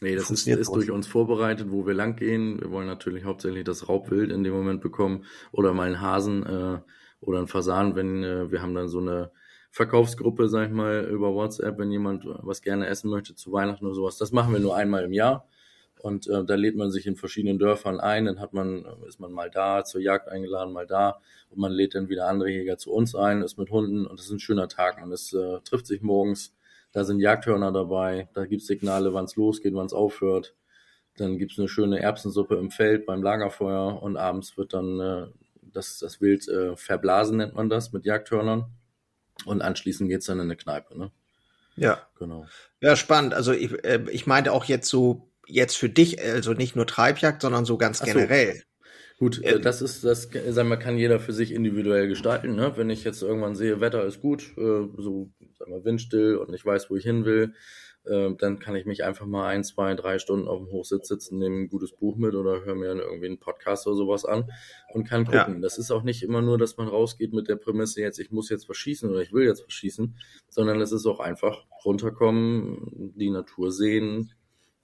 Nee, 0.00 0.16
das 0.16 0.30
ist, 0.30 0.46
ist 0.46 0.74
durch 0.74 0.90
uns 0.90 1.06
vorbereitet, 1.06 1.70
wo 1.70 1.86
wir 1.86 1.92
lang 1.92 2.16
gehen. 2.16 2.58
Wir 2.60 2.70
wollen 2.70 2.86
natürlich 2.86 3.24
hauptsächlich 3.24 3.64
das 3.64 3.88
Raubwild 3.88 4.32
in 4.32 4.44
dem 4.44 4.54
Moment 4.54 4.80
bekommen 4.80 5.26
oder 5.52 5.74
mal 5.74 5.88
einen 5.88 6.00
Hasen 6.00 6.46
äh, 6.46 6.78
oder 7.20 7.38
einen 7.38 7.48
Fasan, 7.48 7.96
wenn 7.96 8.24
äh, 8.24 8.50
wir 8.50 8.62
haben 8.62 8.74
dann 8.74 8.88
so 8.88 8.98
eine 8.98 9.30
Verkaufsgruppe, 9.70 10.48
sag 10.48 10.68
ich 10.68 10.72
mal, 10.72 11.04
über 11.04 11.34
WhatsApp, 11.34 11.78
wenn 11.78 11.92
jemand 11.92 12.24
was 12.24 12.62
gerne 12.62 12.86
essen 12.86 13.10
möchte 13.10 13.34
zu 13.34 13.52
Weihnachten 13.52 13.84
oder 13.84 13.94
sowas. 13.94 14.16
Das 14.16 14.32
machen 14.32 14.54
wir 14.54 14.60
nur 14.60 14.74
einmal 14.74 15.04
im 15.04 15.12
Jahr. 15.12 15.48
Und 16.00 16.26
äh, 16.28 16.44
da 16.44 16.54
lädt 16.54 16.76
man 16.76 16.90
sich 16.90 17.06
in 17.06 17.16
verschiedenen 17.16 17.58
Dörfern 17.58 18.00
ein, 18.00 18.24
dann 18.24 18.40
hat 18.40 18.54
man, 18.54 18.86
ist 19.06 19.20
man 19.20 19.32
mal 19.32 19.50
da, 19.50 19.84
zur 19.84 20.00
Jagd 20.00 20.28
eingeladen, 20.28 20.72
mal 20.72 20.86
da 20.86 21.20
und 21.50 21.58
man 21.58 21.72
lädt 21.72 21.94
dann 21.94 22.08
wieder 22.08 22.26
andere 22.26 22.48
Jäger 22.48 22.78
zu 22.78 22.90
uns 22.90 23.14
ein, 23.14 23.42
ist 23.42 23.58
mit 23.58 23.70
Hunden 23.70 24.06
und 24.06 24.18
das 24.18 24.26
ist 24.26 24.32
ein 24.32 24.40
schöner 24.40 24.68
Tag. 24.68 24.98
Man 24.98 25.12
ist, 25.12 25.34
äh, 25.34 25.60
trifft 25.60 25.86
sich 25.86 26.00
morgens, 26.00 26.54
da 26.92 27.04
sind 27.04 27.20
Jagdhörner 27.20 27.70
dabei, 27.70 28.28
da 28.32 28.46
gibt's 28.46 28.66
Signale, 28.66 29.12
wann 29.12 29.26
es 29.26 29.36
losgeht, 29.36 29.74
wann 29.74 29.86
es 29.86 29.92
aufhört. 29.92 30.54
Dann 31.18 31.36
gibt's 31.36 31.58
eine 31.58 31.68
schöne 31.68 32.00
Erbsensuppe 32.00 32.56
im 32.56 32.70
Feld 32.70 33.04
beim 33.04 33.22
Lagerfeuer 33.22 34.02
und 34.02 34.16
abends 34.16 34.56
wird 34.56 34.72
dann 34.72 35.00
äh, 35.00 35.26
das, 35.60 35.98
das 35.98 36.22
Wild 36.22 36.48
äh, 36.48 36.76
verblasen, 36.76 37.36
nennt 37.36 37.54
man 37.54 37.68
das, 37.68 37.92
mit 37.92 38.06
Jagdhörnern. 38.06 38.64
Und 39.44 39.60
anschließend 39.60 40.08
geht's 40.08 40.26
dann 40.26 40.38
in 40.38 40.44
eine 40.44 40.56
Kneipe, 40.56 40.98
ne? 40.98 41.10
Ja. 41.76 42.06
Genau. 42.18 42.46
Ja, 42.80 42.96
spannend. 42.96 43.34
Also 43.34 43.52
ich, 43.52 43.72
äh, 43.84 44.04
ich 44.10 44.26
meinte 44.26 44.52
auch 44.52 44.64
jetzt 44.66 44.88
so 44.88 45.29
jetzt 45.50 45.76
für 45.76 45.88
dich, 45.88 46.22
also 46.22 46.52
nicht 46.52 46.76
nur 46.76 46.86
Treibjagd, 46.86 47.42
sondern 47.42 47.64
so 47.64 47.78
ganz 47.78 48.00
generell. 48.00 48.62
Gut, 49.20 49.42
äh, 49.42 49.60
das 49.60 49.82
ist, 49.82 50.02
das, 50.02 50.30
sagen 50.48 50.70
wir, 50.70 50.78
kann 50.78 50.96
jeder 50.96 51.20
für 51.20 51.34
sich 51.34 51.52
individuell 51.52 52.08
gestalten. 52.08 52.54
Ne? 52.54 52.72
Wenn 52.76 52.88
ich 52.88 53.04
jetzt 53.04 53.22
irgendwann 53.22 53.54
sehe, 53.54 53.80
Wetter 53.82 54.06
ist 54.06 54.22
gut, 54.22 54.54
äh, 54.56 54.88
so, 54.96 55.30
sagen 55.58 55.72
wir, 55.72 55.84
windstill 55.84 56.36
und 56.36 56.54
ich 56.54 56.64
weiß, 56.64 56.88
wo 56.88 56.96
ich 56.96 57.04
hin 57.04 57.26
will, 57.26 57.52
äh, 58.04 58.30
dann 58.38 58.58
kann 58.60 58.76
ich 58.76 58.86
mich 58.86 59.04
einfach 59.04 59.26
mal 59.26 59.46
ein, 59.46 59.62
zwei, 59.62 59.94
drei 59.94 60.18
Stunden 60.18 60.48
auf 60.48 60.58
dem 60.58 60.70
Hochsitz 60.70 61.08
sitzen, 61.08 61.38
nehme 61.38 61.56
ein 61.56 61.68
gutes 61.68 61.92
Buch 61.92 62.16
mit 62.16 62.34
oder 62.34 62.64
höre 62.64 62.74
mir 62.74 62.94
irgendwie 62.94 63.26
einen 63.26 63.38
Podcast 63.38 63.86
oder 63.86 63.96
sowas 63.96 64.24
an 64.24 64.50
und 64.94 65.06
kann 65.06 65.26
gucken. 65.26 65.56
Ja. 65.56 65.60
Das 65.60 65.76
ist 65.76 65.90
auch 65.90 66.02
nicht 66.02 66.22
immer 66.22 66.40
nur, 66.40 66.56
dass 66.56 66.78
man 66.78 66.88
rausgeht 66.88 67.34
mit 67.34 67.46
der 67.46 67.56
Prämisse 67.56 68.00
jetzt, 68.00 68.18
ich 68.18 68.30
muss 68.30 68.48
jetzt 68.48 68.64
verschießen 68.64 69.10
oder 69.10 69.20
ich 69.20 69.34
will 69.34 69.44
jetzt 69.44 69.60
verschießen, 69.60 70.16
sondern 70.48 70.80
es 70.80 70.92
ist 70.92 71.04
auch 71.04 71.20
einfach 71.20 71.66
runterkommen, 71.84 73.12
die 73.16 73.28
Natur 73.28 73.70
sehen, 73.70 74.32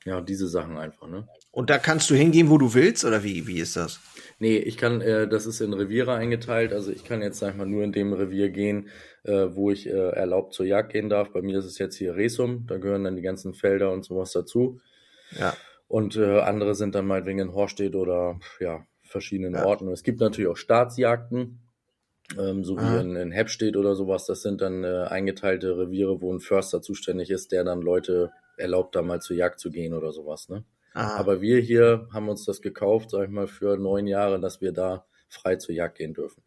ja, 0.06 0.20
diese 0.20 0.46
Sachen 0.46 0.78
einfach, 0.78 1.08
ne? 1.08 1.28
Und 1.50 1.68
da 1.68 1.78
kannst 1.78 2.08
du 2.10 2.14
hingehen, 2.14 2.48
wo 2.48 2.58
du 2.58 2.74
willst, 2.74 3.04
oder 3.04 3.24
wie, 3.24 3.46
wie 3.46 3.58
ist 3.58 3.76
das? 3.76 4.00
Nee, 4.38 4.56
ich 4.56 4.76
kann, 4.76 5.00
äh, 5.00 5.26
das 5.26 5.46
ist 5.46 5.60
in 5.60 5.72
Reviere 5.72 6.14
eingeteilt, 6.14 6.72
also 6.72 6.92
ich 6.92 7.04
kann 7.04 7.22
jetzt, 7.22 7.38
sag 7.38 7.50
ich 7.50 7.56
mal, 7.56 7.66
nur 7.66 7.82
in 7.82 7.92
dem 7.92 8.12
Revier 8.12 8.50
gehen, 8.50 8.88
äh, 9.24 9.48
wo 9.50 9.70
ich 9.70 9.88
äh, 9.88 10.10
erlaubt 10.10 10.54
zur 10.54 10.64
Jagd 10.64 10.92
gehen 10.92 11.08
darf. 11.08 11.32
Bei 11.32 11.42
mir 11.42 11.58
ist 11.58 11.64
es 11.64 11.78
jetzt 11.78 11.96
hier 11.96 12.14
Resum, 12.14 12.66
da 12.66 12.78
gehören 12.78 13.04
dann 13.04 13.16
die 13.16 13.22
ganzen 13.22 13.52
Felder 13.52 13.90
und 13.90 14.04
sowas 14.04 14.32
dazu. 14.32 14.80
Ja. 15.38 15.54
Und 15.88 16.16
äh, 16.16 16.40
andere 16.40 16.74
sind 16.74 16.94
dann 16.94 17.06
meinetwegen 17.06 17.40
in 17.40 17.52
Horstedt 17.54 17.96
oder 17.96 18.38
ja, 18.60 18.86
verschiedenen 19.02 19.54
ja. 19.54 19.64
Orten. 19.64 19.88
Es 19.88 20.02
gibt 20.02 20.20
natürlich 20.20 20.50
auch 20.50 20.56
Staatsjagden, 20.56 21.60
ähm, 22.38 22.64
so 22.64 22.76
wie 22.76 23.00
in, 23.00 23.16
in 23.16 23.32
Heppstedt 23.32 23.76
oder 23.76 23.94
sowas. 23.94 24.26
Das 24.26 24.42
sind 24.42 24.60
dann 24.60 24.84
äh, 24.84 25.06
eingeteilte 25.08 25.78
Reviere, 25.78 26.20
wo 26.20 26.32
ein 26.32 26.40
Förster 26.40 26.82
zuständig 26.82 27.30
ist, 27.30 27.50
der 27.50 27.64
dann 27.64 27.80
Leute 27.80 28.30
erlaubt, 28.56 28.94
da 28.94 29.02
mal 29.02 29.20
zur 29.20 29.36
Jagd 29.36 29.60
zu 29.60 29.70
gehen 29.70 29.94
oder 29.94 30.12
sowas. 30.12 30.48
Ne? 30.48 30.64
Aha. 30.94 31.16
Aber 31.16 31.40
wir 31.40 31.60
hier 31.60 32.08
haben 32.12 32.28
uns 32.28 32.44
das 32.44 32.62
gekauft, 32.62 33.10
sag 33.10 33.24
ich 33.24 33.30
mal, 33.30 33.46
für 33.46 33.76
neun 33.76 34.06
Jahre, 34.06 34.40
dass 34.40 34.60
wir 34.60 34.72
da 34.72 35.04
frei 35.28 35.56
zur 35.56 35.74
Jagd 35.74 35.98
gehen 35.98 36.14
dürfen. 36.14 36.42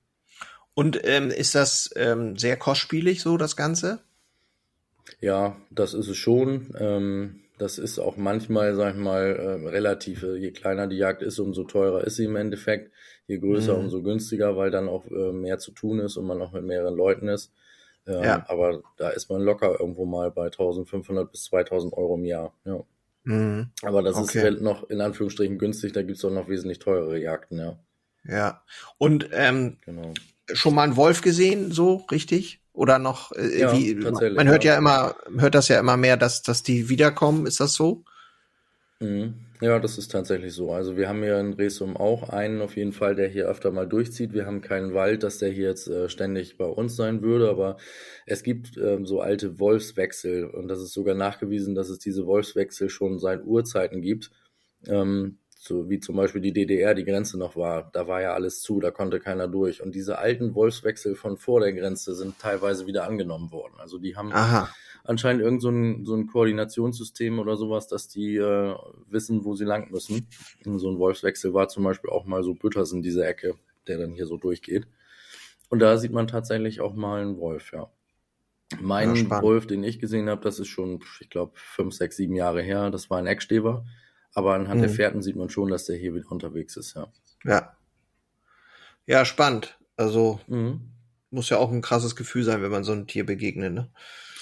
Und 0.74 1.00
ähm, 1.04 1.30
ist 1.30 1.56
das 1.56 1.92
ähm, 1.96 2.38
sehr 2.38 2.58
kostspielig, 2.58 3.22
so 3.22 3.38
das 3.38 3.56
Ganze? 3.56 4.00
Ja, 5.20 5.58
das 5.70 5.94
ist 5.94 6.08
es 6.08 6.18
schon. 6.18 6.74
Ähm, 6.78 7.42
das 7.58 7.78
ist 7.78 8.00
auch 8.00 8.16
manchmal, 8.16 8.74
sag 8.76 8.94
ich 8.96 9.00
mal, 9.00 9.36
äh, 9.36 9.68
relativ. 9.68 10.24
Je 10.24 10.52
kleiner 10.52 10.88
die 10.88 10.98
Jagd 10.98 11.22
ist, 11.22 11.40
umso 11.40 11.66
teurer 11.66 12.06
ist 12.06 12.16
sie 12.16 12.26
im 12.26 12.38
Endeffekt. 12.38 12.92
Je 13.28 13.38
größer, 13.38 13.74
mhm. 13.74 13.84
umso 13.86 14.02
günstiger, 14.02 14.56
weil 14.56 14.72
dann 14.72 14.88
auch 14.88 15.06
äh, 15.08 15.34
mehr 15.34 15.60
zu 15.60 15.72
tun 15.72 16.00
ist 16.00 16.16
und 16.16 16.26
man 16.26 16.42
auch 16.42 16.54
mit 16.54 16.64
mehreren 16.64 16.96
Leuten 16.96 17.28
ist. 17.28 17.52
Ähm, 18.08 18.24
ja. 18.24 18.46
Aber 18.48 18.82
da 18.98 19.10
ist 19.10 19.30
man 19.30 19.42
locker 19.42 19.80
irgendwo 19.80 20.06
mal 20.06 20.32
bei 20.32 20.46
1500 20.46 21.32
bis 21.32 21.44
2000 21.46 21.94
Euro 21.94 22.16
im 22.16 22.26
Jahr. 22.26 22.54
Ja. 22.66 22.84
Mhm. 23.24 23.70
Aber 23.84 24.02
das 24.02 24.16
okay. 24.16 24.50
ist 24.50 24.62
noch 24.62 24.90
in 24.90 25.02
Anführungsstrichen 25.02 25.58
günstig, 25.58 25.94
da 25.94 26.02
gibt's 26.02 26.24
auch 26.26 26.32
noch 26.32 26.48
wesentlich 26.48 26.80
teurere 26.80 27.20
Jagden, 27.20 27.60
ja. 27.60 27.80
Ja. 28.26 28.62
Und 28.98 29.30
ähm, 29.32 29.78
genau. 29.86 30.14
schon 30.52 30.76
mal 30.76 30.84
einen 30.84 30.98
Wolf 30.98 31.22
gesehen, 31.22 31.72
so 31.72 32.06
richtig? 32.12 32.62
Oder 32.74 33.00
noch 33.00 33.32
äh, 33.34 33.60
ja, 33.60 33.74
wie 33.74 33.96
man 33.96 34.48
hört 34.48 34.64
ja. 34.64 34.74
ja 34.74 34.78
immer, 34.78 35.16
hört 35.38 35.56
das 35.56 35.68
ja 35.68 35.80
immer 35.80 35.98
mehr, 35.98 36.18
dass, 36.18 36.42
dass 36.44 36.64
die 36.64 36.90
wiederkommen, 36.90 37.46
ist 37.46 37.60
das 37.60 37.74
so? 37.74 38.04
Mhm. 39.00 39.36
Ja, 39.62 39.80
das 39.80 39.98
ist 39.98 40.10
tatsächlich 40.12 40.54
so. 40.54 40.72
Also 40.72 40.98
wir 40.98 41.08
haben 41.10 41.24
hier 41.24 41.40
in 41.40 41.54
Resum 41.54 41.96
auch 41.96 42.30
einen 42.30 42.62
auf 42.62 42.76
jeden 42.76 42.94
Fall, 42.94 43.16
der 43.16 43.28
hier 43.28 43.48
öfter 43.48 43.72
mal 43.72 43.88
durchzieht. 43.88 44.34
Wir 44.34 44.46
haben 44.46 44.62
keinen 44.62 44.94
Wald, 44.94 45.24
dass 45.24 45.38
der 45.38 45.50
hier 45.50 45.68
jetzt 45.68 45.88
äh, 45.88 46.10
ständig 46.10 46.58
bei 46.58 46.66
uns 46.66 46.96
sein 46.96 47.22
würde, 47.22 47.50
aber 47.50 47.78
es 48.26 48.44
gibt 48.44 48.78
ähm, 48.78 49.06
so 49.06 49.22
alte 49.22 49.60
Wolfswechsel 49.60 50.46
und 50.46 50.68
das 50.68 50.82
ist 50.82 50.94
sogar 50.94 51.16
nachgewiesen, 51.16 51.76
dass 51.76 51.90
es 51.90 52.00
diese 52.00 52.26
Wolfswechsel 52.26 52.90
schon 52.90 53.20
seit 53.20 53.46
Urzeiten 53.46 54.02
gibt. 54.02 54.32
Ähm, 54.88 55.40
so 55.58 55.90
wie 55.90 56.00
zum 56.00 56.16
Beispiel 56.16 56.42
die 56.42 56.54
DDR 56.54 56.94
die 56.94 57.04
Grenze 57.04 57.38
noch 57.38 57.58
war, 57.58 57.90
da 57.92 58.08
war 58.08 58.22
ja 58.22 58.34
alles 58.34 58.62
zu, 58.62 58.80
da 58.80 58.92
konnte 58.92 59.20
keiner 59.20 59.50
durch. 59.50 59.82
Und 59.82 59.94
diese 59.94 60.20
alten 60.20 60.56
Wolfswechsel 60.56 61.16
von 61.16 61.36
vor 61.36 61.60
der 61.60 61.74
Grenze 61.74 62.16
sind 62.16 62.40
teilweise 62.40 62.88
wieder 62.88 63.06
angenommen 63.06 63.52
worden. 63.52 63.74
Also 63.78 63.98
die 63.98 64.16
haben 64.16 64.32
Aha 64.32 64.70
anscheinend 65.10 65.42
irgend 65.42 65.62
so 65.62 65.70
ein, 65.70 66.06
so 66.06 66.16
ein 66.16 66.28
Koordinationssystem 66.28 67.40
oder 67.40 67.58
sowas, 67.58 67.88
dass 67.88 68.08
die 68.08 68.36
äh, 68.36 68.76
wissen, 69.10 69.44
wo 69.44 69.56
sie 69.56 69.66
lang 69.66 69.90
müssen. 69.92 70.28
Und 70.66 70.78
so 70.78 70.90
ein 70.90 71.00
Wolfswechsel 71.00 71.54
war 71.54 71.68
zum 71.68 71.84
Beispiel 71.84 72.12
auch 72.12 72.26
mal 72.26 72.44
so 72.44 72.54
Bütters 72.54 72.92
in 72.92 73.02
dieser 73.02 73.28
Ecke, 73.28 73.56
der 73.88 73.98
dann 73.98 74.14
hier 74.14 74.28
so 74.28 74.38
durchgeht. 74.38 74.88
Und 75.70 75.80
da 75.80 75.98
sieht 75.98 76.12
man 76.12 76.28
tatsächlich 76.28 76.80
auch 76.80 76.94
mal 76.94 77.22
einen 77.22 77.40
Wolf, 77.40 77.72
ja. 77.74 77.90
Mein 78.80 79.16
ja, 79.16 79.42
Wolf, 79.42 79.66
den 79.66 79.84
ich 79.84 79.98
gesehen 79.98 80.30
habe, 80.30 80.42
das 80.42 80.60
ist 80.60 80.68
schon, 80.68 81.00
ich 81.22 81.32
glaube, 81.32 81.54
fünf, 81.56 81.96
sechs, 81.96 82.18
sieben 82.18 82.36
Jahre 82.36 82.62
her. 82.62 82.92
Das 82.92 83.10
war 83.10 83.18
ein 83.18 83.26
Ecksteber. 83.26 83.84
Aber 84.36 84.54
anhand 84.54 84.78
mhm. 84.78 84.84
der 84.84 84.92
Fährten 84.92 85.24
sieht 85.24 85.36
man 85.36 85.50
schon, 85.50 85.70
dass 85.70 85.86
der 85.86 85.98
hier 85.98 86.14
wieder 86.14 86.32
unterwegs 86.32 86.78
ist, 86.78 86.94
ja. 86.96 87.12
Ja. 87.44 87.76
Ja, 89.08 89.26
spannend. 89.26 89.80
Also 89.98 90.40
mhm. 90.46 90.82
muss 91.32 91.50
ja 91.50 91.58
auch 91.58 91.72
ein 91.72 91.82
krasses 91.82 92.16
Gefühl 92.16 92.44
sein, 92.44 92.62
wenn 92.62 92.70
man 92.70 92.84
so 92.84 92.92
ein 92.92 93.08
Tier 93.08 93.26
begegnet, 93.26 93.74
ne? 93.74 93.90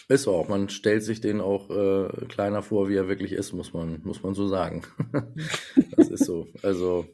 Ist 0.10 0.28
auch. 0.28 0.48
Man 0.48 0.70
stellt 0.70 1.04
sich 1.04 1.20
den 1.20 1.42
auch 1.42 1.70
äh, 1.70 2.26
kleiner 2.28 2.64
vor, 2.64 2.88
wie 2.88 2.96
er 2.96 3.10
wirklich 3.10 3.34
ist, 3.34 3.52
muss 3.52 3.74
man, 3.74 4.02
muss 4.04 4.24
man 4.24 4.34
so 4.34 4.48
sagen. 4.48 4.84
das 5.98 6.08
ist 6.08 6.26
so. 6.26 6.48
Also 6.64 7.06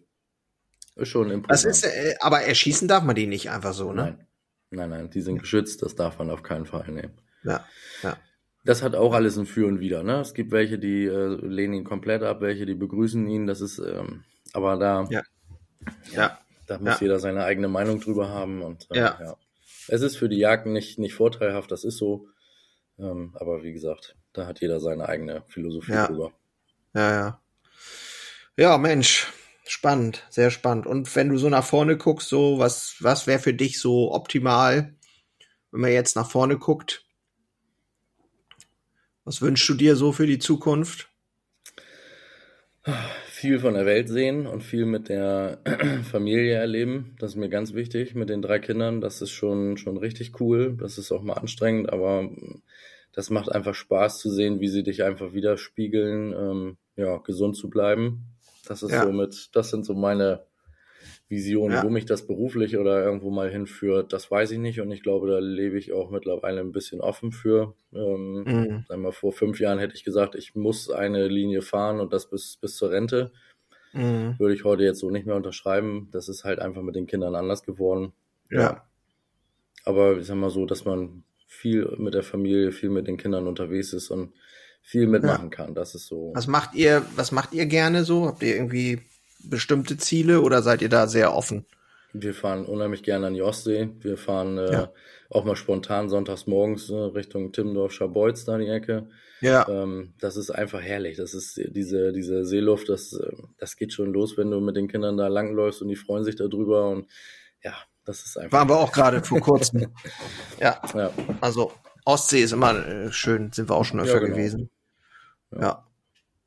ist 0.96 1.10
schon 1.10 1.32
imposant. 1.32 1.52
Das 1.52 1.66
ist, 1.66 1.86
äh, 1.86 2.16
aber 2.20 2.42
erschießen 2.42 2.88
darf 2.88 3.04
man 3.04 3.16
die 3.16 3.26
nicht 3.26 3.50
einfach 3.50 3.74
so, 3.74 3.94
ne? 3.94 4.02
Nein. 4.04 4.28
Nein, 4.70 4.90
nein, 4.90 5.10
die 5.12 5.22
sind 5.22 5.40
geschützt, 5.40 5.84
das 5.84 5.96
darf 5.96 6.18
man 6.18 6.32
auf 6.32 6.42
keinen 6.42 6.66
Fall 6.66 6.90
nehmen. 6.92 7.14
Ja, 7.44 7.66
ja. 8.02 8.18
Das 8.66 8.82
hat 8.82 8.96
auch 8.96 9.14
alles 9.14 9.38
ein 9.38 9.46
Für 9.46 9.68
und 9.68 9.80
Wider, 9.80 10.04
ne? 10.04 10.22
Es 10.22 10.34
gibt 10.34 10.52
welche, 10.52 10.80
die 10.80 11.06
äh, 11.06 11.36
lehnen 11.46 11.74
ihn 11.74 11.84
komplett 11.84 12.24
ab, 12.24 12.42
welche, 12.42 12.66
die 12.66 12.74
begrüßen 12.74 13.28
ihn. 13.28 13.46
Das 13.46 13.62
ist, 13.62 13.78
ähm, 13.80 14.24
aber 14.54 14.78
da, 14.78 15.08
ja, 15.10 15.22
ja, 16.12 16.40
da 16.68 16.80
muss 16.80 17.00
ja. 17.00 17.02
jeder 17.02 17.20
seine 17.20 17.44
eigene 17.44 17.68
Meinung 17.68 18.00
drüber 18.00 18.30
haben 18.30 18.62
und 18.62 18.88
äh, 18.92 18.98
ja. 18.98 19.18
ja. 19.20 19.36
Es 19.90 20.02
ist 20.02 20.16
für 20.16 20.30
die 20.30 20.38
Jagd 20.38 20.66
nicht, 20.66 20.98
nicht 20.98 21.14
vorteilhaft, 21.14 21.72
das 21.72 21.84
ist 21.84 21.98
so. 21.98 22.28
Ähm, 23.00 23.36
aber 23.40 23.64
wie 23.64 23.74
gesagt, 23.74 24.16
da 24.34 24.46
hat 24.46 24.62
jeder 24.62 24.80
seine 24.80 25.08
eigene 25.08 25.44
Philosophie 25.48 25.94
ja. 25.94 26.08
drüber. 26.08 26.34
Ja, 26.94 27.12
ja. 27.12 27.42
Ja, 28.56 28.78
Mensch, 28.78 29.32
spannend, 29.66 30.26
sehr 30.30 30.52
spannend. 30.52 30.86
Und 30.86 31.14
wenn 31.16 31.30
du 31.30 31.38
so 31.38 31.50
nach 31.50 31.66
vorne 31.66 31.98
guckst, 31.98 32.30
so 32.30 32.60
was, 32.60 32.98
was 33.00 33.26
wäre 33.26 33.40
für 33.40 33.54
dich 33.54 33.80
so 33.80 34.12
optimal, 34.14 34.94
wenn 35.72 35.82
man 35.82 35.92
jetzt 35.92 36.16
nach 36.16 36.30
vorne 36.30 36.58
guckt? 36.58 37.06
Was 39.26 39.42
wünschst 39.42 39.68
du 39.70 39.74
dir 39.74 39.96
so 39.96 40.12
für 40.12 40.28
die 40.28 40.40
Zukunft? 40.40 41.10
Viel 43.44 43.60
von 43.60 43.74
der 43.74 43.86
Welt 43.86 44.08
sehen 44.08 44.48
und 44.48 44.64
viel 44.64 44.86
mit 44.86 45.10
der 45.10 45.60
Familie 46.10 46.54
erleben. 46.54 47.14
Das 47.20 47.32
ist 47.32 47.36
mir 47.36 47.50
ganz 47.50 47.74
wichtig 47.74 48.16
mit 48.16 48.30
den 48.30 48.42
drei 48.42 48.58
Kindern. 48.58 49.02
Das 49.02 49.22
ist 49.22 49.32
schon, 49.32 49.76
schon 49.76 49.98
richtig 49.98 50.40
cool. 50.40 50.78
Das 50.80 50.98
ist 50.98 51.12
auch 51.12 51.24
mal 51.24 51.34
anstrengend, 51.34 51.92
aber 51.92 52.30
das 53.12 53.30
macht 53.30 53.52
einfach 53.52 53.76
Spaß 53.76 54.20
zu 54.20 54.30
sehen, 54.30 54.62
wie 54.62 54.70
sie 54.70 54.82
dich 54.82 55.04
einfach 55.04 55.34
widerspiegeln, 55.34 56.32
ähm, 56.32 56.78
ja, 56.96 57.18
gesund 57.18 57.58
zu 57.58 57.70
bleiben. 57.70 58.28
Das 58.66 58.82
ist 58.82 58.92
ja. 58.92 59.04
somit, 59.04 59.50
das 59.52 59.72
sind 59.72 59.86
so 59.86 59.94
meine 59.94 60.46
Visionen, 61.30 61.78
ja. 61.78 61.84
wo 61.84 61.90
mich 61.90 62.06
das 62.06 62.28
beruflich 62.28 62.78
oder 62.78 63.04
irgendwo 63.04 63.32
mal 63.32 63.50
hinführt, 63.50 64.14
das 64.14 64.30
weiß 64.30 64.52
ich 64.52 64.60
nicht 64.60 64.82
und 64.82 64.92
ich 64.92 65.02
glaube, 65.02 65.30
da 65.30 65.40
lebe 65.40 65.78
ich 65.78 65.94
auch 65.94 66.12
mittlerweile 66.12 66.62
ein 66.62 66.72
bisschen 66.72 67.02
offen 67.02 67.32
für. 67.32 67.76
Ähm, 67.94 68.44
mhm. 68.44 68.86
Sagen 68.88 69.02
wir, 69.02 69.14
vor 69.14 69.32
fünf 69.32 69.60
Jahren 69.60 69.80
hätte 69.80 69.96
ich 69.96 70.04
gesagt, 70.04 70.36
ich 70.36 70.54
muss 70.56 70.92
eine 70.92 71.28
Linie 71.28 71.62
fahren 71.62 72.00
und 72.00 72.14
das 72.14 72.30
bis, 72.30 72.58
bis 72.58 72.76
zur 72.76 72.92
Rente. 72.92 73.32
Mhm. 73.94 74.36
Würde 74.38 74.54
ich 74.54 74.64
heute 74.64 74.84
jetzt 74.84 75.00
so 75.00 75.10
nicht 75.10 75.26
mehr 75.26 75.36
unterschreiben. 75.36 76.10
Das 76.12 76.28
ist 76.28 76.44
halt 76.44 76.60
einfach 76.60 76.82
mit 76.82 76.96
den 76.96 77.08
Kindern 77.08 77.36
anders 77.36 77.64
geworden. 77.64 78.14
Ja. 78.52 78.60
ja. 78.60 78.88
Aber 79.86 80.18
ich 80.18 80.26
sag 80.26 80.36
mal 80.36 80.50
so, 80.50 80.66
dass 80.66 80.86
man 80.86 81.24
viel 81.48 81.96
mit 81.98 82.14
der 82.14 82.24
Familie, 82.24 82.72
viel 82.72 82.90
mit 82.90 83.08
den 83.08 83.18
Kindern 83.18 83.48
unterwegs 83.48 83.94
ist 83.94 84.10
und 84.10 84.34
viel 84.82 85.08
mitmachen 85.08 85.50
ja. 85.50 85.56
kann. 85.56 85.76
Das 85.76 85.96
ist 85.96 86.08
so. 86.08 86.32
Was 86.36 86.48
macht 86.48 86.76
ihr, 86.76 87.06
was 87.16 87.32
macht 87.32 87.54
ihr 87.54 87.66
gerne 87.66 88.04
so? 88.04 88.28
Habt 88.28 88.44
ihr 88.44 88.56
irgendwie 88.56 89.00
bestimmte 89.44 89.98
Ziele 89.98 90.42
oder 90.42 90.62
seid 90.62 90.82
ihr 90.82 90.90
da 90.90 91.08
sehr 91.08 91.36
offen? 91.36 91.66
Wir 92.14 92.34
fahren 92.34 92.66
unheimlich 92.66 93.02
gerne 93.04 93.28
an 93.28 93.34
die 93.34 93.42
Ostsee. 93.42 93.90
Wir 94.00 94.18
fahren 94.18 94.58
äh, 94.60 94.72
ja. 94.72 94.92
auch 95.30 95.46
mal 95.46 95.56
spontan 95.56 96.10
sonntags 96.10 96.46
morgens 96.46 96.90
äh, 96.90 96.96
Richtung 96.96 97.52
Timmendorf, 97.52 97.92
Scharbeutz, 97.92 98.46
da 98.46 98.58
die 98.58 98.68
Ecke. 98.68 99.08
Ja. 99.42 99.68
Ähm, 99.68 100.14
das 100.20 100.38
ist 100.38 100.52
einfach 100.52 100.82
herrlich. 100.82 101.18
Das 101.18 101.34
ist 101.34 101.60
diese, 101.72 102.14
diese 102.14 102.46
Seeluft, 102.46 102.90
das, 102.90 103.14
äh, 103.14 103.32
das 103.58 103.76
geht 103.76 103.94
schon 103.94 104.14
los, 104.14 104.38
wenn 104.38 104.52
du 104.52 104.60
mit 104.62 104.76
den 104.76 104.88
Kindern 104.88 105.18
da 105.18 105.28
langläufst 105.28 105.82
und 105.82 105.88
die 105.88 105.96
freuen 105.96 106.24
sich 106.24 106.36
darüber 106.36 106.90
und 106.90 107.08
ja, 107.64 107.74
das 108.06 108.24
ist 108.24 108.38
einfach. 108.38 108.60
Waren 108.60 108.70
wir 108.70 108.78
auch 108.78 108.92
gerade 108.92 109.24
vor 109.24 109.40
kurzem. 109.40 109.88
ja. 110.60 110.80
ja. 110.94 111.12
Also 111.42 111.72
Ostsee 112.06 112.44
ist 112.44 112.52
immer 112.52 112.76
äh, 112.88 113.12
schön, 113.12 113.52
sind 113.52 113.70
wir 113.70 113.76
auch 113.76 113.86
schon 113.86 114.00
öfter 114.00 114.16
ja, 114.16 114.20
genau. 114.20 114.36
gewesen. 114.36 114.70
Ja. 115.52 115.88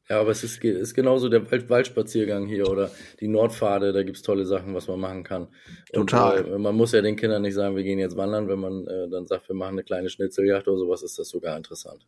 Ja. 0.08 0.16
ja. 0.16 0.20
aber 0.20 0.30
es 0.30 0.44
ist, 0.44 0.62
ist 0.62 0.94
genauso 0.94 1.28
der 1.28 1.50
Wald 1.50 1.68
Waldspaziergang 1.68 2.46
hier 2.46 2.68
oder 2.68 2.90
die 3.20 3.28
Nordpfade, 3.28 3.92
da 3.92 4.02
gibt's 4.02 4.22
tolle 4.22 4.46
Sachen, 4.46 4.74
was 4.74 4.88
man 4.88 5.00
machen 5.00 5.24
kann. 5.24 5.48
Total. 5.92 6.44
Und, 6.44 6.52
äh, 6.54 6.58
man 6.58 6.74
muss 6.74 6.92
ja 6.92 7.02
den 7.02 7.16
Kindern 7.16 7.42
nicht 7.42 7.54
sagen, 7.54 7.76
wir 7.76 7.84
gehen 7.84 7.98
jetzt 7.98 8.16
wandern, 8.16 8.48
wenn 8.48 8.58
man 8.58 8.86
äh, 8.86 9.08
dann 9.08 9.26
sagt, 9.26 9.48
wir 9.48 9.56
machen 9.56 9.72
eine 9.72 9.84
kleine 9.84 10.10
Schnitzeljagd 10.10 10.68
oder 10.68 10.78
sowas, 10.78 11.02
ist 11.02 11.18
das 11.18 11.28
sogar 11.28 11.56
interessant. 11.56 12.06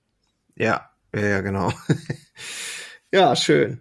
Ja, 0.56 0.90
ja, 1.14 1.40
genau. 1.40 1.72
ja, 3.12 3.34
schön. 3.36 3.80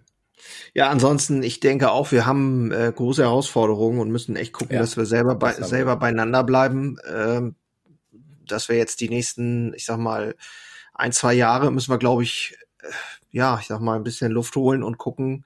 Ja, 0.74 0.90
ansonsten, 0.90 1.42
ich 1.42 1.60
denke 1.60 1.90
auch, 1.90 2.12
wir 2.12 2.26
haben 2.26 2.70
äh, 2.72 2.92
große 2.94 3.22
Herausforderungen 3.22 4.00
und 4.00 4.10
müssen 4.10 4.36
echt 4.36 4.52
gucken, 4.52 4.74
ja, 4.74 4.80
dass 4.80 4.96
wir 4.96 5.06
selber, 5.06 5.34
bei, 5.34 5.52
selber 5.52 5.96
beieinander 5.96 6.44
bleiben. 6.44 6.98
Ähm, 7.12 7.56
dass 8.48 8.68
wir 8.68 8.76
jetzt 8.76 9.00
die 9.00 9.08
nächsten, 9.08 9.74
ich 9.74 9.84
sag 9.84 9.98
mal, 9.98 10.34
ein, 10.94 11.12
zwei 11.12 11.34
Jahre 11.34 11.70
müssen 11.70 11.92
wir, 11.92 11.98
glaube 11.98 12.22
ich, 12.22 12.56
äh, 12.80 12.88
ja, 13.30 13.58
ich 13.60 13.66
sag 13.66 13.80
mal, 13.80 13.96
ein 13.96 14.04
bisschen 14.04 14.32
Luft 14.32 14.56
holen 14.56 14.82
und 14.82 14.98
gucken, 14.98 15.44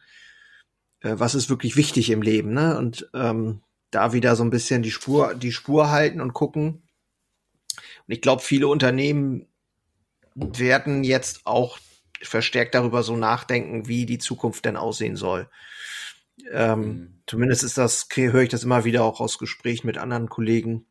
äh, 1.00 1.14
was 1.16 1.34
ist 1.34 1.50
wirklich 1.50 1.76
wichtig 1.76 2.10
im 2.10 2.22
Leben, 2.22 2.52
ne? 2.52 2.78
Und 2.78 3.08
ähm, 3.14 3.62
da 3.90 4.12
wieder 4.12 4.36
so 4.36 4.44
ein 4.44 4.50
bisschen 4.50 4.82
die 4.82 4.90
Spur, 4.90 5.34
die 5.34 5.52
Spur 5.52 5.90
halten 5.90 6.20
und 6.20 6.32
gucken. 6.32 6.82
Und 8.06 8.14
ich 8.14 8.20
glaube, 8.20 8.42
viele 8.42 8.68
Unternehmen 8.68 9.46
werden 10.34 11.04
jetzt 11.04 11.42
auch 11.44 11.78
verstärkt 12.22 12.74
darüber 12.74 13.02
so 13.02 13.16
nachdenken, 13.16 13.88
wie 13.88 14.06
die 14.06 14.18
Zukunft 14.18 14.64
denn 14.64 14.76
aussehen 14.76 15.16
soll. 15.16 15.48
Ähm, 16.50 16.80
mhm. 16.80 17.22
Zumindest 17.26 17.62
ist 17.62 17.78
das, 17.78 18.08
höre 18.14 18.42
ich 18.42 18.48
das 18.48 18.64
immer 18.64 18.84
wieder 18.84 19.04
auch 19.04 19.20
aus 19.20 19.38
Gesprächen 19.38 19.86
mit 19.86 19.98
anderen 19.98 20.28
Kollegen, 20.28 20.86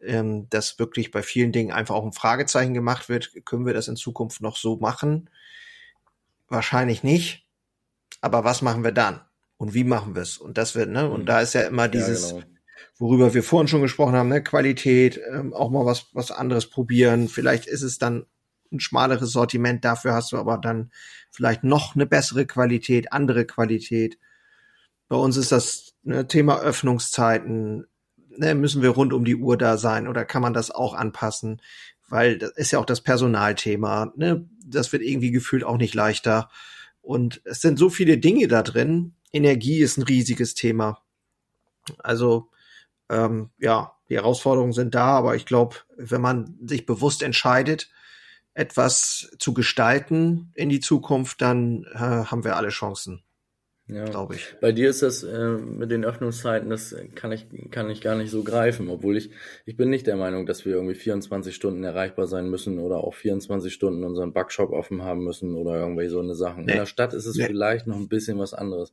ähm, 0.00 0.48
dass 0.50 0.78
wirklich 0.78 1.10
bei 1.10 1.22
vielen 1.22 1.52
Dingen 1.52 1.72
einfach 1.72 1.94
auch 1.94 2.04
ein 2.04 2.12
Fragezeichen 2.12 2.74
gemacht 2.74 3.08
wird. 3.08 3.32
Können 3.44 3.66
wir 3.66 3.74
das 3.74 3.88
in 3.88 3.96
Zukunft 3.96 4.40
noch 4.40 4.56
so 4.56 4.76
machen? 4.76 5.28
Wahrscheinlich 6.50 7.02
nicht. 7.02 7.46
Aber 8.20 8.44
was 8.44 8.60
machen 8.60 8.84
wir 8.84 8.92
dann? 8.92 9.22
Und 9.56 9.72
wie 9.72 9.84
machen 9.84 10.14
wir 10.14 10.22
es? 10.22 10.36
Und 10.36 10.58
das 10.58 10.74
wird, 10.74 10.90
ne? 10.90 11.08
Und 11.08 11.22
mhm. 11.22 11.26
da 11.26 11.40
ist 11.40 11.54
ja 11.54 11.62
immer 11.62 11.88
dieses, 11.88 12.32
ja, 12.32 12.40
genau. 12.40 12.46
worüber 12.98 13.34
wir 13.34 13.42
vorhin 13.42 13.68
schon 13.68 13.82
gesprochen 13.82 14.14
haben, 14.14 14.28
ne? 14.28 14.42
Qualität, 14.42 15.18
ähm, 15.30 15.54
auch 15.54 15.70
mal 15.70 15.86
was, 15.86 16.08
was 16.12 16.30
anderes 16.30 16.68
probieren. 16.68 17.28
Vielleicht 17.28 17.66
ist 17.66 17.82
es 17.82 17.98
dann 17.98 18.26
ein 18.72 18.80
schmaleres 18.80 19.32
Sortiment, 19.32 19.84
dafür 19.84 20.14
hast 20.14 20.32
du 20.32 20.38
aber 20.38 20.58
dann 20.58 20.90
vielleicht 21.30 21.64
noch 21.64 21.94
eine 21.94 22.06
bessere 22.06 22.46
Qualität, 22.46 23.12
andere 23.12 23.44
Qualität. 23.44 24.18
Bei 25.08 25.16
uns 25.16 25.36
ist 25.36 25.52
das 25.52 25.94
ne, 26.02 26.26
Thema 26.26 26.60
Öffnungszeiten, 26.60 27.86
ne, 28.28 28.54
müssen 28.54 28.82
wir 28.82 28.90
rund 28.90 29.12
um 29.12 29.24
die 29.24 29.36
Uhr 29.36 29.56
da 29.56 29.76
sein 29.76 30.08
oder 30.08 30.24
kann 30.24 30.42
man 30.42 30.54
das 30.54 30.70
auch 30.70 30.94
anpassen? 30.94 31.60
Weil 32.10 32.38
das 32.38 32.50
ist 32.56 32.70
ja 32.72 32.78
auch 32.78 32.86
das 32.86 33.00
Personalthema, 33.00 34.12
ne? 34.16 34.46
Das 34.66 34.92
wird 34.92 35.02
irgendwie 35.02 35.30
gefühlt 35.30 35.64
auch 35.64 35.78
nicht 35.78 35.94
leichter. 35.94 36.50
Und 37.00 37.40
es 37.44 37.60
sind 37.60 37.78
so 37.78 37.88
viele 37.88 38.18
Dinge 38.18 38.46
da 38.46 38.62
drin. 38.62 39.14
Energie 39.32 39.78
ist 39.78 39.96
ein 39.96 40.02
riesiges 40.02 40.54
Thema. 40.54 41.02
Also 41.98 42.50
ähm, 43.08 43.50
ja, 43.58 43.92
die 44.08 44.16
Herausforderungen 44.16 44.72
sind 44.72 44.94
da, 44.94 45.06
aber 45.06 45.36
ich 45.36 45.46
glaube, 45.46 45.76
wenn 45.96 46.20
man 46.20 46.58
sich 46.64 46.84
bewusst 46.84 47.22
entscheidet, 47.22 47.90
etwas 48.54 49.30
zu 49.38 49.54
gestalten 49.54 50.52
in 50.54 50.68
die 50.68 50.80
Zukunft, 50.80 51.40
dann 51.40 51.84
äh, 51.92 51.98
haben 51.98 52.44
wir 52.44 52.56
alle 52.56 52.68
Chancen. 52.70 53.22
Ja. 53.92 54.04
glaube 54.04 54.36
ich. 54.36 54.54
Bei 54.60 54.72
dir 54.72 54.88
ist 54.90 55.02
das 55.02 55.22
äh, 55.22 55.50
mit 55.50 55.90
den 55.90 56.04
Öffnungszeiten, 56.04 56.70
das 56.70 56.94
kann 57.14 57.32
ich, 57.32 57.46
kann 57.70 57.90
ich 57.90 58.00
gar 58.00 58.14
nicht 58.14 58.30
so 58.30 58.42
greifen, 58.42 58.88
obwohl 58.88 59.16
ich, 59.16 59.30
ich 59.66 59.76
bin 59.76 59.90
nicht 59.90 60.06
der 60.06 60.16
Meinung, 60.16 60.46
dass 60.46 60.64
wir 60.64 60.74
irgendwie 60.74 60.94
24 60.94 61.54
Stunden 61.54 61.82
erreichbar 61.82 62.26
sein 62.26 62.48
müssen 62.48 62.78
oder 62.78 62.98
auch 62.98 63.14
24 63.14 63.72
Stunden 63.72 64.04
unseren 64.04 64.32
Backshop 64.32 64.70
offen 64.70 65.02
haben 65.02 65.24
müssen 65.24 65.56
oder 65.56 65.78
irgendwelche 65.80 66.10
so 66.10 66.20
eine 66.20 66.34
Sachen. 66.34 66.64
Nee. 66.64 66.72
In 66.72 66.78
der 66.78 66.86
Stadt 66.86 67.14
ist 67.14 67.26
es 67.26 67.36
nee. 67.36 67.46
vielleicht 67.46 67.86
noch 67.86 67.96
ein 67.96 68.08
bisschen 68.08 68.38
was 68.38 68.54
anderes. 68.54 68.92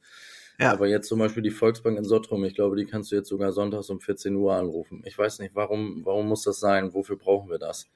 Ja. 0.60 0.72
Aber 0.72 0.88
jetzt 0.88 1.08
zum 1.08 1.20
Beispiel 1.20 1.44
die 1.44 1.52
Volksbank 1.52 1.98
in 1.98 2.04
Sottrum, 2.04 2.44
ich 2.44 2.56
glaube, 2.56 2.76
die 2.76 2.86
kannst 2.86 3.12
du 3.12 3.16
jetzt 3.16 3.30
sogar 3.30 3.52
sonntags 3.52 3.90
um 3.90 4.00
14 4.00 4.36
Uhr 4.36 4.56
anrufen. 4.56 5.04
Ich 5.06 5.18
weiß 5.18 5.40
nicht, 5.40 5.54
warum, 5.54 6.02
warum 6.04 6.28
muss 6.28 6.44
das 6.44 6.60
sein? 6.60 6.94
Wofür 6.94 7.16
brauchen 7.18 7.50
wir 7.50 7.60
das? 7.60 7.88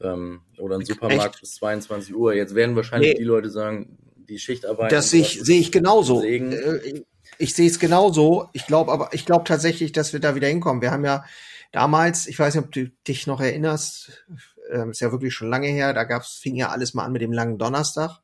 Ähm, 0.00 0.40
oder 0.58 0.76
ein 0.76 0.84
Supermarkt 0.84 1.34
Echt? 1.34 1.40
bis 1.40 1.54
22 1.56 2.14
Uhr. 2.14 2.34
Jetzt 2.34 2.54
werden 2.54 2.74
wahrscheinlich 2.74 3.12
nee. 3.12 3.18
die 3.18 3.24
Leute 3.24 3.50
sagen, 3.50 3.96
die 4.30 4.38
Schichtarbeit. 4.38 4.92
Das 4.92 5.10
sehe 5.10 5.20
ich, 5.20 5.40
sehe 5.42 5.60
ich 5.60 5.72
genauso. 5.72 6.22
Äh, 6.22 7.04
ich 7.38 7.54
sehe 7.54 7.68
es 7.68 7.78
genauso. 7.78 8.48
Ich 8.52 8.66
glaube 8.66 8.92
aber, 8.92 9.10
ich 9.12 9.26
glaube 9.26 9.44
tatsächlich, 9.44 9.92
dass 9.92 10.12
wir 10.12 10.20
da 10.20 10.34
wieder 10.34 10.48
hinkommen. 10.48 10.82
Wir 10.82 10.92
haben 10.92 11.04
ja 11.04 11.24
damals, 11.72 12.26
ich 12.26 12.38
weiß 12.38 12.54
nicht, 12.54 12.64
ob 12.64 12.72
du 12.72 12.90
dich 13.06 13.26
noch 13.26 13.40
erinnerst, 13.40 14.24
äh, 14.70 14.88
ist 14.88 15.00
ja 15.00 15.12
wirklich 15.12 15.34
schon 15.34 15.50
lange 15.50 15.68
her, 15.68 15.92
da 15.92 16.04
gab's, 16.04 16.34
fing 16.34 16.56
ja 16.56 16.70
alles 16.70 16.94
mal 16.94 17.04
an 17.04 17.12
mit 17.12 17.22
dem 17.22 17.32
langen 17.32 17.58
Donnerstag 17.58 18.20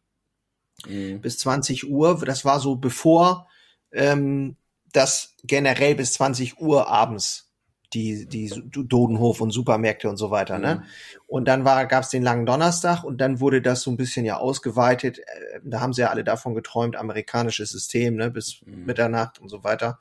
mhm. 0.87 1.21
bis 1.21 1.39
20 1.39 1.89
Uhr. 1.89 2.23
Das 2.25 2.45
war 2.45 2.61
so 2.61 2.77
bevor 2.77 3.49
ähm, 3.93 4.57
das 4.93 5.35
generell 5.45 5.95
bis 5.95 6.15
20 6.15 6.61
Uhr 6.61 6.89
abends 6.89 7.46
die, 7.93 8.27
die 8.27 8.53
Dodenhof 8.73 9.41
und 9.41 9.51
Supermärkte 9.51 10.09
und 10.09 10.17
so 10.17 10.31
weiter, 10.31 10.59
ne? 10.59 10.77
mhm. 10.77 10.81
ne? 10.81 10.87
Und 11.27 11.49
dann 11.49 11.65
war, 11.65 11.87
gab's 11.87 12.11
den 12.11 12.23
langen 12.23 12.47
Donnerstag 12.47 13.05
und 13.05 13.21
dann 13.21 13.41
wurde 13.41 13.63
das 13.63 13.83
so 13.83 13.91
ein 13.91 13.97
bisschen 13.97 14.25
ja 14.25 14.37
ausgeweitet. 14.37 15.19
Äh, 15.19 15.61
da 15.65 15.81
haben 15.81 15.93
sie 15.93 16.03
ja 16.03 16.11
alle 16.11 16.25
davon 16.25 16.55
geträumt, 16.55 16.97
amerikanisches 16.97 17.71
System, 17.71 18.17
ne, 18.17 18.31
bis 18.31 18.63
mhm. 18.65 18.85
Mitternacht 18.85 19.39
und 19.41 19.49
so 19.49 19.65
weiter. 19.65 19.99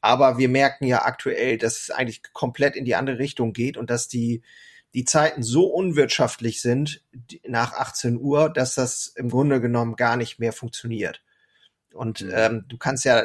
Aber 0.00 0.38
wir 0.38 0.48
merken 0.48 0.86
ja 0.86 1.04
aktuell, 1.04 1.58
dass 1.58 1.80
es 1.80 1.90
eigentlich 1.90 2.22
komplett 2.32 2.74
in 2.74 2.84
die 2.84 2.94
andere 2.94 3.18
Richtung 3.18 3.52
geht 3.52 3.76
und 3.76 3.90
dass 3.90 4.08
die, 4.08 4.42
die 4.94 5.04
Zeiten 5.04 5.42
so 5.42 5.66
unwirtschaftlich 5.66 6.62
sind 6.62 7.02
nach 7.46 7.74
18 7.74 8.18
Uhr, 8.18 8.50
dass 8.50 8.74
das 8.74 9.08
im 9.08 9.28
Grunde 9.28 9.60
genommen 9.60 9.96
gar 9.96 10.16
nicht 10.16 10.38
mehr 10.38 10.52
funktioniert. 10.52 11.22
Und 11.92 12.22
mhm. 12.22 12.30
ähm, 12.34 12.64
du 12.68 12.78
kannst 12.78 13.04
ja 13.04 13.24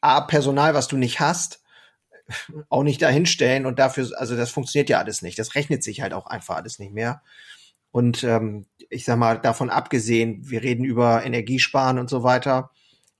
A, 0.00 0.20
Personal, 0.20 0.74
was 0.74 0.88
du 0.88 0.96
nicht 0.96 1.20
hast, 1.20 1.62
auch 2.68 2.82
nicht 2.82 3.02
dahinstellen 3.02 3.66
und 3.66 3.78
dafür, 3.78 4.10
also 4.16 4.36
das 4.36 4.50
funktioniert 4.50 4.88
ja 4.88 4.98
alles 4.98 5.22
nicht. 5.22 5.38
Das 5.38 5.54
rechnet 5.54 5.82
sich 5.82 6.00
halt 6.00 6.12
auch 6.12 6.26
einfach 6.26 6.56
alles 6.56 6.78
nicht 6.78 6.92
mehr. 6.92 7.22
Und 7.90 8.22
ähm, 8.24 8.66
ich 8.90 9.04
sag 9.04 9.18
mal, 9.18 9.38
davon 9.38 9.70
abgesehen, 9.70 10.48
wir 10.48 10.62
reden 10.62 10.84
über 10.84 11.24
Energiesparen 11.24 11.98
und 11.98 12.10
so 12.10 12.22
weiter. 12.22 12.70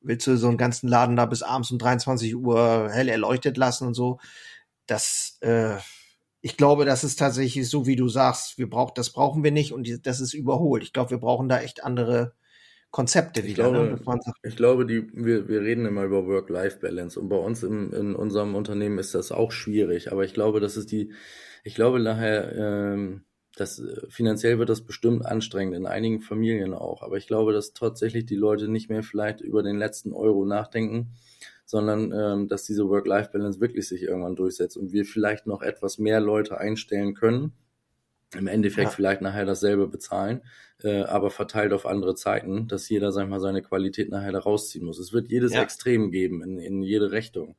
Willst 0.00 0.26
du 0.26 0.36
so 0.36 0.48
einen 0.48 0.58
ganzen 0.58 0.88
Laden 0.88 1.16
da 1.16 1.26
bis 1.26 1.42
abends 1.42 1.70
um 1.70 1.78
23 1.78 2.36
Uhr 2.36 2.90
hell 2.92 3.08
erleuchtet 3.08 3.56
lassen 3.56 3.86
und 3.86 3.94
so? 3.94 4.20
Das, 4.86 5.38
äh, 5.40 5.76
ich 6.40 6.56
glaube, 6.56 6.84
das 6.84 7.04
ist 7.04 7.18
tatsächlich 7.18 7.68
so, 7.68 7.86
wie 7.86 7.96
du 7.96 8.08
sagst, 8.08 8.58
wir 8.58 8.70
brauchen, 8.70 8.92
das 8.94 9.10
brauchen 9.10 9.42
wir 9.42 9.50
nicht 9.50 9.72
und 9.72 10.06
das 10.06 10.20
ist 10.20 10.34
überholt. 10.34 10.82
Ich 10.82 10.92
glaube, 10.92 11.10
wir 11.10 11.18
brauchen 11.18 11.48
da 11.48 11.60
echt 11.60 11.82
andere 11.84 12.34
Konzepte 12.90 13.40
ich 13.40 13.48
wieder. 13.48 13.70
Ne? 13.70 13.98
Glaube, 14.02 14.18
ne? 14.18 14.32
Ich 14.42 14.56
glaube, 14.56 14.86
die, 14.86 15.08
wir, 15.12 15.48
wir 15.48 15.60
reden 15.60 15.84
immer 15.86 16.04
über 16.04 16.26
Work-Life-Balance 16.26 17.20
und 17.20 17.28
bei 17.28 17.36
uns 17.36 17.62
im, 17.62 17.92
in 17.92 18.14
unserem 18.14 18.54
Unternehmen 18.54 18.98
ist 18.98 19.14
das 19.14 19.30
auch 19.30 19.52
schwierig, 19.52 20.10
aber 20.10 20.24
ich 20.24 20.32
glaube, 20.32 20.60
das 20.60 20.76
ist 20.76 20.90
die, 20.90 21.12
ich 21.64 21.74
glaube 21.74 22.00
nachher, 22.00 22.52
ähm, 22.56 23.24
das, 23.56 23.82
finanziell 24.08 24.58
wird 24.58 24.70
das 24.70 24.82
bestimmt 24.82 25.26
anstrengend, 25.26 25.74
in 25.74 25.86
einigen 25.86 26.20
Familien 26.20 26.72
auch, 26.72 27.02
aber 27.02 27.16
ich 27.16 27.26
glaube, 27.26 27.52
dass 27.52 27.74
tatsächlich 27.74 28.24
die 28.24 28.36
Leute 28.36 28.68
nicht 28.68 28.88
mehr 28.88 29.02
vielleicht 29.02 29.40
über 29.42 29.62
den 29.62 29.76
letzten 29.76 30.12
Euro 30.12 30.46
nachdenken, 30.46 31.12
sondern 31.66 32.12
ähm, 32.12 32.48
dass 32.48 32.64
diese 32.64 32.88
Work-Life-Balance 32.88 33.60
wirklich 33.60 33.86
sich 33.86 34.02
irgendwann 34.02 34.36
durchsetzt 34.36 34.78
und 34.78 34.92
wir 34.92 35.04
vielleicht 35.04 35.46
noch 35.46 35.60
etwas 35.60 35.98
mehr 35.98 36.20
Leute 36.20 36.56
einstellen 36.56 37.14
können, 37.14 37.52
im 38.34 38.46
Endeffekt 38.46 38.90
ja. 38.90 38.94
vielleicht 38.94 39.22
nachher 39.22 39.46
dasselbe 39.46 39.86
bezahlen, 39.86 40.42
äh, 40.82 41.02
aber 41.02 41.30
verteilt 41.30 41.72
auf 41.72 41.86
andere 41.86 42.14
Zeiten, 42.14 42.68
dass 42.68 42.88
jeder, 42.88 43.10
sag 43.12 43.24
ich 43.24 43.30
mal, 43.30 43.40
seine 43.40 43.62
Qualität 43.62 44.10
nachher 44.10 44.32
da 44.32 44.40
rausziehen 44.40 44.84
muss. 44.84 44.98
Es 44.98 45.12
wird 45.12 45.28
jedes 45.28 45.54
ja. 45.54 45.62
Extrem 45.62 46.10
geben, 46.10 46.42
in, 46.42 46.58
in 46.58 46.82
jede 46.82 47.10
Richtung. 47.10 47.56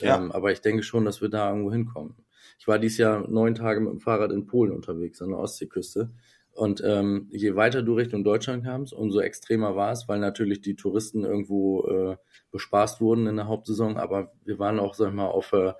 Ja. 0.00 0.16
Ähm, 0.16 0.32
aber 0.32 0.52
ich 0.52 0.60
denke 0.60 0.82
schon, 0.82 1.04
dass 1.04 1.20
wir 1.20 1.28
da 1.28 1.48
irgendwo 1.50 1.72
hinkommen. 1.72 2.16
Ich 2.58 2.68
war 2.68 2.78
dieses 2.78 2.98
Jahr 2.98 3.28
neun 3.28 3.54
Tage 3.54 3.80
mit 3.80 3.92
dem 3.92 4.00
Fahrrad 4.00 4.32
in 4.32 4.46
Polen 4.46 4.72
unterwegs, 4.72 5.20
an 5.20 5.30
der 5.30 5.38
Ostseeküste. 5.38 6.10
Und 6.52 6.82
ähm, 6.84 7.28
je 7.32 7.56
weiter 7.56 7.82
du 7.82 7.94
Richtung 7.94 8.22
Deutschland 8.22 8.64
kamst, 8.64 8.92
umso 8.92 9.18
extremer 9.18 9.74
war 9.74 9.90
es, 9.90 10.08
weil 10.08 10.20
natürlich 10.20 10.60
die 10.60 10.76
Touristen 10.76 11.24
irgendwo 11.24 11.84
äh, 11.88 12.16
bespaßt 12.52 13.00
wurden 13.00 13.26
in 13.26 13.36
der 13.36 13.48
Hauptsaison. 13.48 13.96
Aber 13.96 14.32
wir 14.44 14.60
waren 14.60 14.78
auch, 14.78 14.94
sag 14.94 15.08
ich 15.08 15.14
mal, 15.14 15.26
auf 15.26 15.52
äh, 15.52 15.72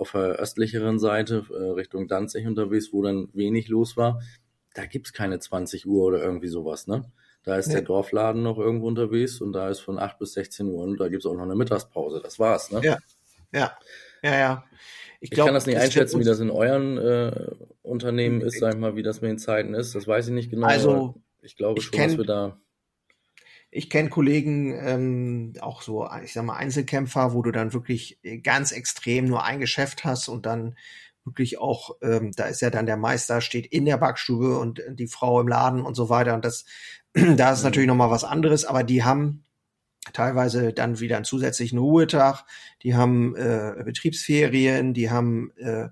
auf 0.00 0.12
der 0.12 0.36
östlicheren 0.38 0.98
Seite 0.98 1.44
äh, 1.50 1.70
Richtung 1.72 2.08
Danzig 2.08 2.46
unterwegs, 2.46 2.92
wo 2.92 3.02
dann 3.02 3.28
wenig 3.32 3.68
los 3.68 3.96
war. 3.96 4.20
Da 4.74 4.86
gibt's 4.86 5.12
keine 5.12 5.38
20 5.38 5.86
Uhr 5.86 6.04
oder 6.04 6.22
irgendwie 6.22 6.48
sowas, 6.48 6.86
ne? 6.86 7.04
Da 7.42 7.56
ist 7.56 7.68
nee. 7.68 7.74
der 7.74 7.82
Dorfladen 7.82 8.42
noch 8.42 8.58
irgendwo 8.58 8.86
unterwegs 8.86 9.40
und 9.40 9.52
da 9.52 9.68
ist 9.70 9.80
von 9.80 9.98
8 9.98 10.18
bis 10.18 10.34
16 10.34 10.68
Uhr 10.68 10.82
und 10.82 10.98
da 10.98 11.08
gibt's 11.08 11.26
auch 11.26 11.34
noch 11.34 11.42
eine 11.42 11.54
Mittagspause. 11.54 12.20
Das 12.22 12.38
war's, 12.38 12.70
ne? 12.70 12.80
Ja, 12.82 12.98
ja, 13.52 13.76
ja, 14.22 14.38
ja. 14.38 14.64
Ich, 15.20 15.30
glaub, 15.30 15.44
ich 15.44 15.48
kann 15.48 15.54
das 15.54 15.66
nicht 15.66 15.78
einschätzen, 15.78 16.18
wie 16.20 16.24
das 16.24 16.40
in 16.40 16.50
euren 16.50 16.96
äh, 16.96 17.50
Unternehmen 17.82 18.40
ist, 18.40 18.58
sag 18.58 18.74
ich 18.74 18.80
mal, 18.80 18.96
wie 18.96 19.02
das 19.02 19.20
mit 19.20 19.30
den 19.30 19.38
Zeiten 19.38 19.74
ist. 19.74 19.94
Das 19.94 20.06
weiß 20.06 20.28
ich 20.28 20.32
nicht 20.32 20.50
genau. 20.50 20.66
Also, 20.66 21.14
ich 21.42 21.56
glaube 21.56 21.78
ich 21.78 21.86
schon, 21.86 21.98
dass 21.98 22.16
wir 22.16 22.24
da 22.24 22.58
ich 23.70 23.88
kenne 23.88 24.08
Kollegen, 24.08 24.74
ähm, 24.74 25.52
auch 25.60 25.82
so, 25.82 26.08
ich 26.24 26.32
sag 26.32 26.44
mal, 26.44 26.56
Einzelkämpfer, 26.56 27.32
wo 27.34 27.42
du 27.42 27.52
dann 27.52 27.72
wirklich 27.72 28.18
äh, 28.22 28.38
ganz 28.38 28.72
extrem 28.72 29.26
nur 29.26 29.44
ein 29.44 29.60
Geschäft 29.60 30.04
hast 30.04 30.28
und 30.28 30.46
dann 30.46 30.76
wirklich 31.24 31.58
auch, 31.58 31.96
ähm, 32.02 32.32
da 32.34 32.44
ist 32.46 32.60
ja 32.62 32.70
dann 32.70 32.86
der 32.86 32.96
Meister, 32.96 33.40
steht 33.40 33.66
in 33.66 33.84
der 33.84 33.98
Backstube 33.98 34.58
und 34.58 34.82
die 34.90 35.06
Frau 35.06 35.40
im 35.40 35.48
Laden 35.48 35.82
und 35.82 35.94
so 35.94 36.08
weiter. 36.08 36.34
Und 36.34 36.44
das, 36.44 36.64
da 37.12 37.52
ist 37.52 37.62
natürlich 37.62 37.86
nochmal 37.86 38.10
was 38.10 38.24
anderes, 38.24 38.64
aber 38.64 38.82
die 38.82 39.04
haben 39.04 39.44
teilweise 40.12 40.72
dann 40.72 40.98
wieder 40.98 41.16
einen 41.16 41.24
zusätzlichen 41.24 41.78
Ruhetag, 41.78 42.44
die 42.82 42.96
haben 42.96 43.36
äh, 43.36 43.82
Betriebsferien, 43.84 44.94
die 44.94 45.10
haben 45.10 45.52
äh, 45.58 45.88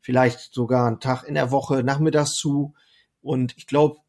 vielleicht 0.00 0.52
sogar 0.52 0.86
einen 0.86 1.00
Tag 1.00 1.24
in 1.24 1.34
der 1.34 1.50
Woche 1.50 1.82
nachmittags 1.82 2.34
zu. 2.34 2.74
Und 3.22 3.56
ich 3.56 3.66
glaube, 3.66 4.03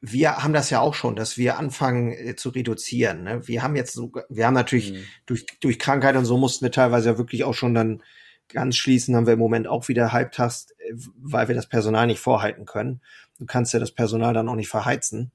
wir 0.00 0.38
haben 0.38 0.54
das 0.54 0.70
ja 0.70 0.80
auch 0.80 0.94
schon, 0.94 1.14
dass 1.14 1.36
wir 1.36 1.58
anfangen 1.58 2.12
äh, 2.12 2.34
zu 2.34 2.50
reduzieren. 2.50 3.24
Ne? 3.24 3.46
Wir 3.46 3.62
haben 3.62 3.76
jetzt 3.76 3.92
so, 3.92 4.12
wir 4.28 4.46
haben 4.46 4.54
natürlich 4.54 4.92
mhm. 4.92 5.04
durch, 5.26 5.46
durch 5.60 5.78
Krankheit 5.78 6.16
und 6.16 6.24
so 6.24 6.38
mussten 6.38 6.64
wir 6.64 6.72
teilweise 6.72 7.10
ja 7.10 7.18
wirklich 7.18 7.44
auch 7.44 7.54
schon 7.54 7.74
dann 7.74 8.02
ganz 8.48 8.76
schließen, 8.76 9.14
haben 9.14 9.26
wir 9.26 9.34
im 9.34 9.38
Moment 9.38 9.68
auch 9.68 9.88
wieder 9.88 10.12
Halbtags, 10.12 10.68
äh, 10.78 10.94
weil 11.16 11.48
wir 11.48 11.54
das 11.54 11.66
Personal 11.66 12.06
nicht 12.06 12.20
vorhalten 12.20 12.64
können. 12.64 13.00
Du 13.38 13.46
kannst 13.46 13.72
ja 13.74 13.80
das 13.80 13.92
Personal 13.92 14.34
dann 14.34 14.48
auch 14.48 14.54
nicht 14.54 14.68
verheizen. 14.68 15.32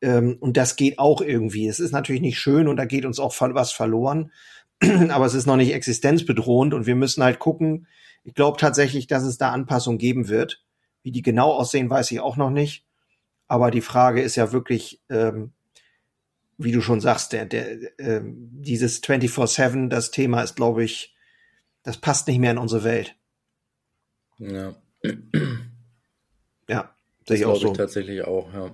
Ähm, 0.00 0.36
und 0.40 0.56
das 0.56 0.76
geht 0.76 0.98
auch 0.98 1.20
irgendwie. 1.20 1.68
Es 1.68 1.80
ist 1.80 1.92
natürlich 1.92 2.22
nicht 2.22 2.38
schön 2.38 2.68
und 2.68 2.76
da 2.76 2.86
geht 2.86 3.04
uns 3.04 3.18
auch 3.18 3.34
was 3.38 3.72
verloren. 3.72 4.32
Aber 5.10 5.26
es 5.26 5.34
ist 5.34 5.46
noch 5.46 5.56
nicht 5.56 5.74
existenzbedrohend 5.74 6.72
und 6.72 6.86
wir 6.86 6.96
müssen 6.96 7.22
halt 7.22 7.38
gucken. 7.38 7.86
Ich 8.24 8.34
glaube 8.34 8.58
tatsächlich, 8.58 9.06
dass 9.06 9.22
es 9.24 9.38
da 9.38 9.50
Anpassungen 9.50 9.98
geben 9.98 10.28
wird. 10.28 10.62
Wie 11.02 11.12
die 11.12 11.22
genau 11.22 11.52
aussehen, 11.52 11.90
weiß 11.90 12.10
ich 12.10 12.20
auch 12.20 12.36
noch 12.36 12.50
nicht. 12.50 12.84
Aber 13.48 13.70
die 13.70 13.80
Frage 13.80 14.22
ist 14.22 14.36
ja 14.36 14.52
wirklich, 14.52 15.02
ähm, 15.08 15.52
wie 16.58 16.72
du 16.72 16.80
schon 16.80 17.00
sagst, 17.00 17.32
der, 17.32 17.46
der, 17.46 17.98
äh, 17.98 18.20
dieses 18.24 19.02
24-7, 19.02 19.88
das 19.88 20.10
Thema 20.10 20.42
ist, 20.42 20.56
glaube 20.56 20.84
ich, 20.84 21.16
das 21.82 21.96
passt 21.96 22.28
nicht 22.28 22.38
mehr 22.38 22.50
in 22.50 22.58
unsere 22.58 22.84
Welt. 22.84 23.16
Ja. 24.38 24.74
Ja, 26.68 26.94
sehe 27.26 27.38
ich 27.38 27.46
auch 27.46 27.58
so. 27.58 27.72
Ich 27.72 27.78
tatsächlich 27.78 28.22
auch, 28.22 28.52
ja. 28.52 28.70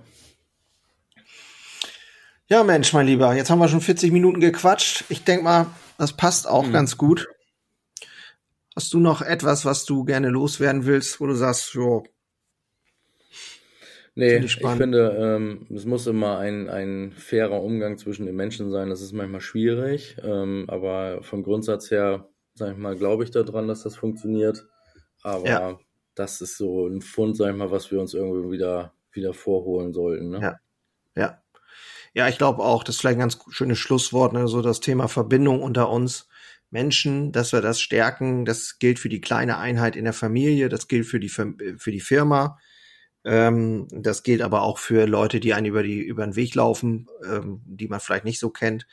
Ja, 2.47 2.63
Mensch, 2.63 2.93
mein 2.93 3.07
Lieber, 3.07 3.33
jetzt 3.33 3.49
haben 3.49 3.59
wir 3.59 3.69
schon 3.69 3.81
40 3.81 4.11
Minuten 4.11 4.39
gequatscht. 4.39 5.05
Ich 5.09 5.23
denk 5.23 5.41
mal, 5.41 5.67
das 5.97 6.13
passt 6.13 6.47
auch 6.47 6.67
mhm. 6.67 6.73
ganz 6.73 6.97
gut. 6.97 7.27
Hast 8.75 8.93
du 8.93 8.99
noch 8.99 9.21
etwas, 9.21 9.65
was 9.65 9.85
du 9.85 10.03
gerne 10.03 10.29
loswerden 10.29 10.85
willst, 10.85 11.21
wo 11.21 11.27
du 11.27 11.33
sagst, 11.33 11.73
jo, 11.73 12.03
Nee, 14.17 14.37
ich, 14.37 14.61
ich 14.61 14.67
finde, 14.67 15.09
ähm, 15.19 15.67
es 15.75 15.83
muss 15.83 16.07
immer 16.07 16.37
ein, 16.37 16.69
ein 16.69 17.11
fairer 17.11 17.61
Umgang 17.61 17.97
zwischen 17.97 18.25
den 18.25 18.35
Menschen 18.35 18.71
sein. 18.71 18.89
Das 18.89 19.01
ist 19.01 19.11
manchmal 19.11 19.41
schwierig, 19.41 20.15
ähm, 20.23 20.65
aber 20.69 21.21
vom 21.21 21.43
Grundsatz 21.43 21.91
her, 21.91 22.29
sag 22.53 22.71
ich 22.71 22.77
mal, 22.77 22.95
glaube 22.95 23.25
ich 23.25 23.31
daran, 23.31 23.67
dass 23.67 23.83
das 23.83 23.97
funktioniert. 23.97 24.65
Aber 25.21 25.45
ja. 25.45 25.79
das 26.15 26.39
ist 26.39 26.57
so 26.57 26.87
ein 26.87 27.01
Fund, 27.01 27.35
sag 27.35 27.51
ich 27.51 27.57
mal, 27.57 27.71
was 27.71 27.91
wir 27.91 27.99
uns 27.99 28.13
irgendwie 28.13 28.51
wieder, 28.51 28.93
wieder 29.11 29.33
vorholen 29.33 29.91
sollten. 29.91 30.29
Ne? 30.29 30.39
Ja. 30.41 30.55
Ja. 31.15 31.41
Ja, 32.13 32.29
ich 32.29 32.37
glaube 32.37 32.63
auch, 32.63 32.85
das 32.85 32.95
ist 32.95 33.01
vielleicht 33.01 33.17
ein 33.17 33.27
ganz 33.27 33.37
schönes 33.49 33.77
Schlusswort, 33.77 34.31
ne? 34.31 34.47
so 34.47 34.61
das 34.61 34.79
Thema 34.79 35.09
Verbindung 35.09 35.61
unter 35.61 35.89
uns 35.89 36.29
Menschen, 36.69 37.33
dass 37.33 37.51
wir 37.51 37.59
das 37.59 37.81
stärken. 37.81 38.45
Das 38.45 38.79
gilt 38.79 38.99
für 38.99 39.09
die 39.09 39.19
kleine 39.19 39.57
Einheit 39.57 39.97
in 39.97 40.05
der 40.05 40.13
Familie, 40.13 40.69
das 40.69 40.87
gilt 40.87 41.05
für 41.05 41.19
die, 41.19 41.27
für 41.27 41.91
die 41.91 41.99
Firma 41.99 42.57
ähm, 43.25 43.87
das 43.89 44.21
gilt 44.21 44.43
aber 44.43 44.61
auch 44.61 44.77
für 44.77 45.07
Leute, 45.07 45.39
die 45.39 45.53
einen 45.53 45.65
über, 45.65 45.81
die, 45.81 45.99
über 45.99 46.23
den 46.23 46.35
Weg 46.35 46.53
laufen, 46.53 47.07
ähm, 47.27 47.61
die 47.65 47.87
man 47.87 47.99
vielleicht 47.99 48.23
nicht 48.23 48.39
so 48.39 48.51
kennt. 48.51 48.85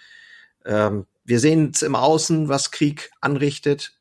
Ähm, 0.64 1.06
wir 1.24 1.38
sehen 1.38 1.70
es 1.74 1.82
im 1.82 1.94
Außen, 1.94 2.48
was 2.48 2.70
Krieg 2.70 3.10
anrichtet. 3.20 4.00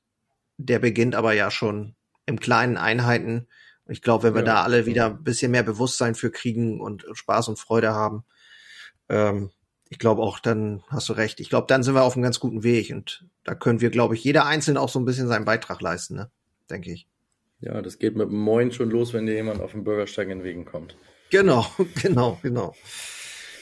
Der 0.57 0.79
beginnt 0.79 1.15
aber 1.15 1.33
ja 1.33 1.51
schon 1.51 1.95
im 2.25 2.39
kleinen 2.39 2.77
Einheiten. 2.77 3.47
Ich 3.87 4.01
glaube, 4.01 4.23
wenn 4.23 4.33
wir 4.35 4.41
ja, 4.41 4.45
da 4.45 4.63
alle 4.63 4.85
wieder 4.85 5.07
ein 5.07 5.23
bisschen 5.23 5.51
mehr 5.51 5.63
Bewusstsein 5.63 6.15
für 6.15 6.31
kriegen 6.31 6.79
und 6.79 7.05
Spaß 7.11 7.49
und 7.49 7.59
Freude 7.59 7.93
haben, 7.93 8.23
ähm, 9.09 9.51
ich 9.89 9.99
glaube 9.99 10.21
auch, 10.21 10.39
dann 10.39 10.81
hast 10.87 11.09
du 11.09 11.13
recht. 11.13 11.41
Ich 11.41 11.49
glaube, 11.49 11.67
dann 11.67 11.83
sind 11.83 11.95
wir 11.95 12.03
auf 12.03 12.13
einem 12.13 12.23
ganz 12.23 12.39
guten 12.39 12.63
Weg 12.63 12.91
und 12.91 13.25
da 13.43 13.53
können 13.53 13.81
wir, 13.81 13.89
glaube 13.89 14.15
ich, 14.15 14.23
jeder 14.23 14.45
Einzelne 14.45 14.79
auch 14.79 14.87
so 14.87 14.97
ein 14.99 15.05
bisschen 15.05 15.27
seinen 15.27 15.43
Beitrag 15.43 15.81
leisten, 15.81 16.15
ne? 16.15 16.31
denke 16.69 16.93
ich. 16.93 17.07
Ja, 17.61 17.81
das 17.81 17.99
geht 17.99 18.15
mit 18.15 18.29
dem 18.29 18.39
Moin 18.39 18.71
schon 18.71 18.89
los, 18.89 19.13
wenn 19.13 19.27
dir 19.27 19.35
jemand 19.35 19.61
auf 19.61 19.71
dem 19.71 19.83
Bürgersteig 19.83 20.29
entgegenkommt. 20.29 20.95
Genau, 21.29 21.65
genau, 22.01 22.39
genau. 22.41 22.75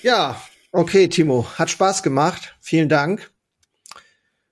Ja, 0.02 0.42
okay, 0.72 1.08
Timo, 1.10 1.46
hat 1.58 1.70
Spaß 1.70 2.02
gemacht. 2.02 2.58
Vielen 2.62 2.90
Dank. 2.90 3.32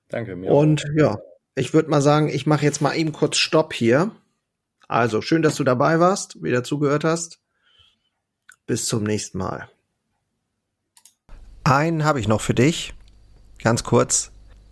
Danke 0.10 0.36
mir. 0.36 0.52
Und 0.52 0.86
auch. 0.86 1.00
ja, 1.00 1.20
ich 1.56 1.74
würde 1.74 1.90
mal 1.90 2.02
sagen, 2.02 2.30
ich 2.30 2.46
mache 2.46 2.64
jetzt 2.64 2.82
mal 2.82 2.96
eben 2.96 3.14
kurz 3.14 3.38
Stopp 3.38 3.74
hier. 3.74 4.12
Also 4.88 5.22
schön, 5.22 5.42
dass 5.42 5.56
du 5.56 5.64
dabei 5.64 6.00
warst, 6.00 6.42
wieder 6.44 6.64
zugehört 6.64 7.04
hast. 7.04 7.40
Bis 8.66 8.86
zum 8.86 9.04
nächsten 9.04 9.38
Mal. 9.38 9.70
Einen 11.64 12.06
habe 12.06 12.20
ich 12.20 12.28
noch 12.28 12.42
für 12.42 12.54
dich. 12.54 12.94
Ganz 13.64 13.84
kurz. 13.84 14.32